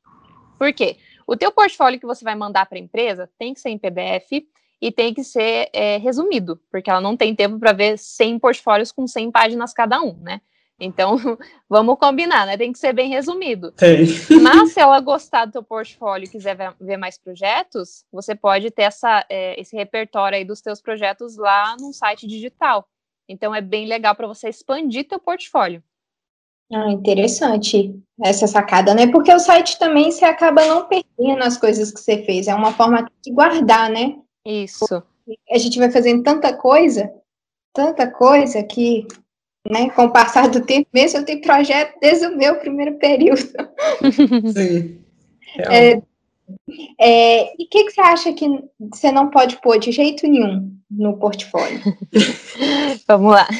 Por 0.58 0.72
quê? 0.74 0.98
O 1.26 1.36
teu 1.36 1.50
portfólio 1.50 1.98
que 1.98 2.06
você 2.06 2.22
vai 2.22 2.34
mandar 2.34 2.66
para 2.66 2.76
a 2.76 2.80
empresa 2.80 3.30
tem 3.38 3.54
que 3.54 3.60
ser 3.60 3.70
em 3.70 3.78
PDF 3.78 4.44
e 4.80 4.92
tem 4.92 5.14
que 5.14 5.24
ser 5.24 5.70
é, 5.72 5.96
resumido, 5.96 6.60
porque 6.70 6.90
ela 6.90 7.00
não 7.00 7.16
tem 7.16 7.34
tempo 7.34 7.58
para 7.58 7.72
ver 7.72 7.98
100 7.98 8.38
portfólios 8.38 8.92
com 8.92 9.06
100 9.06 9.30
páginas 9.30 9.72
cada 9.72 10.00
um, 10.02 10.14
né? 10.20 10.40
Então, 10.80 11.16
vamos 11.68 11.98
combinar, 11.98 12.46
né? 12.46 12.56
Tem 12.56 12.72
que 12.72 12.78
ser 12.78 12.92
bem 12.92 13.08
resumido. 13.08 13.72
Tem. 13.72 14.06
Mas 14.42 14.72
se 14.72 14.80
ela 14.80 15.00
gostar 15.00 15.46
do 15.46 15.52
seu 15.52 15.62
portfólio 15.62 16.26
e 16.26 16.30
quiser 16.30 16.56
ver 16.80 16.96
mais 16.96 17.18
projetos, 17.18 18.04
você 18.12 18.34
pode 18.34 18.70
ter 18.70 18.82
essa, 18.82 19.24
é, 19.28 19.60
esse 19.60 19.76
repertório 19.76 20.36
aí 20.36 20.44
dos 20.44 20.60
seus 20.60 20.80
projetos 20.80 21.36
lá 21.36 21.76
num 21.80 21.92
site 21.92 22.26
digital. 22.26 22.86
Então, 23.28 23.54
é 23.54 23.60
bem 23.60 23.86
legal 23.86 24.14
para 24.14 24.26
você 24.26 24.48
expandir 24.48 25.06
teu 25.06 25.18
portfólio. 25.18 25.82
Ah, 26.70 26.90
interessante 26.90 27.98
essa 28.22 28.46
sacada, 28.46 28.94
né? 28.94 29.06
Porque 29.06 29.32
o 29.32 29.38
site 29.38 29.78
também 29.78 30.10
você 30.10 30.26
acaba 30.26 30.66
não 30.66 30.86
perdendo 30.86 31.42
as 31.42 31.56
coisas 31.56 31.90
que 31.90 31.98
você 31.98 32.22
fez. 32.24 32.46
É 32.46 32.54
uma 32.54 32.72
forma 32.72 33.10
de 33.22 33.32
guardar, 33.32 33.90
né? 33.90 34.18
Isso. 34.44 34.84
A 35.50 35.58
gente 35.58 35.78
vai 35.78 35.90
fazendo 35.90 36.22
tanta 36.22 36.54
coisa, 36.54 37.10
tanta 37.72 38.10
coisa 38.10 38.62
que, 38.62 39.06
né, 39.70 39.90
com 39.90 40.04
o 40.04 40.12
passar 40.12 40.48
do 40.48 40.64
tempo, 40.64 40.88
mesmo 40.92 41.20
eu 41.20 41.24
tenho 41.24 41.40
projeto 41.40 41.98
desde 42.00 42.26
o 42.26 42.36
meu 42.36 42.56
primeiro 42.56 42.98
período. 42.98 43.42
Sim. 44.52 45.00
É, 45.58 46.00
é, 46.98 47.52
e 47.60 47.64
o 47.64 47.68
que, 47.68 47.84
que 47.84 47.90
você 47.90 48.00
acha 48.00 48.32
que 48.32 48.46
você 48.78 49.12
não 49.12 49.30
pode 49.30 49.60
pôr 49.60 49.78
de 49.78 49.92
jeito 49.92 50.26
nenhum 50.26 50.76
no 50.90 51.18
portfólio? 51.18 51.80
Vamos 53.06 53.32
lá. 53.32 53.46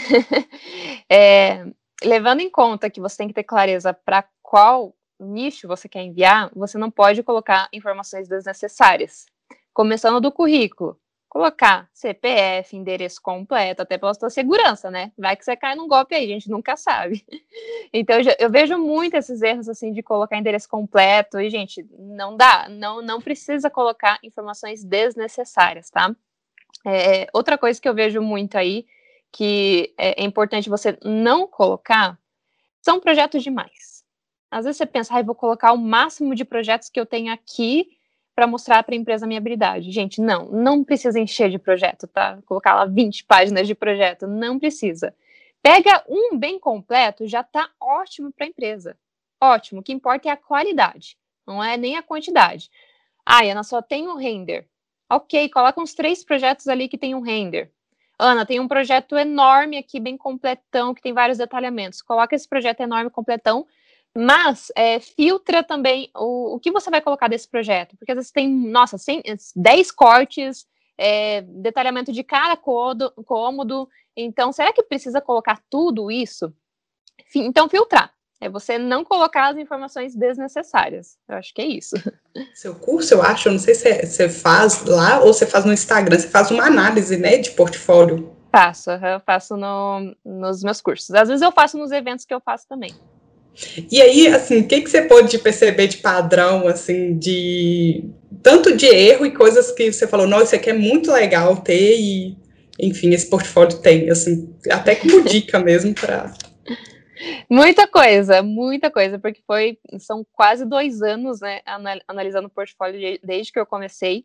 É, 1.10 1.64
levando 2.04 2.40
em 2.40 2.50
conta 2.50 2.90
que 2.90 3.00
você 3.00 3.16
tem 3.16 3.28
que 3.28 3.32
ter 3.32 3.42
clareza 3.42 3.94
para 3.94 4.22
qual 4.42 4.94
nicho 5.18 5.66
você 5.66 5.88
quer 5.88 6.02
enviar, 6.02 6.50
você 6.54 6.76
não 6.76 6.90
pode 6.90 7.22
colocar 7.22 7.66
informações 7.72 8.28
desnecessárias. 8.28 9.24
Começando 9.72 10.20
do 10.20 10.30
currículo, 10.30 10.98
colocar 11.28 11.88
CPF, 11.92 12.74
endereço 12.76 13.20
completo, 13.20 13.82
até 13.82 13.98
pela 13.98 14.14
sua 14.14 14.30
segurança, 14.30 14.90
né? 14.90 15.12
Vai 15.16 15.36
que 15.36 15.44
você 15.44 15.54
cai 15.54 15.74
num 15.74 15.86
golpe 15.86 16.14
aí, 16.14 16.24
a 16.24 16.34
gente 16.34 16.50
nunca 16.50 16.76
sabe. 16.76 17.24
Então, 17.90 18.18
eu, 18.38 18.50
vejo 18.50 18.76
muito 18.76 19.14
esses 19.14 19.40
erros, 19.40 19.66
assim, 19.66 19.94
de 19.94 20.02
colocar 20.02 20.36
endereço 20.36 20.68
completo, 20.68 21.40
e, 21.40 21.48
gente, 21.48 21.86
não 21.98 22.36
dá, 22.36 22.68
não, 22.68 23.00
não 23.00 23.18
precisa 23.18 23.70
colocar 23.70 24.18
informações 24.22 24.84
desnecessárias, 24.84 25.88
tá? 25.88 26.14
É, 26.86 27.26
outra 27.32 27.56
coisa 27.56 27.80
que 27.80 27.88
eu 27.88 27.94
vejo 27.94 28.20
muito 28.20 28.58
aí, 28.58 28.86
que 29.32 29.94
é, 29.96 30.22
é 30.22 30.24
importante 30.24 30.68
você 30.68 30.98
não 31.02 31.46
colocar, 31.46 32.18
são 32.82 33.00
projetos 33.00 33.42
demais. 33.42 34.04
Às 34.50 34.66
vezes 34.66 34.76
você 34.76 34.86
pensa, 34.86 35.16
ah, 35.16 35.22
vou 35.22 35.34
colocar 35.34 35.72
o 35.72 35.78
máximo 35.78 36.34
de 36.34 36.44
projetos 36.44 36.90
que 36.90 37.00
eu 37.00 37.06
tenho 37.06 37.32
aqui 37.32 37.97
para 38.38 38.46
mostrar 38.46 38.84
para 38.84 38.94
a 38.94 38.96
empresa 38.96 39.24
a 39.24 39.26
minha 39.26 39.40
habilidade. 39.40 39.90
Gente, 39.90 40.20
não, 40.20 40.44
não 40.44 40.84
precisa 40.84 41.18
encher 41.18 41.50
de 41.50 41.58
projeto, 41.58 42.06
tá? 42.06 42.38
Colocar 42.46 42.72
lá 42.72 42.84
20 42.84 43.24
páginas 43.24 43.66
de 43.66 43.74
projeto, 43.74 44.28
não 44.28 44.60
precisa. 44.60 45.12
Pega 45.60 46.04
um 46.08 46.38
bem 46.38 46.56
completo, 46.56 47.26
já 47.26 47.40
está 47.40 47.68
ótimo 47.80 48.30
para 48.30 48.46
a 48.46 48.48
empresa. 48.48 48.96
Ótimo, 49.40 49.80
o 49.80 49.82
que 49.82 49.92
importa 49.92 50.28
é 50.28 50.30
a 50.30 50.36
qualidade, 50.36 51.18
não 51.44 51.64
é 51.64 51.76
nem 51.76 51.96
a 51.96 52.02
quantidade. 52.02 52.70
Ah, 53.26 53.42
Ana, 53.42 53.64
só 53.64 53.82
tem 53.82 54.06
um 54.06 54.14
render. 54.14 54.68
Ok, 55.10 55.48
coloca 55.48 55.80
uns 55.80 55.92
três 55.92 56.22
projetos 56.22 56.68
ali 56.68 56.86
que 56.86 56.96
tem 56.96 57.16
um 57.16 57.20
render. 57.20 57.72
Ana, 58.16 58.46
tem 58.46 58.60
um 58.60 58.68
projeto 58.68 59.16
enorme 59.16 59.78
aqui, 59.78 59.98
bem 59.98 60.16
completão, 60.16 60.94
que 60.94 61.02
tem 61.02 61.12
vários 61.12 61.38
detalhamentos. 61.38 62.00
Coloca 62.02 62.36
esse 62.36 62.48
projeto 62.48 62.82
enorme, 62.82 63.10
completão, 63.10 63.66
mas 64.20 64.72
é, 64.74 64.98
filtra 64.98 65.62
também 65.62 66.10
o, 66.12 66.56
o 66.56 66.58
que 66.58 66.72
você 66.72 66.90
vai 66.90 67.00
colocar 67.00 67.28
desse 67.28 67.46
projeto. 67.46 67.96
Porque 67.96 68.10
às 68.10 68.16
vezes 68.16 68.32
tem, 68.32 68.48
nossa, 68.48 68.98
100, 68.98 69.22
10 69.54 69.92
cortes, 69.92 70.66
é, 70.98 71.42
detalhamento 71.42 72.10
de 72.10 72.24
cada 72.24 72.56
cômodo. 72.56 73.88
Então, 74.16 74.50
será 74.50 74.72
que 74.72 74.82
precisa 74.82 75.20
colocar 75.20 75.62
tudo 75.70 76.10
isso? 76.10 76.52
Então, 77.32 77.68
filtrar. 77.68 78.12
É 78.40 78.48
você 78.48 78.76
não 78.76 79.04
colocar 79.04 79.50
as 79.50 79.56
informações 79.56 80.16
desnecessárias. 80.16 81.16
Eu 81.28 81.36
acho 81.36 81.54
que 81.54 81.62
é 81.62 81.66
isso. 81.66 81.94
Seu 82.54 82.74
curso, 82.74 83.14
eu 83.14 83.22
acho, 83.22 83.48
eu 83.48 83.52
não 83.52 83.58
sei 83.60 83.74
se 83.74 83.88
é, 83.88 84.04
você 84.04 84.28
faz 84.28 84.84
lá 84.84 85.20
ou 85.20 85.32
você 85.32 85.46
faz 85.46 85.64
no 85.64 85.72
Instagram, 85.72 86.18
você 86.18 86.28
faz 86.28 86.50
uma 86.50 86.64
análise, 86.64 87.16
né, 87.16 87.36
de 87.38 87.52
portfólio. 87.52 88.34
Faço, 88.50 88.90
eu 88.90 89.20
faço 89.20 89.56
no, 89.56 90.16
nos 90.24 90.62
meus 90.64 90.80
cursos. 90.80 91.14
Às 91.14 91.28
vezes 91.28 91.42
eu 91.42 91.52
faço 91.52 91.76
nos 91.78 91.92
eventos 91.92 92.24
que 92.24 92.34
eu 92.34 92.40
faço 92.40 92.66
também. 92.68 92.92
E 93.90 94.00
aí, 94.00 94.28
assim, 94.28 94.60
o 94.60 94.68
que, 94.68 94.80
que 94.80 94.90
você 94.90 95.02
pode 95.02 95.36
perceber 95.38 95.88
de 95.88 95.98
padrão, 95.98 96.68
assim, 96.68 97.18
de 97.18 98.04
tanto 98.42 98.76
de 98.76 98.86
erro 98.86 99.26
e 99.26 99.32
coisas 99.32 99.72
que 99.72 99.92
você 99.92 100.06
falou, 100.06 100.26
nossa, 100.26 100.44
isso 100.44 100.54
aqui 100.56 100.70
é 100.70 100.74
muito 100.74 101.10
legal 101.10 101.56
ter 101.56 101.98
e, 101.98 102.36
enfim, 102.78 103.10
esse 103.10 103.28
portfólio 103.28 103.78
tem, 103.78 104.10
assim, 104.10 104.54
até 104.70 104.94
como 104.94 105.22
dica 105.26 105.58
mesmo 105.58 105.94
para 105.94 106.32
Muita 107.50 107.88
coisa, 107.88 108.42
muita 108.42 108.90
coisa, 108.90 109.18
porque 109.18 109.42
foi 109.46 109.78
são 109.98 110.24
quase 110.32 110.64
dois 110.64 111.02
anos, 111.02 111.40
né, 111.40 111.60
analisando 112.06 112.46
o 112.46 112.50
portfólio 112.50 113.18
desde 113.22 113.52
que 113.52 113.58
eu 113.58 113.66
comecei. 113.66 114.24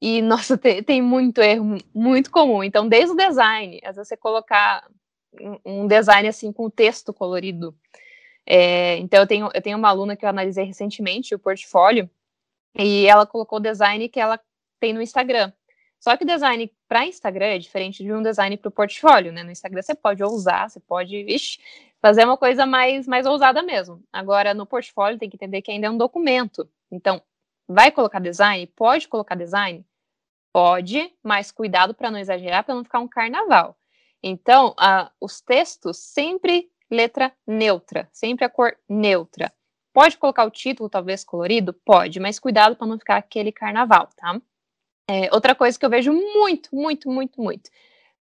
E, 0.00 0.20
nossa, 0.20 0.58
tem, 0.58 0.82
tem 0.82 1.00
muito 1.00 1.40
erro, 1.40 1.78
muito 1.94 2.30
comum. 2.30 2.62
Então, 2.62 2.86
desde 2.86 3.12
o 3.12 3.16
design, 3.16 3.80
às 3.84 3.96
vezes 3.96 4.08
você 4.08 4.16
colocar 4.16 4.86
um 5.64 5.86
design 5.86 6.28
assim 6.28 6.52
com 6.52 6.68
texto 6.68 7.12
colorido. 7.12 7.74
É, 8.46 8.96
então, 8.98 9.20
eu 9.20 9.26
tenho, 9.26 9.50
eu 9.54 9.62
tenho 9.62 9.78
uma 9.78 9.88
aluna 9.88 10.16
que 10.16 10.24
eu 10.24 10.28
analisei 10.28 10.64
recentemente, 10.64 11.34
o 11.34 11.38
portfólio, 11.38 12.08
e 12.76 13.06
ela 13.06 13.26
colocou 13.26 13.58
o 13.58 13.62
design 13.62 14.08
que 14.08 14.20
ela 14.20 14.38
tem 14.80 14.92
no 14.92 15.00
Instagram. 15.02 15.52
Só 15.98 16.16
que 16.16 16.24
o 16.24 16.26
design 16.26 16.70
para 16.86 17.06
Instagram 17.06 17.46
é 17.46 17.58
diferente 17.58 18.02
de 18.04 18.12
um 18.12 18.22
design 18.22 18.56
para 18.58 18.68
o 18.68 18.72
portfólio, 18.72 19.32
né? 19.32 19.42
No 19.42 19.50
Instagram 19.50 19.80
você 19.80 19.94
pode 19.94 20.22
ousar, 20.22 20.68
você 20.68 20.78
pode 20.78 21.16
ixi, 21.16 21.58
fazer 22.02 22.24
uma 22.26 22.36
coisa 22.36 22.66
mais, 22.66 23.06
mais 23.06 23.24
ousada 23.24 23.62
mesmo. 23.62 24.02
Agora, 24.12 24.52
no 24.52 24.66
portfólio, 24.66 25.18
tem 25.18 25.30
que 25.30 25.36
entender 25.36 25.62
que 25.62 25.70
ainda 25.70 25.86
é 25.86 25.90
um 25.90 25.96
documento. 25.96 26.68
Então, 26.90 27.22
vai 27.66 27.90
colocar 27.90 28.18
design? 28.18 28.66
Pode 28.76 29.08
colocar 29.08 29.34
design? 29.34 29.82
Pode, 30.52 31.10
mas 31.22 31.50
cuidado 31.50 31.94
para 31.94 32.10
não 32.10 32.18
exagerar, 32.18 32.62
para 32.64 32.74
não 32.74 32.84
ficar 32.84 33.00
um 33.00 33.08
carnaval. 33.08 33.74
Então, 34.22 34.74
os 35.18 35.40
textos 35.40 35.96
sempre 35.96 36.70
letra 36.94 37.32
neutra, 37.46 38.08
sempre 38.12 38.44
a 38.44 38.48
cor 38.48 38.76
neutra. 38.88 39.52
Pode 39.92 40.18
colocar 40.18 40.44
o 40.44 40.50
título, 40.50 40.88
talvez 40.88 41.22
colorido? 41.24 41.72
Pode, 41.72 42.18
mas 42.18 42.38
cuidado 42.38 42.74
para 42.76 42.86
não 42.86 42.98
ficar 42.98 43.16
aquele 43.16 43.52
carnaval, 43.52 44.08
tá? 44.16 44.40
É, 45.08 45.28
outra 45.32 45.54
coisa 45.54 45.78
que 45.78 45.84
eu 45.84 45.90
vejo 45.90 46.12
muito, 46.12 46.74
muito, 46.74 47.10
muito, 47.10 47.40
muito. 47.40 47.70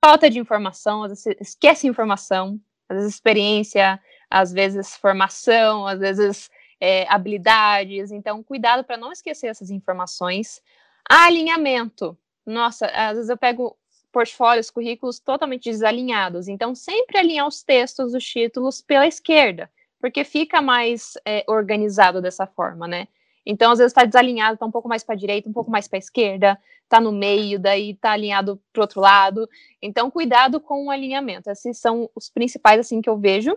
Falta 0.05 0.29
de 0.29 0.39
informação, 0.39 1.05
às 1.05 1.11
vezes 1.11 1.27
esquece 1.41 1.87
informação, 1.87 2.61
às 2.89 2.97
vezes 2.97 3.15
experiência, 3.15 4.01
às 4.29 4.53
vezes 4.53 4.97
formação, 4.97 5.87
às 5.87 6.01
vezes 6.01 6.51
é, 6.81 7.07
habilidades. 7.09 8.11
Então, 8.11 8.43
cuidado 8.43 8.83
para 8.83 8.97
não 8.97 9.13
esquecer 9.13 9.47
essas 9.47 9.71
informações. 9.71 10.61
Alinhamento. 11.09 12.19
Nossa, 12.45 12.87
às 12.87 13.17
vezes 13.17 13.31
eu 13.31 13.37
pego 13.37 13.79
portfólios, 14.13 14.71
currículos 14.71 15.19
totalmente 15.19 15.71
desalinhados. 15.71 16.47
Então, 16.47 16.75
sempre 16.75 17.19
alinhar 17.19 17.49
os 17.49 17.63
textos, 17.63 18.15
os 18.15 18.25
títulos 18.25 18.83
pela 18.83 19.07
esquerda, 19.07 19.71
porque 20.01 20.23
fica 20.23 20.61
mais 20.61 21.15
é, 21.25 21.45
organizado 21.49 22.21
dessa 22.21 22.47
forma, 22.47 22.87
né? 22.87 23.09
Então, 23.45 23.73
às 23.73 23.79
vezes 23.79 23.91
está 23.91 24.05
desalinhado, 24.05 24.55
está 24.55 24.67
um 24.67 24.71
pouco 24.71 24.89
mais 24.89 25.03
para 25.03 25.15
a 25.15 25.19
direita, 25.19 25.49
um 25.49 25.53
pouco 25.53 25.71
mais 25.71 25.89
para 25.89 25.97
a 25.97 25.99
esquerda, 25.99 26.59
está 26.85 27.01
no 27.01 27.11
meio, 27.11 27.59
daí 27.59 27.91
está 27.91 28.13
alinhado 28.13 28.61
para 28.73 28.81
o 28.81 28.83
outro 28.83 29.01
lado. 29.01 29.49
Então, 29.81 30.11
cuidado 30.11 30.61
com 30.61 30.87
o 30.87 30.91
alinhamento. 30.91 31.51
Esses 31.51 31.79
são 31.79 32.09
os 32.15 32.31
principais, 32.31 32.79
assim, 32.79 33.01
que 33.01 33.09
eu 33.09 33.19
vejo. 33.19 33.57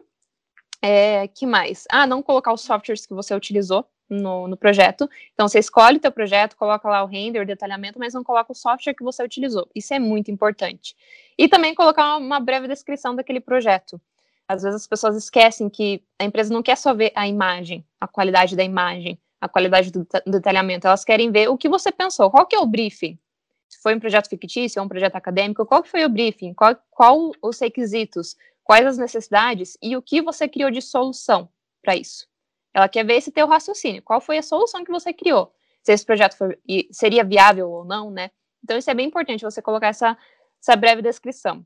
É, 0.82 1.28
que 1.28 1.46
mais? 1.46 1.86
Ah, 1.90 2.08
não 2.08 2.24
colocar 2.24 2.54
os 2.54 2.62
softwares 2.62 3.06
que 3.06 3.14
você 3.14 3.36
utilizou 3.36 3.88
no, 4.10 4.48
no 4.48 4.58
projeto. 4.58 5.10
Então, 5.34 5.48
você 5.48 5.60
escolhe 5.60 5.98
o 5.98 6.00
teu 6.00 6.12
projeto, 6.12 6.56
coloca 6.56 6.88
lá 6.88 7.04
o 7.04 7.08
render, 7.08 7.40
o 7.40 7.46
detalhamento, 7.46 8.00
mas 8.00 8.14
não 8.14 8.24
coloca 8.24 8.52
o 8.52 8.56
software 8.56 8.94
que 8.94 9.04
você 9.04 9.24
utilizou. 9.24 9.68
Isso 9.74 9.94
é 9.94 10.00
muito 10.00 10.32
importante. 10.32 10.96
E 11.38 11.48
também 11.48 11.74
colocar 11.74 12.18
uma 12.18 12.40
breve 12.40 12.68
descrição 12.68 13.16
daquele 13.16 13.40
projeto. 13.40 14.00
Às 14.48 14.62
vezes 14.62 14.82
as 14.82 14.88
pessoas 14.88 15.16
esquecem 15.16 15.70
que 15.70 16.04
a 16.20 16.24
empresa 16.24 16.54
não 16.54 16.62
quer 16.62 16.78
só 16.78 16.94
ver 16.94 17.12
a 17.16 17.28
imagem, 17.28 17.84
a 18.00 18.08
qualidade 18.08 18.56
da 18.56 18.64
imagem, 18.64 19.20
a 19.42 19.50
qualidade 19.50 19.92
do 19.92 20.08
detalhamento, 20.26 20.88
elas 20.88 21.04
querem 21.04 21.32
ver 21.32 21.50
o 21.50 21.58
que 21.58 21.68
você 21.68 21.92
pensou, 21.92 22.30
qual 22.30 22.46
que 22.46 22.56
é 22.56 22.60
o 22.60 22.66
briefing? 22.66 23.18
Se 23.68 23.82
foi 23.82 23.96
um 23.96 24.00
projeto 24.00 24.30
fictício 24.30 24.80
ou 24.80 24.86
um 24.86 24.90
projeto 24.90 25.16
acadêmico, 25.16 25.66
qual 25.66 25.82
que 25.82 25.90
foi 25.90 26.06
o 26.06 26.10
briefing? 26.10 26.54
Qual, 26.54 26.76
qual 26.92 27.32
os 27.42 27.60
requisitos? 27.60 28.36
Quais 28.64 28.86
as 28.86 28.98
necessidades? 28.98 29.78
E 29.82 29.98
o 29.98 30.02
que 30.02 30.22
você 30.22 30.48
criou 30.48 30.72
de 30.72 30.82
solução 30.82 31.50
para 31.82 31.96
isso? 31.96 32.28
Ela 32.76 32.90
quer 32.90 33.06
ver 33.06 33.16
esse 33.16 33.32
teu 33.32 33.48
raciocínio. 33.48 34.02
Qual 34.02 34.20
foi 34.20 34.38
a 34.38 34.44
solução 34.44 34.84
que 34.84 34.92
você 34.92 35.14
criou? 35.14 35.50
Se 35.82 35.94
esse 35.94 36.06
projeto 36.06 36.36
seria 36.92 37.24
viável 37.24 37.72
ou 37.72 37.86
não, 37.86 38.12
né? 38.12 38.32
Então, 38.62 38.78
isso 38.78 38.92
é 38.92 38.94
bem 38.94 39.08
importante, 39.08 39.46
você 39.46 39.62
colocar 39.62 39.88
essa, 39.88 40.18
essa 40.62 40.76
breve 40.76 41.02
descrição. 41.02 41.66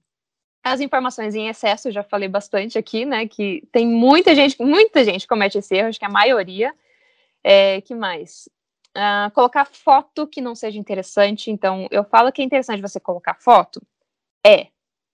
As 0.64 0.82
informações 0.82 1.34
em 1.34 1.48
excesso, 1.48 1.88
eu 1.88 1.92
já 1.92 2.04
falei 2.04 2.30
bastante 2.30 2.78
aqui, 2.78 3.06
né? 3.06 3.28
Que 3.28 3.68
tem 3.72 3.88
muita 3.88 4.36
gente, 4.36 4.62
muita 4.62 5.04
gente 5.04 5.28
comete 5.28 5.58
esse 5.58 5.76
erro, 5.76 5.88
acho 5.88 5.98
que 5.98 6.06
a 6.06 6.10
maioria. 6.10 6.72
É, 7.44 7.82
que 7.82 7.96
mais? 7.96 8.48
Uh, 8.96 9.32
colocar 9.34 9.66
foto 9.66 10.28
que 10.28 10.42
não 10.42 10.54
seja 10.54 10.78
interessante. 10.78 11.50
Então, 11.50 11.88
eu 11.90 12.04
falo 12.04 12.32
que 12.32 12.44
é 12.44 12.46
interessante 12.46 12.84
você 12.84 13.00
colocar 13.00 13.34
foto. 13.34 13.82
É, 14.46 14.68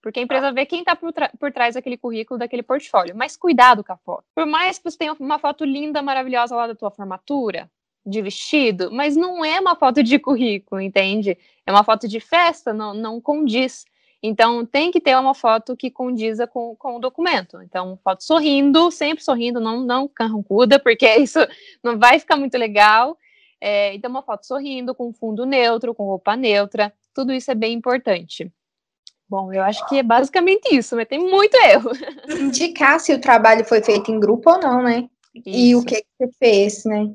porque 0.06 0.20
a 0.20 0.22
empresa 0.22 0.52
vê 0.52 0.64
quem 0.64 0.82
está 0.82 0.94
por, 0.94 1.12
por, 1.36 1.50
trás 1.50 1.74
daquele 1.74 1.96
currículo, 1.96 2.38
daquele 2.38 2.62
portfólio. 2.62 3.16
Mas 3.16 3.36
cuidado 3.36 3.82
com 3.82 3.92
a 3.92 3.96
foto. 3.96 4.22
Por 4.32 4.46
mais 4.46 4.78
que 4.78 4.88
você 4.88 4.96
tenha 4.96 5.12
uma 5.18 5.36
foto 5.36 5.64
linda, 5.64 6.00
maravilhosa 6.00 6.54
lá 6.54 6.68
da 6.68 6.76
tua 6.76 6.92
formatura, 6.92 7.68
de 8.06 8.22
vestido, 8.22 8.88
mas 8.92 9.16
não 9.16 9.44
é 9.44 9.58
uma 9.58 9.74
foto 9.74 10.04
de 10.04 10.16
currículo, 10.20 10.80
entende? 10.80 11.36
É 11.66 11.72
uma 11.72 11.82
foto 11.82 12.06
de 12.06 12.20
festa, 12.20 12.72
não, 12.72 12.94
não 12.94 13.20
condiz. 13.20 13.84
Então, 14.22 14.64
tem 14.64 14.92
que 14.92 15.00
ter 15.00 15.16
uma 15.16 15.34
foto 15.34 15.76
que 15.76 15.90
condiza 15.90 16.46
com, 16.46 16.76
com 16.76 16.98
o 16.98 17.00
documento. 17.00 17.60
Então, 17.60 17.98
foto 18.04 18.22
sorrindo, 18.22 18.92
sempre 18.92 19.24
sorrindo, 19.24 19.58
não, 19.58 19.80
não 19.80 20.06
carrancuda, 20.06 20.78
porque 20.78 21.12
isso 21.18 21.40
não 21.82 21.98
vai 21.98 22.20
ficar 22.20 22.36
muito 22.36 22.56
legal. 22.56 23.18
É, 23.60 23.92
então, 23.92 24.08
uma 24.08 24.22
foto 24.22 24.46
sorrindo, 24.46 24.94
com 24.94 25.12
fundo 25.12 25.44
neutro, 25.44 25.92
com 25.92 26.04
roupa 26.04 26.36
neutra, 26.36 26.94
tudo 27.12 27.32
isso 27.32 27.50
é 27.50 27.56
bem 27.56 27.72
importante. 27.72 28.52
Bom, 29.28 29.52
eu 29.52 29.62
acho 29.62 29.86
que 29.88 29.98
é 29.98 30.02
basicamente 30.02 30.74
isso, 30.74 30.94
mas 30.94 31.08
tem 31.08 31.18
muito 31.18 31.56
erro. 31.56 31.90
Indicar 32.38 33.00
se 33.00 33.12
o 33.12 33.20
trabalho 33.20 33.64
foi 33.64 33.82
feito 33.82 34.10
em 34.10 34.20
grupo 34.20 34.50
ou 34.50 34.60
não, 34.60 34.82
né? 34.82 35.08
Isso. 35.34 35.44
E 35.46 35.74
o 35.74 35.84
que, 35.84 35.96
que 35.96 36.06
você 36.18 36.30
fez, 36.38 36.84
né? 36.84 37.12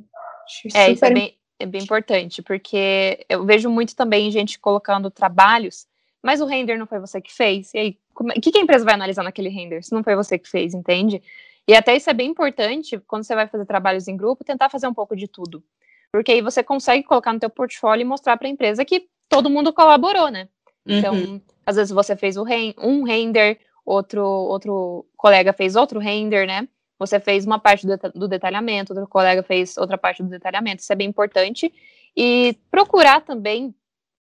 É, 0.75 0.91
isso 0.91 1.05
é 1.05 1.11
bem, 1.11 1.37
é 1.59 1.65
bem 1.65 1.81
importante, 1.81 2.41
porque 2.41 3.25
eu 3.29 3.45
vejo 3.45 3.69
muito 3.69 3.95
também 3.95 4.29
gente 4.29 4.59
colocando 4.59 5.09
trabalhos, 5.09 5.87
mas 6.21 6.41
o 6.41 6.45
render 6.45 6.77
não 6.77 6.85
foi 6.85 6.99
você 6.99 7.21
que 7.21 7.33
fez. 7.33 7.73
E 7.73 7.77
aí, 7.77 7.97
como, 8.13 8.31
o 8.31 8.41
que, 8.41 8.51
que 8.51 8.57
a 8.57 8.61
empresa 8.61 8.83
vai 8.83 8.93
analisar 8.93 9.23
naquele 9.23 9.49
render 9.49 9.81
se 9.83 9.93
não 9.93 10.03
foi 10.03 10.15
você 10.15 10.37
que 10.37 10.49
fez, 10.49 10.73
entende? 10.73 11.21
E 11.67 11.73
até 11.73 11.95
isso 11.95 12.09
é 12.09 12.13
bem 12.13 12.29
importante, 12.29 12.99
quando 13.07 13.23
você 13.23 13.33
vai 13.33 13.47
fazer 13.47 13.65
trabalhos 13.65 14.07
em 14.07 14.17
grupo, 14.17 14.43
tentar 14.43 14.69
fazer 14.69 14.87
um 14.87 14.93
pouco 14.93 15.15
de 15.15 15.27
tudo. 15.27 15.63
Porque 16.11 16.33
aí 16.33 16.41
você 16.41 16.61
consegue 16.61 17.03
colocar 17.03 17.31
no 17.31 17.39
teu 17.39 17.49
portfólio 17.49 18.01
e 18.01 18.05
mostrar 18.05 18.35
para 18.35 18.47
a 18.47 18.51
empresa 18.51 18.83
que 18.83 19.07
todo 19.29 19.49
mundo 19.49 19.71
colaborou, 19.71 20.29
né? 20.29 20.49
Então, 20.85 21.13
uhum. 21.13 21.41
às 21.65 21.75
vezes 21.75 21.91
você 21.91 22.15
fez 22.15 22.35
um 22.37 23.03
render, 23.03 23.59
outro, 23.85 24.23
outro 24.23 25.05
colega 25.15 25.53
fez 25.53 25.75
outro 25.75 25.99
render, 25.99 26.45
né? 26.45 26.67
Você 26.97 27.19
fez 27.19 27.45
uma 27.45 27.59
parte 27.59 27.87
do, 27.87 27.97
do 28.13 28.27
detalhamento, 28.27 28.93
outro 28.93 29.07
colega 29.07 29.41
fez 29.41 29.77
outra 29.77 29.97
parte 29.97 30.21
do 30.21 30.29
detalhamento, 30.29 30.81
isso 30.81 30.93
é 30.93 30.95
bem 30.95 31.07
importante. 31.07 31.73
E 32.15 32.57
procurar 32.69 33.21
também 33.21 33.73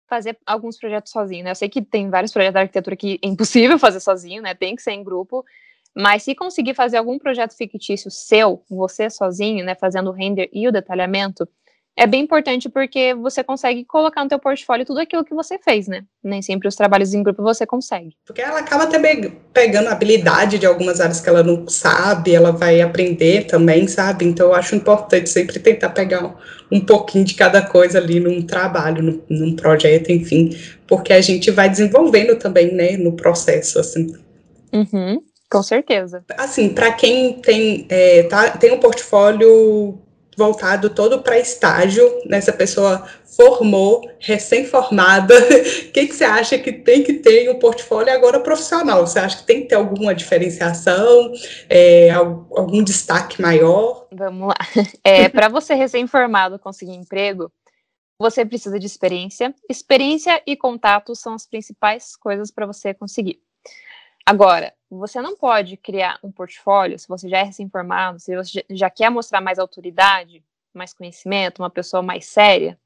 fazer 0.08 0.38
alguns 0.46 0.78
projetos 0.78 1.12
sozinho, 1.12 1.46
né? 1.46 1.52
Eu 1.52 1.56
sei 1.56 1.70
que 1.70 1.82
tem 1.82 2.10
vários 2.10 2.34
projetos 2.34 2.54
da 2.54 2.60
arquitetura 2.62 2.96
que 2.96 3.20
é 3.24 3.28
impossível 3.28 3.80
fazer 3.80 4.00
sozinho, 4.00 4.42
né? 4.42 4.54
Tem 4.54 4.76
que 4.76 4.82
ser 4.82 4.92
em 4.92 5.04
grupo. 5.04 5.46
Mas 5.96 6.24
se 6.24 6.36
conseguir 6.36 6.74
fazer 6.74 6.98
algum 6.98 7.18
projeto 7.18 7.56
fictício 7.56 8.10
seu, 8.10 8.64
você 8.70 9.10
sozinho, 9.10 9.66
né, 9.66 9.76
fazendo 9.76 10.10
o 10.10 10.14
render 10.14 10.50
e 10.54 10.68
o 10.68 10.72
detalhamento, 10.72 11.48
é 11.98 12.08
bem 12.08 12.22
importante 12.24 12.70
porque 12.70 13.14
você 13.14 13.44
consegue 13.44 13.84
colocar 13.86 14.24
no 14.24 14.30
teu 14.30 14.40
portfólio 14.40 14.86
tudo 14.86 15.00
aquilo 15.00 15.26
que 15.26 15.36
você 15.36 15.60
fez, 15.60 15.88
né? 15.88 16.04
Nem 16.24 16.42
sempre 16.42 16.68
os 16.68 16.76
trabalhos 16.76 17.14
em 17.14 17.22
grupo 17.22 17.44
você 17.44 17.66
consegue. 17.66 18.16
Porque 18.26 18.42
ela 18.42 18.60
acaba 18.60 18.88
também 18.88 19.38
pegando 19.54 19.90
habilidade 19.90 20.58
de 20.58 20.66
algumas 20.66 21.02
áreas 21.02 21.20
que 21.20 21.28
ela 21.28 21.44
não 21.44 21.68
sabe, 21.68 22.34
ela 22.34 22.52
vai 22.52 22.82
aprender 22.82 23.46
também, 23.46 23.88
sabe? 23.88 24.26
Então 24.26 24.48
eu 24.48 24.56
acho 24.56 24.76
importante 24.76 25.30
sempre 25.30 25.60
tentar 25.60 25.90
pegar 25.90 26.36
um 26.72 26.80
pouquinho 26.80 27.26
de 27.26 27.36
cada 27.36 27.62
coisa 27.62 27.98
ali 27.98 28.20
num 28.20 28.42
trabalho, 28.42 29.04
num, 29.04 29.22
num 29.30 29.56
projeto, 29.56 30.12
enfim, 30.12 30.58
porque 30.88 31.12
a 31.12 31.22
gente 31.22 31.52
vai 31.52 31.70
desenvolvendo 31.70 32.38
também, 32.38 32.74
né, 32.74 32.96
no 32.96 33.14
processo, 33.14 33.80
assim. 33.80 34.16
Uhum, 34.72 35.22
com 35.50 35.62
certeza. 35.62 36.24
Assim, 36.38 36.70
para 36.70 36.94
quem 36.94 37.34
tem, 37.42 37.86
é, 37.90 38.24
tá, 38.24 38.52
tem 38.52 38.72
um 38.72 38.80
portfólio 38.80 40.00
voltado 40.38 40.90
todo 40.90 41.22
para 41.22 41.40
estágio, 41.40 42.04
nessa 42.26 42.52
né? 42.52 42.58
pessoa 42.58 43.08
formou, 43.36 44.10
recém-formada, 44.20 45.34
o 45.38 45.92
que, 45.92 46.08
que 46.08 46.14
você 46.14 46.24
acha 46.24 46.58
que 46.58 46.72
tem 46.72 47.04
que 47.04 47.14
ter 47.16 47.46
em 47.46 47.50
um 47.50 47.60
portfólio 47.60 48.14
agora 48.14 48.40
profissional? 48.40 49.06
Você 49.06 49.20
acha 49.20 49.38
que 49.38 49.46
tem 49.46 49.62
que 49.62 49.68
ter 49.68 49.76
alguma 49.76 50.14
diferenciação, 50.14 51.32
é, 51.70 52.12
algum 52.12 52.84
destaque 52.84 53.42
maior? 53.42 54.08
Vamos 54.12 54.50
lá. 54.50 54.56
É, 55.04 55.28
para 55.30 55.50
você 55.50 55.74
recém-formado 55.74 56.60
conseguir 56.60 56.94
emprego, 56.94 57.52
você 58.20 58.46
precisa 58.46 58.78
de 58.80 58.86
experiência. 58.86 59.54
Experiência 59.70 60.42
e 60.46 60.56
contato 60.56 61.16
são 61.16 61.34
as 61.34 61.48
principais 61.48 62.16
coisas 62.16 62.52
para 62.52 62.68
você 62.68 62.94
conseguir. 62.94 63.40
Agora, 64.26 64.74
você 64.98 65.22
não 65.22 65.36
pode 65.36 65.78
criar 65.78 66.20
um 66.22 66.32
portfólio 66.32 67.00
se 67.00 67.08
você 67.08 67.30
já 67.30 67.40
é 67.40 67.44
recém-formado, 67.44 68.20
se 68.20 68.36
você 68.36 68.66
já 68.70 68.90
quer 68.90 69.10
mostrar 69.10 69.40
mais 69.40 69.58
autoridade, 69.58 70.44
mais 70.74 70.94
conhecimento, 70.94 71.62
uma 71.62 71.70
pessoa 71.70 72.04
mais 72.04 72.26
séria. 72.26 72.78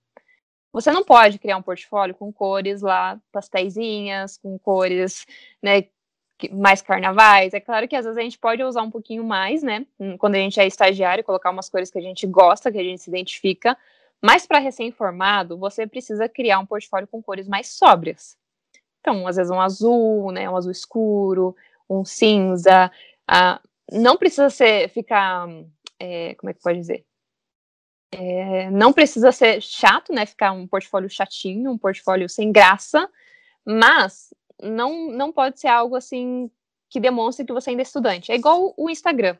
Você 0.71 0.91
não 0.91 1.03
pode 1.03 1.39
criar 1.39 1.57
um 1.57 1.61
portfólio 1.61 2.13
com 2.13 2.31
cores 2.31 2.81
lá, 2.81 3.19
pastéisinhas, 3.31 4.37
com 4.37 4.59
cores, 4.59 5.25
né, 5.63 5.85
mais 6.51 6.81
carnavais. 6.81 7.53
É 7.53 7.59
claro 7.59 7.87
que 7.87 7.95
às 7.95 8.05
vezes 8.05 8.17
a 8.17 8.21
gente 8.21 8.37
pode 8.37 8.61
usar 8.61 8.81
um 8.83 8.91
pouquinho 8.91 9.23
mais, 9.23 9.63
né, 9.63 9.85
quando 10.19 10.35
a 10.35 10.39
gente 10.39 10.59
é 10.59 10.67
estagiário, 10.67 11.23
colocar 11.23 11.49
umas 11.49 11.69
cores 11.69 11.89
que 11.89 11.97
a 11.97 12.01
gente 12.01 12.27
gosta, 12.27 12.71
que 12.71 12.77
a 12.77 12.83
gente 12.83 13.01
se 13.01 13.09
identifica. 13.09 13.77
Mas 14.21 14.45
para 14.45 14.59
recém-formado, 14.59 15.57
você 15.57 15.87
precisa 15.87 16.27
criar 16.29 16.59
um 16.59 16.65
portfólio 16.65 17.07
com 17.07 17.21
cores 17.21 17.47
mais 17.47 17.67
sóbrias. 17.69 18.37
Então, 18.99 19.27
às 19.27 19.35
vezes 19.35 19.51
um 19.51 19.61
azul, 19.61 20.31
né, 20.31 20.49
um 20.49 20.57
azul 20.57 20.71
escuro, 20.71 21.55
um 21.89 22.03
cinza. 22.05 22.91
Ah, 23.27 23.61
não 23.91 24.17
precisa 24.17 24.49
ser, 24.49 24.89
ficar, 24.89 25.47
é, 25.99 26.35
como 26.35 26.49
é 26.49 26.53
que 26.53 26.61
pode 26.61 26.79
dizer? 26.79 27.05
É, 28.11 28.69
não 28.71 28.93
precisa 28.93 29.31
ser 29.31 29.61
chato, 29.61 30.13
né, 30.13 30.25
ficar 30.25 30.51
um 30.51 30.67
portfólio 30.67 31.09
chatinho, 31.09 31.71
um 31.71 31.77
portfólio 31.77 32.29
sem 32.29 32.51
graça, 32.51 33.09
mas 33.65 34.33
não, 34.61 35.11
não 35.11 35.31
pode 35.31 35.59
ser 35.59 35.67
algo 35.67 35.95
assim 35.95 36.49
que 36.89 36.99
demonstre 36.99 37.45
que 37.45 37.53
você 37.53 37.71
ainda 37.71 37.81
é 37.81 37.83
estudante. 37.83 38.31
É 38.31 38.35
igual 38.35 38.73
o 38.77 38.89
Instagram. 38.89 39.37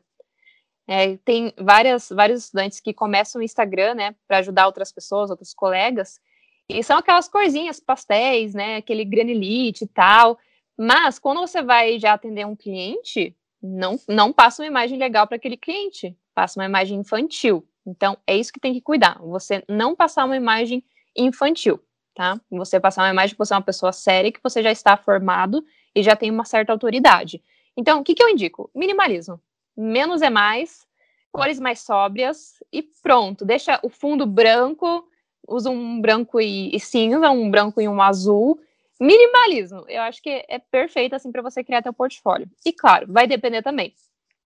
É, 0.86 1.16
tem 1.18 1.52
várias, 1.58 2.10
vários 2.10 2.44
estudantes 2.44 2.80
que 2.80 2.92
começam 2.92 3.40
o 3.40 3.44
Instagram, 3.44 3.94
né, 3.94 4.14
para 4.28 4.38
ajudar 4.38 4.66
outras 4.66 4.92
pessoas, 4.92 5.30
outros 5.30 5.54
colegas, 5.54 6.20
e 6.68 6.82
são 6.82 6.98
aquelas 6.98 7.28
corzinhas 7.28 7.78
pastéis, 7.78 8.52
né? 8.54 8.76
Aquele 8.76 9.04
granilite 9.04 9.84
e 9.84 9.86
tal. 9.86 10.38
Mas 10.76 11.18
quando 11.18 11.40
você 11.40 11.62
vai 11.62 11.98
já 11.98 12.12
atender 12.12 12.46
um 12.46 12.56
cliente, 12.56 13.34
não, 13.62 13.98
não 14.08 14.32
passa 14.32 14.62
uma 14.62 14.68
imagem 14.68 14.98
legal 14.98 15.26
para 15.26 15.36
aquele 15.36 15.56
cliente, 15.56 16.16
passa 16.34 16.60
uma 16.60 16.66
imagem 16.66 16.98
infantil. 16.98 17.66
Então, 17.86 18.16
é 18.26 18.36
isso 18.36 18.52
que 18.52 18.60
tem 18.60 18.74
que 18.74 18.80
cuidar. 18.80 19.18
Você 19.20 19.64
não 19.68 19.94
passar 19.94 20.24
uma 20.24 20.36
imagem 20.36 20.84
infantil, 21.16 21.80
tá? 22.14 22.38
Você 22.50 22.80
passar 22.80 23.02
uma 23.02 23.10
imagem 23.10 23.34
que 23.34 23.38
você 23.38 23.54
é 23.54 23.56
uma 23.56 23.62
pessoa 23.62 23.92
séria, 23.92 24.32
que 24.32 24.42
você 24.42 24.62
já 24.62 24.72
está 24.72 24.96
formado 24.96 25.64
e 25.94 26.02
já 26.02 26.16
tem 26.16 26.30
uma 26.30 26.44
certa 26.44 26.72
autoridade. 26.72 27.42
Então, 27.76 28.00
o 28.00 28.04
que, 28.04 28.14
que 28.14 28.22
eu 28.22 28.28
indico? 28.28 28.70
Minimalismo. 28.74 29.40
Menos 29.76 30.20
é 30.20 30.30
mais, 30.30 30.86
cores 31.30 31.60
mais 31.60 31.80
sóbrias 31.80 32.62
e 32.72 32.82
pronto. 33.02 33.44
Deixa 33.44 33.78
o 33.82 33.88
fundo 33.88 34.26
branco, 34.26 35.06
usa 35.46 35.70
um 35.70 36.00
branco 36.00 36.40
e, 36.40 36.74
e, 36.74 36.80
cinza, 36.80 37.30
um 37.30 37.50
branco 37.50 37.80
e 37.80 37.88
um 37.88 38.00
azul. 38.00 38.58
Minimalismo, 39.00 39.84
eu 39.88 40.02
acho 40.02 40.22
que 40.22 40.44
é 40.48 40.58
perfeito 40.58 41.14
assim 41.14 41.30
para 41.30 41.42
você 41.42 41.62
criar 41.62 41.82
teu 41.82 41.92
portfólio. 41.92 42.48
E 42.64 42.72
claro, 42.72 43.06
vai 43.12 43.26
depender 43.26 43.62
também 43.62 43.94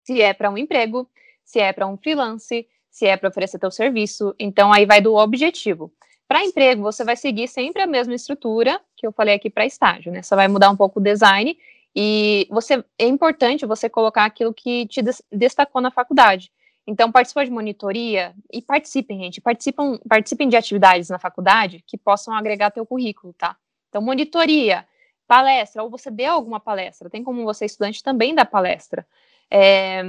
se 0.02 0.20
é 0.20 0.32
para 0.34 0.50
um 0.50 0.58
emprego, 0.58 1.08
se 1.44 1.60
é 1.60 1.72
para 1.72 1.86
um 1.86 1.96
freelance, 1.96 2.66
se 2.90 3.06
é 3.06 3.16
para 3.16 3.28
oferecer 3.28 3.58
teu 3.58 3.70
serviço. 3.70 4.34
Então 4.38 4.72
aí 4.72 4.84
vai 4.84 5.00
do 5.00 5.14
objetivo. 5.14 5.92
Para 6.26 6.44
emprego, 6.44 6.82
você 6.82 7.04
vai 7.04 7.16
seguir 7.16 7.46
sempre 7.48 7.82
a 7.82 7.86
mesma 7.86 8.14
estrutura 8.14 8.80
que 8.96 9.06
eu 9.06 9.12
falei 9.12 9.34
aqui 9.34 9.50
para 9.50 9.66
estágio, 9.66 10.10
né? 10.10 10.22
Só 10.22 10.34
vai 10.34 10.48
mudar 10.48 10.70
um 10.70 10.76
pouco 10.76 10.98
o 10.98 11.02
design 11.02 11.58
e 11.94 12.48
você 12.50 12.82
é 12.98 13.06
importante 13.06 13.66
você 13.66 13.88
colocar 13.88 14.24
aquilo 14.24 14.52
que 14.52 14.86
te 14.86 15.02
destacou 15.30 15.82
na 15.82 15.90
faculdade. 15.90 16.50
Então, 16.86 17.12
participam 17.12 17.44
de 17.44 17.50
monitoria 17.50 18.34
e 18.50 18.60
participem, 18.60 19.20
gente. 19.20 19.40
Participam, 19.40 20.00
participem 20.08 20.48
de 20.48 20.56
atividades 20.56 21.10
na 21.10 21.18
faculdade 21.18 21.84
que 21.86 21.96
possam 21.96 22.34
agregar 22.34 22.70
teu 22.70 22.84
currículo, 22.84 23.32
tá? 23.34 23.56
Então, 23.92 24.00
monitoria, 24.00 24.86
palestra, 25.28 25.82
ou 25.82 25.90
você 25.90 26.10
deu 26.10 26.32
alguma 26.32 26.58
palestra. 26.58 27.10
Tem 27.10 27.22
como 27.22 27.44
você, 27.44 27.66
estudante, 27.66 28.02
também 28.02 28.34
dar 28.34 28.46
palestra. 28.46 29.06
É, 29.50 30.02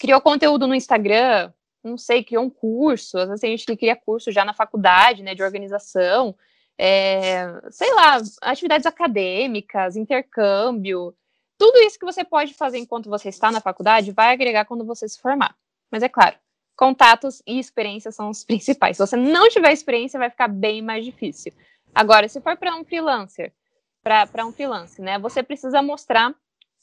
criou 0.00 0.20
conteúdo 0.20 0.66
no 0.66 0.74
Instagram, 0.74 1.52
não 1.84 1.96
sei, 1.96 2.24
criou 2.24 2.42
um 2.42 2.50
curso. 2.50 3.16
Às 3.16 3.28
vezes 3.28 3.40
tem 3.40 3.56
gente 3.56 3.64
que 3.64 3.76
cria 3.76 3.94
curso 3.94 4.32
já 4.32 4.44
na 4.44 4.52
faculdade, 4.52 5.22
né, 5.22 5.36
de 5.36 5.42
organização. 5.44 6.34
É, 6.76 7.46
sei 7.70 7.94
lá, 7.94 8.20
atividades 8.42 8.86
acadêmicas, 8.86 9.94
intercâmbio. 9.94 11.14
Tudo 11.56 11.78
isso 11.78 11.96
que 11.96 12.04
você 12.04 12.24
pode 12.24 12.54
fazer 12.54 12.78
enquanto 12.78 13.08
você 13.08 13.28
está 13.28 13.52
na 13.52 13.60
faculdade 13.60 14.10
vai 14.10 14.32
agregar 14.32 14.64
quando 14.64 14.84
você 14.84 15.08
se 15.08 15.20
formar. 15.20 15.56
Mas 15.92 16.02
é 16.02 16.08
claro, 16.08 16.36
contatos 16.76 17.40
e 17.46 17.56
experiência 17.56 18.10
são 18.10 18.30
os 18.30 18.42
principais. 18.44 18.96
Se 18.96 19.06
você 19.06 19.16
não 19.16 19.48
tiver 19.48 19.72
experiência, 19.72 20.18
vai 20.18 20.28
ficar 20.28 20.48
bem 20.48 20.82
mais 20.82 21.04
difícil. 21.04 21.52
Agora, 21.96 22.28
se 22.28 22.42
for 22.42 22.58
para 22.58 22.76
um 22.76 22.84
freelancer, 22.84 23.54
para 24.02 24.44
um 24.44 24.52
freelance, 24.52 25.00
né, 25.00 25.18
você 25.18 25.42
precisa 25.42 25.80
mostrar 25.80 26.34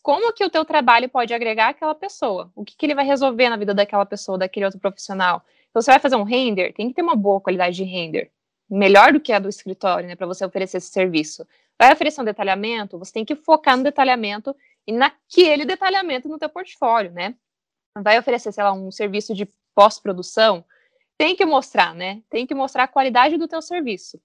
como 0.01 0.33
que 0.33 0.43
o 0.43 0.49
teu 0.49 0.65
trabalho 0.65 1.07
pode 1.07 1.31
agregar 1.35 1.67
aquela 1.67 1.93
pessoa, 1.93 2.51
o 2.55 2.65
que, 2.65 2.75
que 2.75 2.83
ele 2.83 2.95
vai 2.95 3.05
resolver 3.05 3.47
na 3.47 3.55
vida 3.55 3.75
daquela 3.75 4.07
pessoa, 4.07 4.39
daquele 4.39 4.65
outro 4.65 4.79
profissional. 4.79 5.45
Então, 5.69 5.79
você 5.83 5.91
vai 5.91 5.99
fazer 5.99 6.15
um 6.15 6.23
render, 6.23 6.73
tem 6.73 6.89
que 6.89 6.95
ter 6.95 7.03
uma 7.03 7.15
boa 7.15 7.39
qualidade 7.39 7.75
de 7.75 7.83
render, 7.83 8.31
melhor 8.67 9.13
do 9.13 9.19
que 9.19 9.31
a 9.31 9.37
do 9.37 9.47
escritório, 9.47 10.09
né, 10.09 10.15
para 10.15 10.25
você 10.25 10.43
oferecer 10.43 10.77
esse 10.77 10.89
serviço. 10.89 11.47
vai 11.79 11.93
oferecer 11.93 12.19
um 12.19 12.25
detalhamento, 12.25 12.97
você 12.97 13.13
tem 13.13 13.23
que 13.23 13.35
focar 13.35 13.77
no 13.77 13.83
detalhamento 13.83 14.55
e 14.87 14.91
naquele 14.91 15.63
detalhamento 15.63 16.27
no 16.27 16.39
teu 16.39 16.49
portfólio, 16.49 17.11
né? 17.11 17.35
Vai 17.99 18.17
oferecer, 18.17 18.51
sei 18.51 18.63
lá, 18.63 18.73
um 18.73 18.89
serviço 18.89 19.35
de 19.35 19.47
pós-produção, 19.75 20.65
tem 21.19 21.35
que 21.35 21.45
mostrar, 21.45 21.93
né? 21.93 22.23
Tem 22.31 22.47
que 22.47 22.55
mostrar 22.55 22.85
a 22.85 22.87
qualidade 22.87 23.37
do 23.37 23.47
teu 23.47 23.61
serviço. 23.61 24.19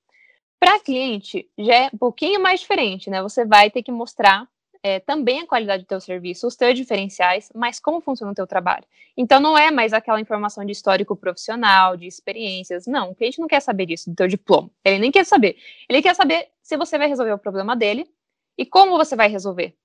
Para 0.61 0.81
cliente, 0.81 1.49
já 1.57 1.75
é 1.75 1.91
um 1.93 1.99
pouquinho 1.99 2.41
mais 2.41 2.61
diferente, 2.61 3.09
né? 3.09 3.23
Você 3.23 3.45
vai 3.45 3.71
ter 3.71 3.83
que 3.83 3.93
mostrar 3.93 4.49
é, 4.83 5.01
também 5.01 5.41
a 5.41 5.47
qualidade 5.47 5.85
do 5.85 5.87
teu 5.87 6.01
serviço, 6.01 6.47
os 6.47 6.57
teus 6.57 6.75
diferenciais, 6.75 7.51
mas 7.55 7.81
como 7.81 8.01
funciona 8.01 8.33
o 8.33 8.35
teu 8.35 8.47
trabalho. 8.47 8.85
Então, 9.17 9.41
não 9.41 9.57
é 9.57 9.71
mais 9.71 9.93
aquela 9.93 10.21
informação 10.21 10.65
de 10.65 10.73
histórico 10.73 11.17
profissional, 11.17 11.97
de 11.97 12.07
experiências. 12.07 12.87
Não, 12.87 13.11
o 13.11 13.15
cliente 13.15 13.41
não 13.41 13.49
quer 13.49 13.61
saber 13.61 13.87
disso, 13.87 14.11
do 14.11 14.17
teu 14.17 14.29
diploma. 14.29 14.71
Ele 14.85 14.99
nem 14.99 15.11
quer 15.11 15.25
saber. 15.25 15.57
Ele 15.89 16.03
quer 16.03 16.15
saber 16.15 16.49
se 16.63 16.77
você 16.77 16.99
vai 16.99 17.09
resolver 17.09 17.33
o 17.33 17.39
problema 17.39 17.77
dele 17.77 18.09
e 18.57 18.67
como 18.67 18.97
você 18.97 19.17
vai 19.17 19.29
resolver. 19.29 19.77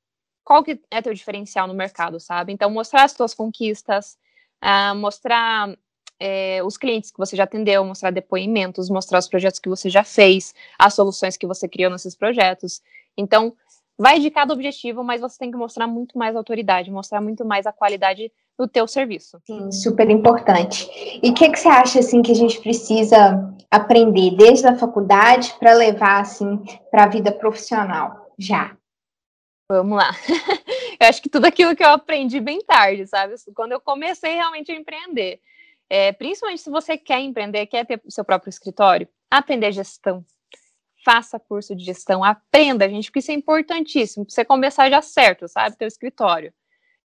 Qual 0.43 0.63
que 0.63 0.79
é 0.91 1.01
teu 1.01 1.13
diferencial 1.13 1.67
no 1.67 1.73
mercado, 1.73 2.19
sabe? 2.19 2.51
Então, 2.51 2.69
mostrar 2.69 3.03
as 3.03 3.13
tuas 3.13 3.33
conquistas, 3.33 4.17
uh, 4.63 4.95
mostrar 4.95 5.69
é, 6.25 6.63
os 6.63 6.77
clientes 6.77 7.11
que 7.11 7.17
você 7.17 7.35
já 7.35 7.43
atendeu, 7.43 7.83
mostrar 7.83 8.09
depoimentos, 8.09 8.89
mostrar 8.89 9.19
os 9.19 9.27
projetos 9.27 9.59
que 9.59 9.67
você 9.67 9.89
já 9.89 10.05
fez, 10.05 10.55
as 10.79 10.93
soluções 10.93 11.35
que 11.35 11.45
você 11.45 11.67
criou 11.67 11.91
nesses 11.91 12.15
projetos. 12.15 12.81
Então, 13.17 13.53
vai 13.99 14.21
de 14.21 14.31
cada 14.31 14.53
objetivo, 14.53 15.03
mas 15.03 15.19
você 15.19 15.37
tem 15.37 15.51
que 15.51 15.57
mostrar 15.57 15.85
muito 15.85 16.17
mais 16.17 16.33
autoridade, 16.33 16.89
mostrar 16.89 17.19
muito 17.19 17.43
mais 17.43 17.65
a 17.65 17.73
qualidade 17.73 18.31
do 18.57 18.69
teu 18.69 18.87
serviço. 18.87 19.37
Sim, 19.45 19.69
super 19.69 20.09
importante. 20.09 20.89
E 21.21 21.29
o 21.29 21.33
que, 21.33 21.49
que 21.49 21.59
você 21.59 21.67
acha 21.67 21.99
assim 21.99 22.21
que 22.21 22.31
a 22.31 22.35
gente 22.35 22.57
precisa 22.61 23.53
aprender 23.69 24.37
desde 24.37 24.65
a 24.65 24.77
faculdade 24.77 25.53
para 25.59 25.73
levar 25.73 26.21
assim 26.21 26.57
para 26.89 27.03
a 27.03 27.09
vida 27.09 27.33
profissional 27.33 28.31
já? 28.39 28.77
Vamos 29.69 29.97
lá. 29.97 30.11
eu 31.01 31.07
acho 31.09 31.21
que 31.21 31.27
tudo 31.27 31.47
aquilo 31.47 31.75
que 31.75 31.83
eu 31.83 31.89
aprendi 31.89 32.39
bem 32.39 32.61
tarde, 32.61 33.07
sabe? 33.07 33.35
Quando 33.53 33.73
eu 33.73 33.81
comecei 33.81 34.35
realmente 34.35 34.71
a 34.71 34.75
empreender. 34.75 35.41
É, 35.95 36.11
principalmente 36.11 36.63
se 36.63 36.71
você 36.71 36.97
quer 36.97 37.19
empreender, 37.19 37.67
quer 37.67 37.85
ter 37.85 38.01
seu 38.09 38.25
próprio 38.25 38.49
escritório, 38.49 39.07
aprender 39.29 39.71
gestão, 39.71 40.25
faça 41.05 41.39
curso 41.39 41.75
de 41.75 41.85
gestão, 41.85 42.23
aprenda, 42.23 42.89
gente, 42.89 43.11
porque 43.11 43.19
isso 43.19 43.29
é 43.29 43.35
importantíssimo, 43.35 44.25
para 44.25 44.33
você 44.33 44.43
começar 44.43 44.89
já 44.89 45.03
certo, 45.03 45.47
sabe, 45.47 45.77
teu 45.77 45.87
escritório. 45.87 46.51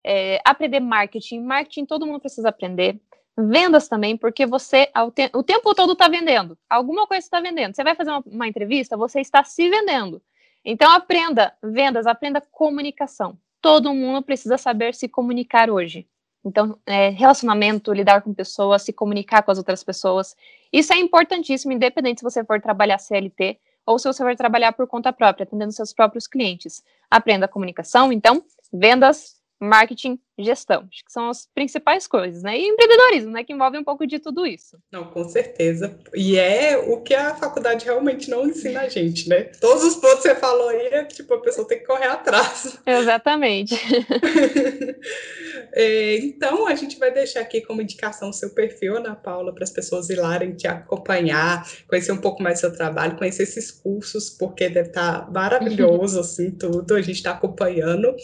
É, 0.05 0.39
aprender 0.45 0.79
marketing, 0.79 1.41
marketing 1.41 1.85
todo 1.85 2.05
mundo 2.05 2.21
precisa 2.21 2.47
aprender. 2.47 2.97
Vendas 3.37 3.89
também, 3.89 4.15
porque 4.15 4.45
você 4.45 4.89
o 5.33 5.43
tempo 5.43 5.75
todo 5.75 5.91
está 5.91 6.07
vendendo. 6.07 6.57
Alguma 6.69 7.05
coisa 7.05 7.25
está 7.25 7.41
vendendo. 7.41 7.75
Você 7.75 7.83
vai 7.83 7.93
fazer 7.93 8.11
uma, 8.11 8.23
uma 8.25 8.47
entrevista, 8.47 8.95
você 8.95 9.19
está 9.19 9.43
se 9.43 9.69
vendendo. 9.69 10.21
Então 10.63 10.89
aprenda 10.93 11.53
vendas, 11.61 12.07
aprenda 12.07 12.39
comunicação. 12.39 13.37
Todo 13.61 13.93
mundo 13.93 14.23
precisa 14.23 14.57
saber 14.57 14.95
se 14.95 15.09
comunicar 15.09 15.69
hoje. 15.69 16.07
Então, 16.45 16.77
é, 16.85 17.09
relacionamento, 17.09 17.91
lidar 17.91 18.21
com 18.21 18.33
pessoas, 18.33 18.83
se 18.83 18.93
comunicar 18.93 19.43
com 19.43 19.51
as 19.51 19.57
outras 19.57 19.83
pessoas. 19.83 20.35
Isso 20.71 20.93
é 20.93 20.97
importantíssimo, 20.97 21.73
independente 21.73 22.19
se 22.19 22.23
você 22.23 22.43
for 22.43 22.61
trabalhar 22.61 22.97
CLT 22.97 23.59
ou 23.85 23.97
se 23.97 24.07
você 24.07 24.23
vai 24.23 24.35
trabalhar 24.35 24.73
por 24.73 24.87
conta 24.87 25.11
própria, 25.13 25.43
atendendo 25.43 25.71
seus 25.71 25.93
próprios 25.93 26.27
clientes. 26.27 26.83
Aprenda 27.09 27.45
a 27.45 27.49
comunicação, 27.49 28.11
então, 28.11 28.43
vendas, 28.71 29.37
marketing, 29.59 30.19
gestão. 30.37 30.87
Acho 30.91 31.03
que 31.03 31.11
são 31.11 31.29
as 31.29 31.47
principais 31.53 32.07
coisas, 32.07 32.43
né? 32.43 32.57
E 32.57 32.67
empreendedorismo, 32.67 33.31
né? 33.31 33.43
Que 33.43 33.53
envolve 33.53 33.77
um 33.77 33.83
pouco 33.83 34.05
de 34.05 34.19
tudo 34.19 34.45
isso. 34.45 34.77
Não, 34.91 35.05
com 35.05 35.27
certeza. 35.27 35.97
E 36.13 36.37
é 36.37 36.77
o 36.77 37.01
que 37.01 37.13
a 37.13 37.35
faculdade 37.35 37.85
realmente 37.85 38.29
não 38.29 38.45
ensina 38.45 38.81
a 38.81 38.89
gente, 38.89 39.27
né? 39.27 39.43
Todos 39.59 39.83
os 39.83 39.95
pontos 39.95 40.21
que 40.21 40.29
você 40.29 40.35
falou 40.35 40.69
aí, 40.69 40.87
é, 40.87 41.03
tipo, 41.05 41.33
a 41.33 41.41
pessoa 41.41 41.67
tem 41.67 41.79
que 41.79 41.85
correr 41.85 42.07
atrás. 42.07 42.77
Exatamente. 42.85 43.75
é, 45.73 46.17
então, 46.17 46.67
a 46.67 46.75
gente 46.75 46.99
vai 46.99 47.11
deixar 47.11 47.41
aqui 47.41 47.61
como 47.61 47.81
indicação 47.81 48.29
o 48.29 48.33
seu 48.33 48.51
perfil, 48.51 48.97
Ana 48.97 49.15
Paula, 49.15 49.53
para 49.53 49.63
as 49.63 49.71
pessoas 49.71 50.09
irem 50.09 50.55
te 50.55 50.67
acompanhar, 50.67 51.67
conhecer 51.87 52.11
um 52.11 52.17
pouco 52.17 52.41
mais 52.43 52.57
do 52.57 52.61
seu 52.61 52.73
trabalho, 52.73 53.17
conhecer 53.17 53.43
esses 53.43 53.71
cursos, 53.71 54.29
porque 54.29 54.69
deve 54.69 54.89
estar 54.89 55.25
tá 55.25 55.31
maravilhoso, 55.31 56.19
assim, 56.21 56.51
tudo. 56.51 56.95
A 56.95 57.01
gente 57.01 57.17
está 57.17 57.31
acompanhando. 57.31 58.15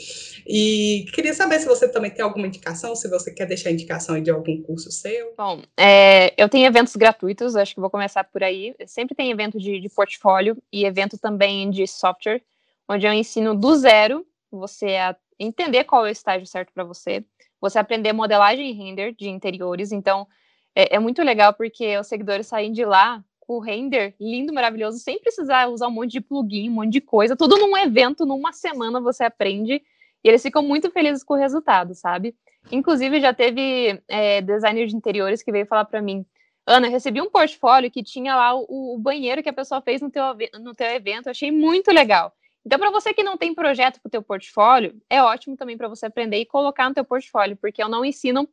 E 0.48 1.06
queria 1.14 1.34
saber 1.34 1.60
se 1.60 1.66
você 1.66 1.88
também 1.88 2.03
tem 2.10 2.24
alguma 2.24 2.48
indicação, 2.48 2.96
se 2.96 3.10
você 3.10 3.32
quer 3.34 3.46
deixar 3.46 3.72
indicação 3.72 4.22
de 4.22 4.32
algum 4.32 4.62
curso 4.62 4.92
seu. 4.92 5.34
Bom, 5.38 5.62
é, 5.78 6.34
eu 6.38 6.50
tenho 6.50 6.66
eventos 6.66 6.96
gratuitos, 6.96 7.56
acho 7.56 7.74
que 7.74 7.82
vou 7.82 7.90
começar 7.90 8.24
por 8.24 8.44
aí. 8.44 8.76
Sempre 8.88 9.16
tem 9.16 9.32
evento 9.32 9.60
de, 9.60 9.80
de 9.80 9.90
portfólio 9.90 10.58
e 10.72 10.86
evento 10.86 11.18
também 11.18 11.70
de 11.70 11.86
software, 11.88 12.42
onde 12.88 13.06
eu 13.06 13.14
ensino 13.14 13.56
do 13.56 13.76
zero 13.76 14.26
você 14.52 14.96
a 14.96 15.16
entender 15.40 15.84
qual 15.84 16.06
é 16.06 16.10
o 16.10 16.12
estágio 16.12 16.46
certo 16.46 16.72
para 16.74 16.84
você, 16.84 17.24
você 17.60 17.80
aprender 17.80 18.14
modelagem 18.14 18.70
e 18.70 18.74
render 18.74 19.14
de 19.14 19.30
interiores. 19.30 19.92
Então, 19.92 20.28
é, 20.76 20.96
é 20.96 21.00
muito 21.00 21.22
legal 21.24 21.54
porque 21.54 21.98
os 21.98 22.08
seguidores 22.08 22.48
saem 22.48 22.72
de 22.72 22.86
lá 22.86 23.24
com 23.40 23.58
o 23.58 23.60
render 23.60 24.16
lindo, 24.20 24.54
maravilhoso, 24.54 25.00
sem 25.00 25.20
precisar 25.20 25.68
usar 25.68 25.88
um 25.88 25.92
monte 25.92 26.12
de 26.12 26.22
plugin, 26.22 26.70
um 26.70 26.74
monte 26.74 26.92
de 26.92 27.02
coisa, 27.02 27.36
tudo 27.36 27.58
num 27.58 27.76
evento, 27.78 28.26
numa 28.26 28.54
semana 28.54 29.02
você 29.02 29.24
aprende 29.26 29.82
e 30.24 30.30
eles 30.30 30.42
ficam 30.42 30.64
muito 30.64 30.90
felizes 30.92 31.24
com 31.24 31.34
o 31.34 31.38
resultado, 31.38 31.94
sabe? 31.94 32.36
Inclusive, 32.72 33.20
já 33.20 33.34
teve 33.34 34.02
é, 34.08 34.42
designer 34.42 34.88
de 34.88 34.96
interiores 34.96 35.44
que 35.44 35.52
veio 35.52 35.66
falar 35.66 35.86
para 35.86 36.02
mim, 36.02 36.26
Ana, 36.66 36.88
recebi 36.88 37.22
um 37.22 37.30
portfólio 37.30 37.92
que 37.92 38.02
tinha 38.02 38.36
lá 38.36 38.56
o, 38.56 38.96
o, 38.96 38.98
banheiro 38.98 39.44
que 39.44 39.50
a 39.50 39.54
pessoa 39.54 39.82
fez 39.82 40.02
no 40.02 40.10
teu, 40.10 40.24
no 40.62 40.74
teu 40.74 40.88
evento, 40.88 41.30
achei 41.30 41.52
muito 41.52 41.92
legal. 41.92 42.34
Então, 42.66 42.80
para 42.80 42.90
você 42.90 43.14
que 43.14 43.22
não 43.22 43.38
tem 43.38 43.54
projeto 43.54 44.00
para 44.00 44.08
o 44.08 44.12
teu 44.12 44.24
portfólio, 44.24 44.96
é 45.10 45.22
ótimo 45.22 45.58
também 45.58 45.78
para 45.78 45.90
você 45.90 46.06
aprender 46.06 46.38
e 46.38 46.46
colocar 46.46 46.88
no 46.88 46.96
teu 46.96 47.04
portfólio, 47.04 47.58
porque 47.58 47.84
eu 47.84 47.90
não 47.90 48.06
ensino 48.06 48.48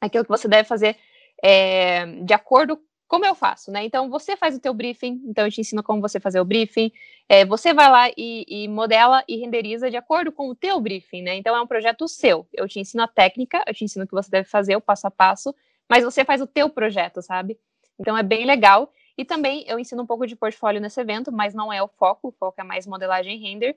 aquilo 0.00 0.24
que 0.24 0.30
você 0.30 0.46
deve 0.46 0.68
fazer 0.68 0.96
é, 1.42 2.06
de 2.22 2.32
acordo 2.32 2.80
como 3.10 3.26
eu 3.26 3.34
faço, 3.34 3.72
né? 3.72 3.84
Então, 3.84 4.08
você 4.08 4.36
faz 4.36 4.54
o 4.54 4.60
teu 4.60 4.72
briefing, 4.72 5.20
então 5.26 5.44
eu 5.44 5.50
te 5.50 5.60
ensino 5.60 5.82
como 5.82 6.00
você 6.00 6.20
fazer 6.20 6.40
o 6.40 6.44
briefing, 6.44 6.92
é, 7.28 7.44
você 7.44 7.74
vai 7.74 7.90
lá 7.90 8.08
e, 8.16 8.46
e, 8.46 8.68
modela 8.68 9.24
e 9.26 9.36
renderiza 9.36 9.90
de 9.90 9.96
acordo 9.96 10.30
com 10.30 10.48
o 10.48 10.54
teu 10.54 10.80
briefing, 10.80 11.20
né? 11.22 11.34
Então, 11.34 11.56
é 11.56 11.60
um 11.60 11.66
projeto 11.66 12.06
seu. 12.06 12.46
Eu 12.52 12.68
te 12.68 12.78
ensino 12.78 13.02
a 13.02 13.08
técnica, 13.08 13.64
eu 13.66 13.74
te 13.74 13.84
ensino 13.84 14.04
o 14.04 14.06
que 14.06 14.14
você 14.14 14.30
deve 14.30 14.48
fazer, 14.48 14.76
o 14.76 14.80
passo 14.80 15.08
a 15.08 15.10
passo, 15.10 15.52
mas 15.88 16.04
você 16.04 16.24
faz 16.24 16.40
o 16.40 16.46
teu 16.46 16.70
projeto, 16.70 17.20
sabe? 17.20 17.58
Então, 17.98 18.16
é 18.16 18.22
bem 18.22 18.46
legal. 18.46 18.92
E 19.18 19.24
também 19.24 19.64
eu 19.66 19.80
ensino 19.80 20.04
um 20.04 20.06
pouco 20.06 20.24
de 20.24 20.36
portfólio 20.36 20.80
nesse 20.80 21.00
evento, 21.00 21.32
mas 21.32 21.52
não 21.52 21.72
é 21.72 21.82
o 21.82 21.88
foco, 21.88 22.28
o 22.28 22.32
foco 22.32 22.60
é 22.60 22.64
mais 22.64 22.86
modelagem 22.86 23.36
e 23.36 23.42
render. 23.42 23.76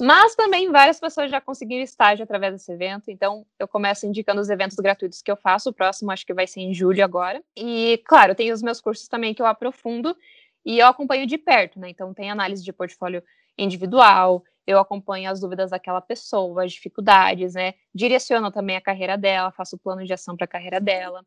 Mas 0.00 0.34
também 0.34 0.70
várias 0.70 0.98
pessoas 0.98 1.30
já 1.30 1.40
conseguiram 1.40 1.82
estágio 1.82 2.24
através 2.24 2.52
desse 2.52 2.72
evento, 2.72 3.10
então 3.10 3.46
eu 3.58 3.68
começo 3.68 4.06
indicando 4.06 4.40
os 4.40 4.50
eventos 4.50 4.76
gratuitos 4.76 5.22
que 5.22 5.30
eu 5.30 5.36
faço. 5.36 5.70
O 5.70 5.72
próximo 5.72 6.10
acho 6.10 6.26
que 6.26 6.34
vai 6.34 6.46
ser 6.46 6.60
em 6.60 6.74
julho 6.74 7.04
agora. 7.04 7.42
E, 7.56 8.02
claro, 8.04 8.34
tenho 8.34 8.52
os 8.52 8.62
meus 8.62 8.80
cursos 8.80 9.06
também 9.06 9.32
que 9.32 9.40
eu 9.40 9.46
aprofundo 9.46 10.16
e 10.64 10.78
eu 10.78 10.86
acompanho 10.86 11.26
de 11.26 11.38
perto, 11.38 11.78
né? 11.78 11.90
Então 11.90 12.12
tem 12.12 12.30
análise 12.30 12.64
de 12.64 12.72
portfólio 12.72 13.22
individual, 13.56 14.42
eu 14.66 14.78
acompanho 14.78 15.30
as 15.30 15.40
dúvidas 15.40 15.70
daquela 15.70 16.00
pessoa, 16.00 16.64
as 16.64 16.72
dificuldades, 16.72 17.54
né? 17.54 17.74
Direciono 17.94 18.50
também 18.50 18.76
a 18.76 18.80
carreira 18.80 19.16
dela, 19.16 19.52
faço 19.52 19.78
plano 19.78 20.04
de 20.04 20.12
ação 20.12 20.36
para 20.36 20.46
a 20.46 20.48
carreira 20.48 20.80
dela. 20.80 21.24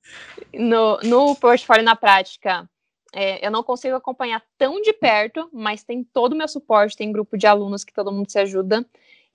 No, 0.53 0.97
no 1.03 1.35
portfólio 1.35 1.83
na 1.83 1.95
prática, 1.95 2.67
é, 3.13 3.45
eu 3.45 3.51
não 3.51 3.63
consigo 3.63 3.95
acompanhar 3.95 4.43
tão 4.57 4.81
de 4.81 4.93
perto, 4.93 5.49
mas 5.53 5.83
tem 5.83 6.03
todo 6.03 6.33
o 6.33 6.35
meu 6.35 6.47
suporte, 6.47 6.97
tem 6.97 7.11
grupo 7.11 7.37
de 7.37 7.47
alunos 7.47 7.83
que 7.83 7.93
todo 7.93 8.11
mundo 8.11 8.29
se 8.29 8.39
ajuda. 8.39 8.85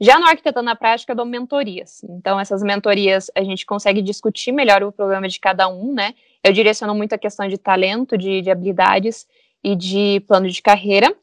Já 0.00 0.18
no 0.18 0.26
Arquitetando 0.26 0.64
na 0.64 0.74
Prática, 0.74 1.12
eu 1.12 1.16
dou 1.16 1.24
mentorias. 1.24 2.02
Então, 2.04 2.38
essas 2.40 2.62
mentorias, 2.62 3.30
a 3.36 3.42
gente 3.44 3.64
consegue 3.64 4.02
discutir 4.02 4.50
melhor 4.50 4.82
o 4.82 4.90
problema 4.90 5.28
de 5.28 5.38
cada 5.38 5.68
um, 5.68 5.92
né? 5.92 6.14
Eu 6.42 6.52
direciono 6.52 6.94
muito 6.94 7.12
a 7.12 7.18
questão 7.18 7.46
de 7.46 7.56
talento, 7.56 8.18
de, 8.18 8.42
de 8.42 8.50
habilidades 8.50 9.28
e 9.62 9.76
de 9.76 10.20
plano 10.26 10.48
de 10.48 10.60
carreira. 10.60 11.14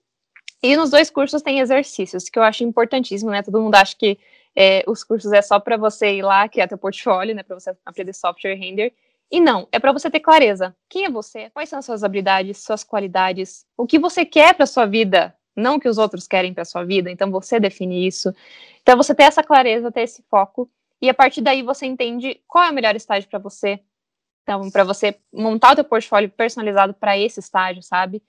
E 0.64 0.78
nos 0.78 0.92
dois 0.92 1.10
cursos 1.10 1.42
tem 1.42 1.60
exercícios, 1.60 2.30
que 2.30 2.40
eu 2.40 2.44
acho 2.44 2.64
importantíssimo, 2.64 3.32
né? 3.32 3.42
Todo 3.42 3.62
mundo 3.62 3.76
acha 3.76 3.96
que 3.98 4.18
é, 4.56 4.84
os 4.88 5.04
cursos 5.04 5.32
é 5.34 5.42
só 5.42 5.60
para 5.60 5.78
você 5.78 6.16
ir 6.16 6.22
lá, 6.22 6.48
criar 6.48 6.68
teu 6.68 6.78
portfólio, 6.78 7.36
né? 7.36 7.44
Para 7.44 7.60
você 7.60 7.76
aprender 7.86 8.14
software 8.14 8.56
render. 8.56 8.94
E 9.32 9.40
não, 9.40 9.68
é 9.72 9.80
para 9.80 9.92
você 9.92 10.10
ter 10.10 10.20
clareza. 10.20 10.76
Quem 10.90 11.06
é 11.06 11.10
você? 11.10 11.50
Quais 11.52 11.70
são 11.70 11.80
as 11.80 11.86
suas 11.86 12.04
habilidades, 12.04 12.64
suas 12.64 12.84
qualidades? 12.84 13.66
O 13.78 13.86
que 13.86 14.00
você 14.00 14.26
quer 14.26 14.56
para 14.56 14.66
sua 14.66 14.86
vida? 14.86 15.36
Não 15.56 15.76
o 15.76 15.80
que 15.80 15.88
os 15.88 15.98
outros 15.98 16.28
querem 16.28 16.54
para 16.54 16.66
sua 16.66 16.84
vida. 16.84 17.12
Então 17.12 17.30
você 17.30 17.60
define 17.60 18.08
isso. 18.08 18.34
Então 18.82 18.98
você 18.98 19.14
ter 19.14 19.24
essa 19.24 19.44
clareza, 19.44 19.92
ter 19.92 20.02
esse 20.02 20.24
foco 20.30 20.70
e 21.02 21.10
a 21.10 21.14
partir 21.14 21.42
daí 21.42 21.62
você 21.62 21.86
entende 21.86 22.42
qual 22.48 22.66
é 22.66 22.72
o 22.72 22.74
melhor 22.74 22.96
estágio 22.96 23.30
para 23.30 23.40
você. 23.40 23.80
Então, 24.44 24.70
para 24.72 24.84
você 24.84 25.16
montar 25.32 25.74
o 25.74 25.76
teu 25.76 25.84
portfólio 25.84 26.30
personalizado 26.30 26.94
para 26.94 27.18
esse 27.18 27.40
estágio, 27.40 27.84
sabe? 27.84 28.24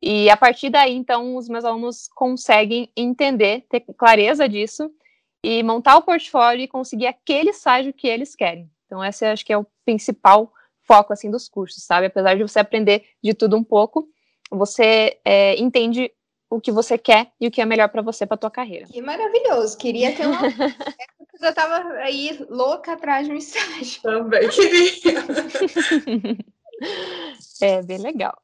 E 0.00 0.30
a 0.30 0.36
partir 0.36 0.70
daí, 0.70 0.94
então, 0.94 1.36
os 1.36 1.48
meus 1.48 1.64
alunos 1.64 2.08
conseguem 2.08 2.90
entender, 2.96 3.66
ter 3.68 3.80
clareza 3.80 4.48
disso 4.48 4.90
e 5.42 5.62
montar 5.62 5.96
o 5.96 6.02
portfólio 6.02 6.62
e 6.62 6.68
conseguir 6.68 7.06
aquele 7.06 7.50
estágio 7.50 7.92
que 7.92 8.08
eles 8.08 8.34
querem. 8.34 8.70
Então, 8.86 9.04
esse 9.04 9.24
acho 9.24 9.44
que 9.44 9.52
é 9.52 9.58
o 9.58 9.66
principal 9.84 10.52
foco, 10.82 11.12
assim, 11.12 11.30
dos 11.30 11.48
cursos, 11.48 11.84
sabe? 11.84 12.06
Apesar 12.06 12.36
de 12.36 12.42
você 12.42 12.60
aprender 12.60 13.04
de 13.22 13.34
tudo 13.34 13.56
um 13.56 13.64
pouco, 13.64 14.08
você 14.50 15.18
é, 15.24 15.56
entende 15.60 16.10
o 16.48 16.60
que 16.60 16.70
você 16.70 16.96
quer 16.96 17.32
e 17.40 17.48
o 17.48 17.50
que 17.50 17.60
é 17.60 17.64
melhor 17.64 17.88
para 17.88 18.02
você 18.02 18.24
para 18.24 18.36
tua 18.36 18.50
carreira. 18.50 18.86
Que 18.86 19.02
maravilhoso. 19.02 19.76
Queria 19.76 20.14
ter 20.14 20.26
uma 20.26 20.40
eu 21.42 21.54
tava 21.54 21.92
aí 21.98 22.38
louca 22.48 22.92
atrás 22.92 23.26
de 23.26 23.32
um 23.32 23.36
estágio. 23.36 24.02
Também 24.02 24.48
queria. 24.48 25.20
é 27.60 27.82
bem 27.82 27.98
legal. 27.98 28.36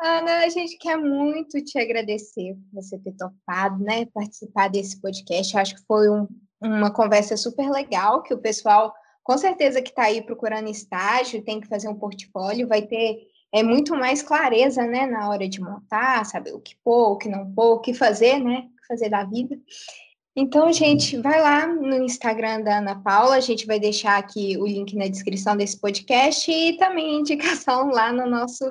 Ana, 0.00 0.44
a 0.44 0.48
gente 0.48 0.78
quer 0.78 0.96
muito 0.96 1.62
te 1.62 1.78
agradecer 1.78 2.54
por 2.54 2.82
você 2.82 2.98
ter 2.98 3.12
topado, 3.12 3.82
né, 3.82 4.06
participar 4.06 4.68
desse 4.68 5.00
podcast. 5.00 5.54
Eu 5.54 5.60
acho 5.60 5.74
que 5.74 5.86
foi 5.86 6.08
um, 6.08 6.28
uma 6.60 6.92
conversa 6.92 7.36
super 7.36 7.68
legal, 7.68 8.22
que 8.22 8.32
o 8.32 8.38
pessoal, 8.38 8.94
com 9.28 9.36
certeza 9.36 9.82
que 9.82 9.90
está 9.90 10.04
aí 10.04 10.22
procurando 10.22 10.70
estágio, 10.70 11.42
tem 11.42 11.60
que 11.60 11.68
fazer 11.68 11.86
um 11.86 11.94
portfólio, 11.94 12.66
vai 12.66 12.80
ter 12.80 13.28
é 13.52 13.62
muito 13.62 13.94
mais 13.94 14.22
clareza, 14.22 14.86
né, 14.86 15.06
na 15.06 15.28
hora 15.28 15.46
de 15.46 15.60
montar, 15.60 16.24
saber 16.24 16.52
o 16.54 16.60
que 16.60 16.74
pôr, 16.82 17.12
o 17.12 17.18
que 17.18 17.28
não 17.28 17.52
pôr, 17.52 17.74
o 17.74 17.80
que 17.80 17.92
fazer, 17.92 18.38
né, 18.38 18.66
o 18.72 18.80
que 18.80 18.86
fazer 18.86 19.10
da 19.10 19.24
vida. 19.24 19.54
Então, 20.40 20.72
gente, 20.72 21.16
vai 21.16 21.42
lá 21.42 21.66
no 21.66 21.96
Instagram 21.96 22.62
da 22.62 22.78
Ana 22.78 22.94
Paula, 23.02 23.34
a 23.34 23.40
gente 23.40 23.66
vai 23.66 23.80
deixar 23.80 24.16
aqui 24.16 24.56
o 24.56 24.68
link 24.68 24.94
na 24.94 25.08
descrição 25.08 25.56
desse 25.56 25.76
podcast 25.80 26.48
e 26.48 26.78
também 26.78 27.18
indicação 27.18 27.90
lá 27.90 28.12
no 28.12 28.24
nosso 28.30 28.64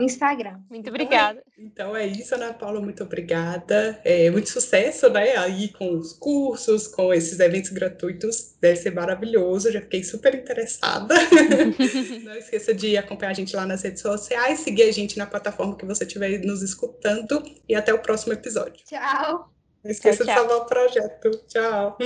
Instagram. 0.00 0.58
Muito 0.68 0.88
obrigada. 0.90 1.40
Então 1.56 1.94
é 1.94 2.04
isso, 2.04 2.34
Ana 2.34 2.52
Paula, 2.52 2.80
muito 2.80 3.04
obrigada. 3.04 4.00
É, 4.02 4.28
muito 4.32 4.50
sucesso, 4.50 5.08
né, 5.10 5.36
aí 5.36 5.68
com 5.68 5.96
os 5.96 6.12
cursos, 6.12 6.88
com 6.88 7.14
esses 7.14 7.38
eventos 7.38 7.70
gratuitos, 7.70 8.56
deve 8.60 8.80
ser 8.80 8.92
maravilhoso, 8.92 9.70
já 9.70 9.80
fiquei 9.80 10.02
super 10.02 10.34
interessada. 10.34 11.14
Não 12.24 12.34
esqueça 12.34 12.74
de 12.74 12.96
acompanhar 12.96 13.30
a 13.30 13.34
gente 13.34 13.54
lá 13.54 13.64
nas 13.64 13.82
redes 13.82 14.02
sociais, 14.02 14.58
seguir 14.58 14.82
a 14.82 14.92
gente 14.92 15.16
na 15.16 15.26
plataforma 15.26 15.76
que 15.76 15.86
você 15.86 16.02
estiver 16.02 16.40
nos 16.40 16.62
escutando 16.62 17.40
e 17.68 17.76
até 17.76 17.94
o 17.94 18.00
próximo 18.00 18.32
episódio. 18.32 18.84
Tchau! 18.84 19.51
Não 19.84 19.90
esqueça 19.90 20.24
tchau, 20.24 20.34
tchau. 20.34 20.44
de 20.44 20.50
salvar 20.50 20.64
o 20.64 20.66
projeto. 20.66 21.30
Tchau. 21.48 21.98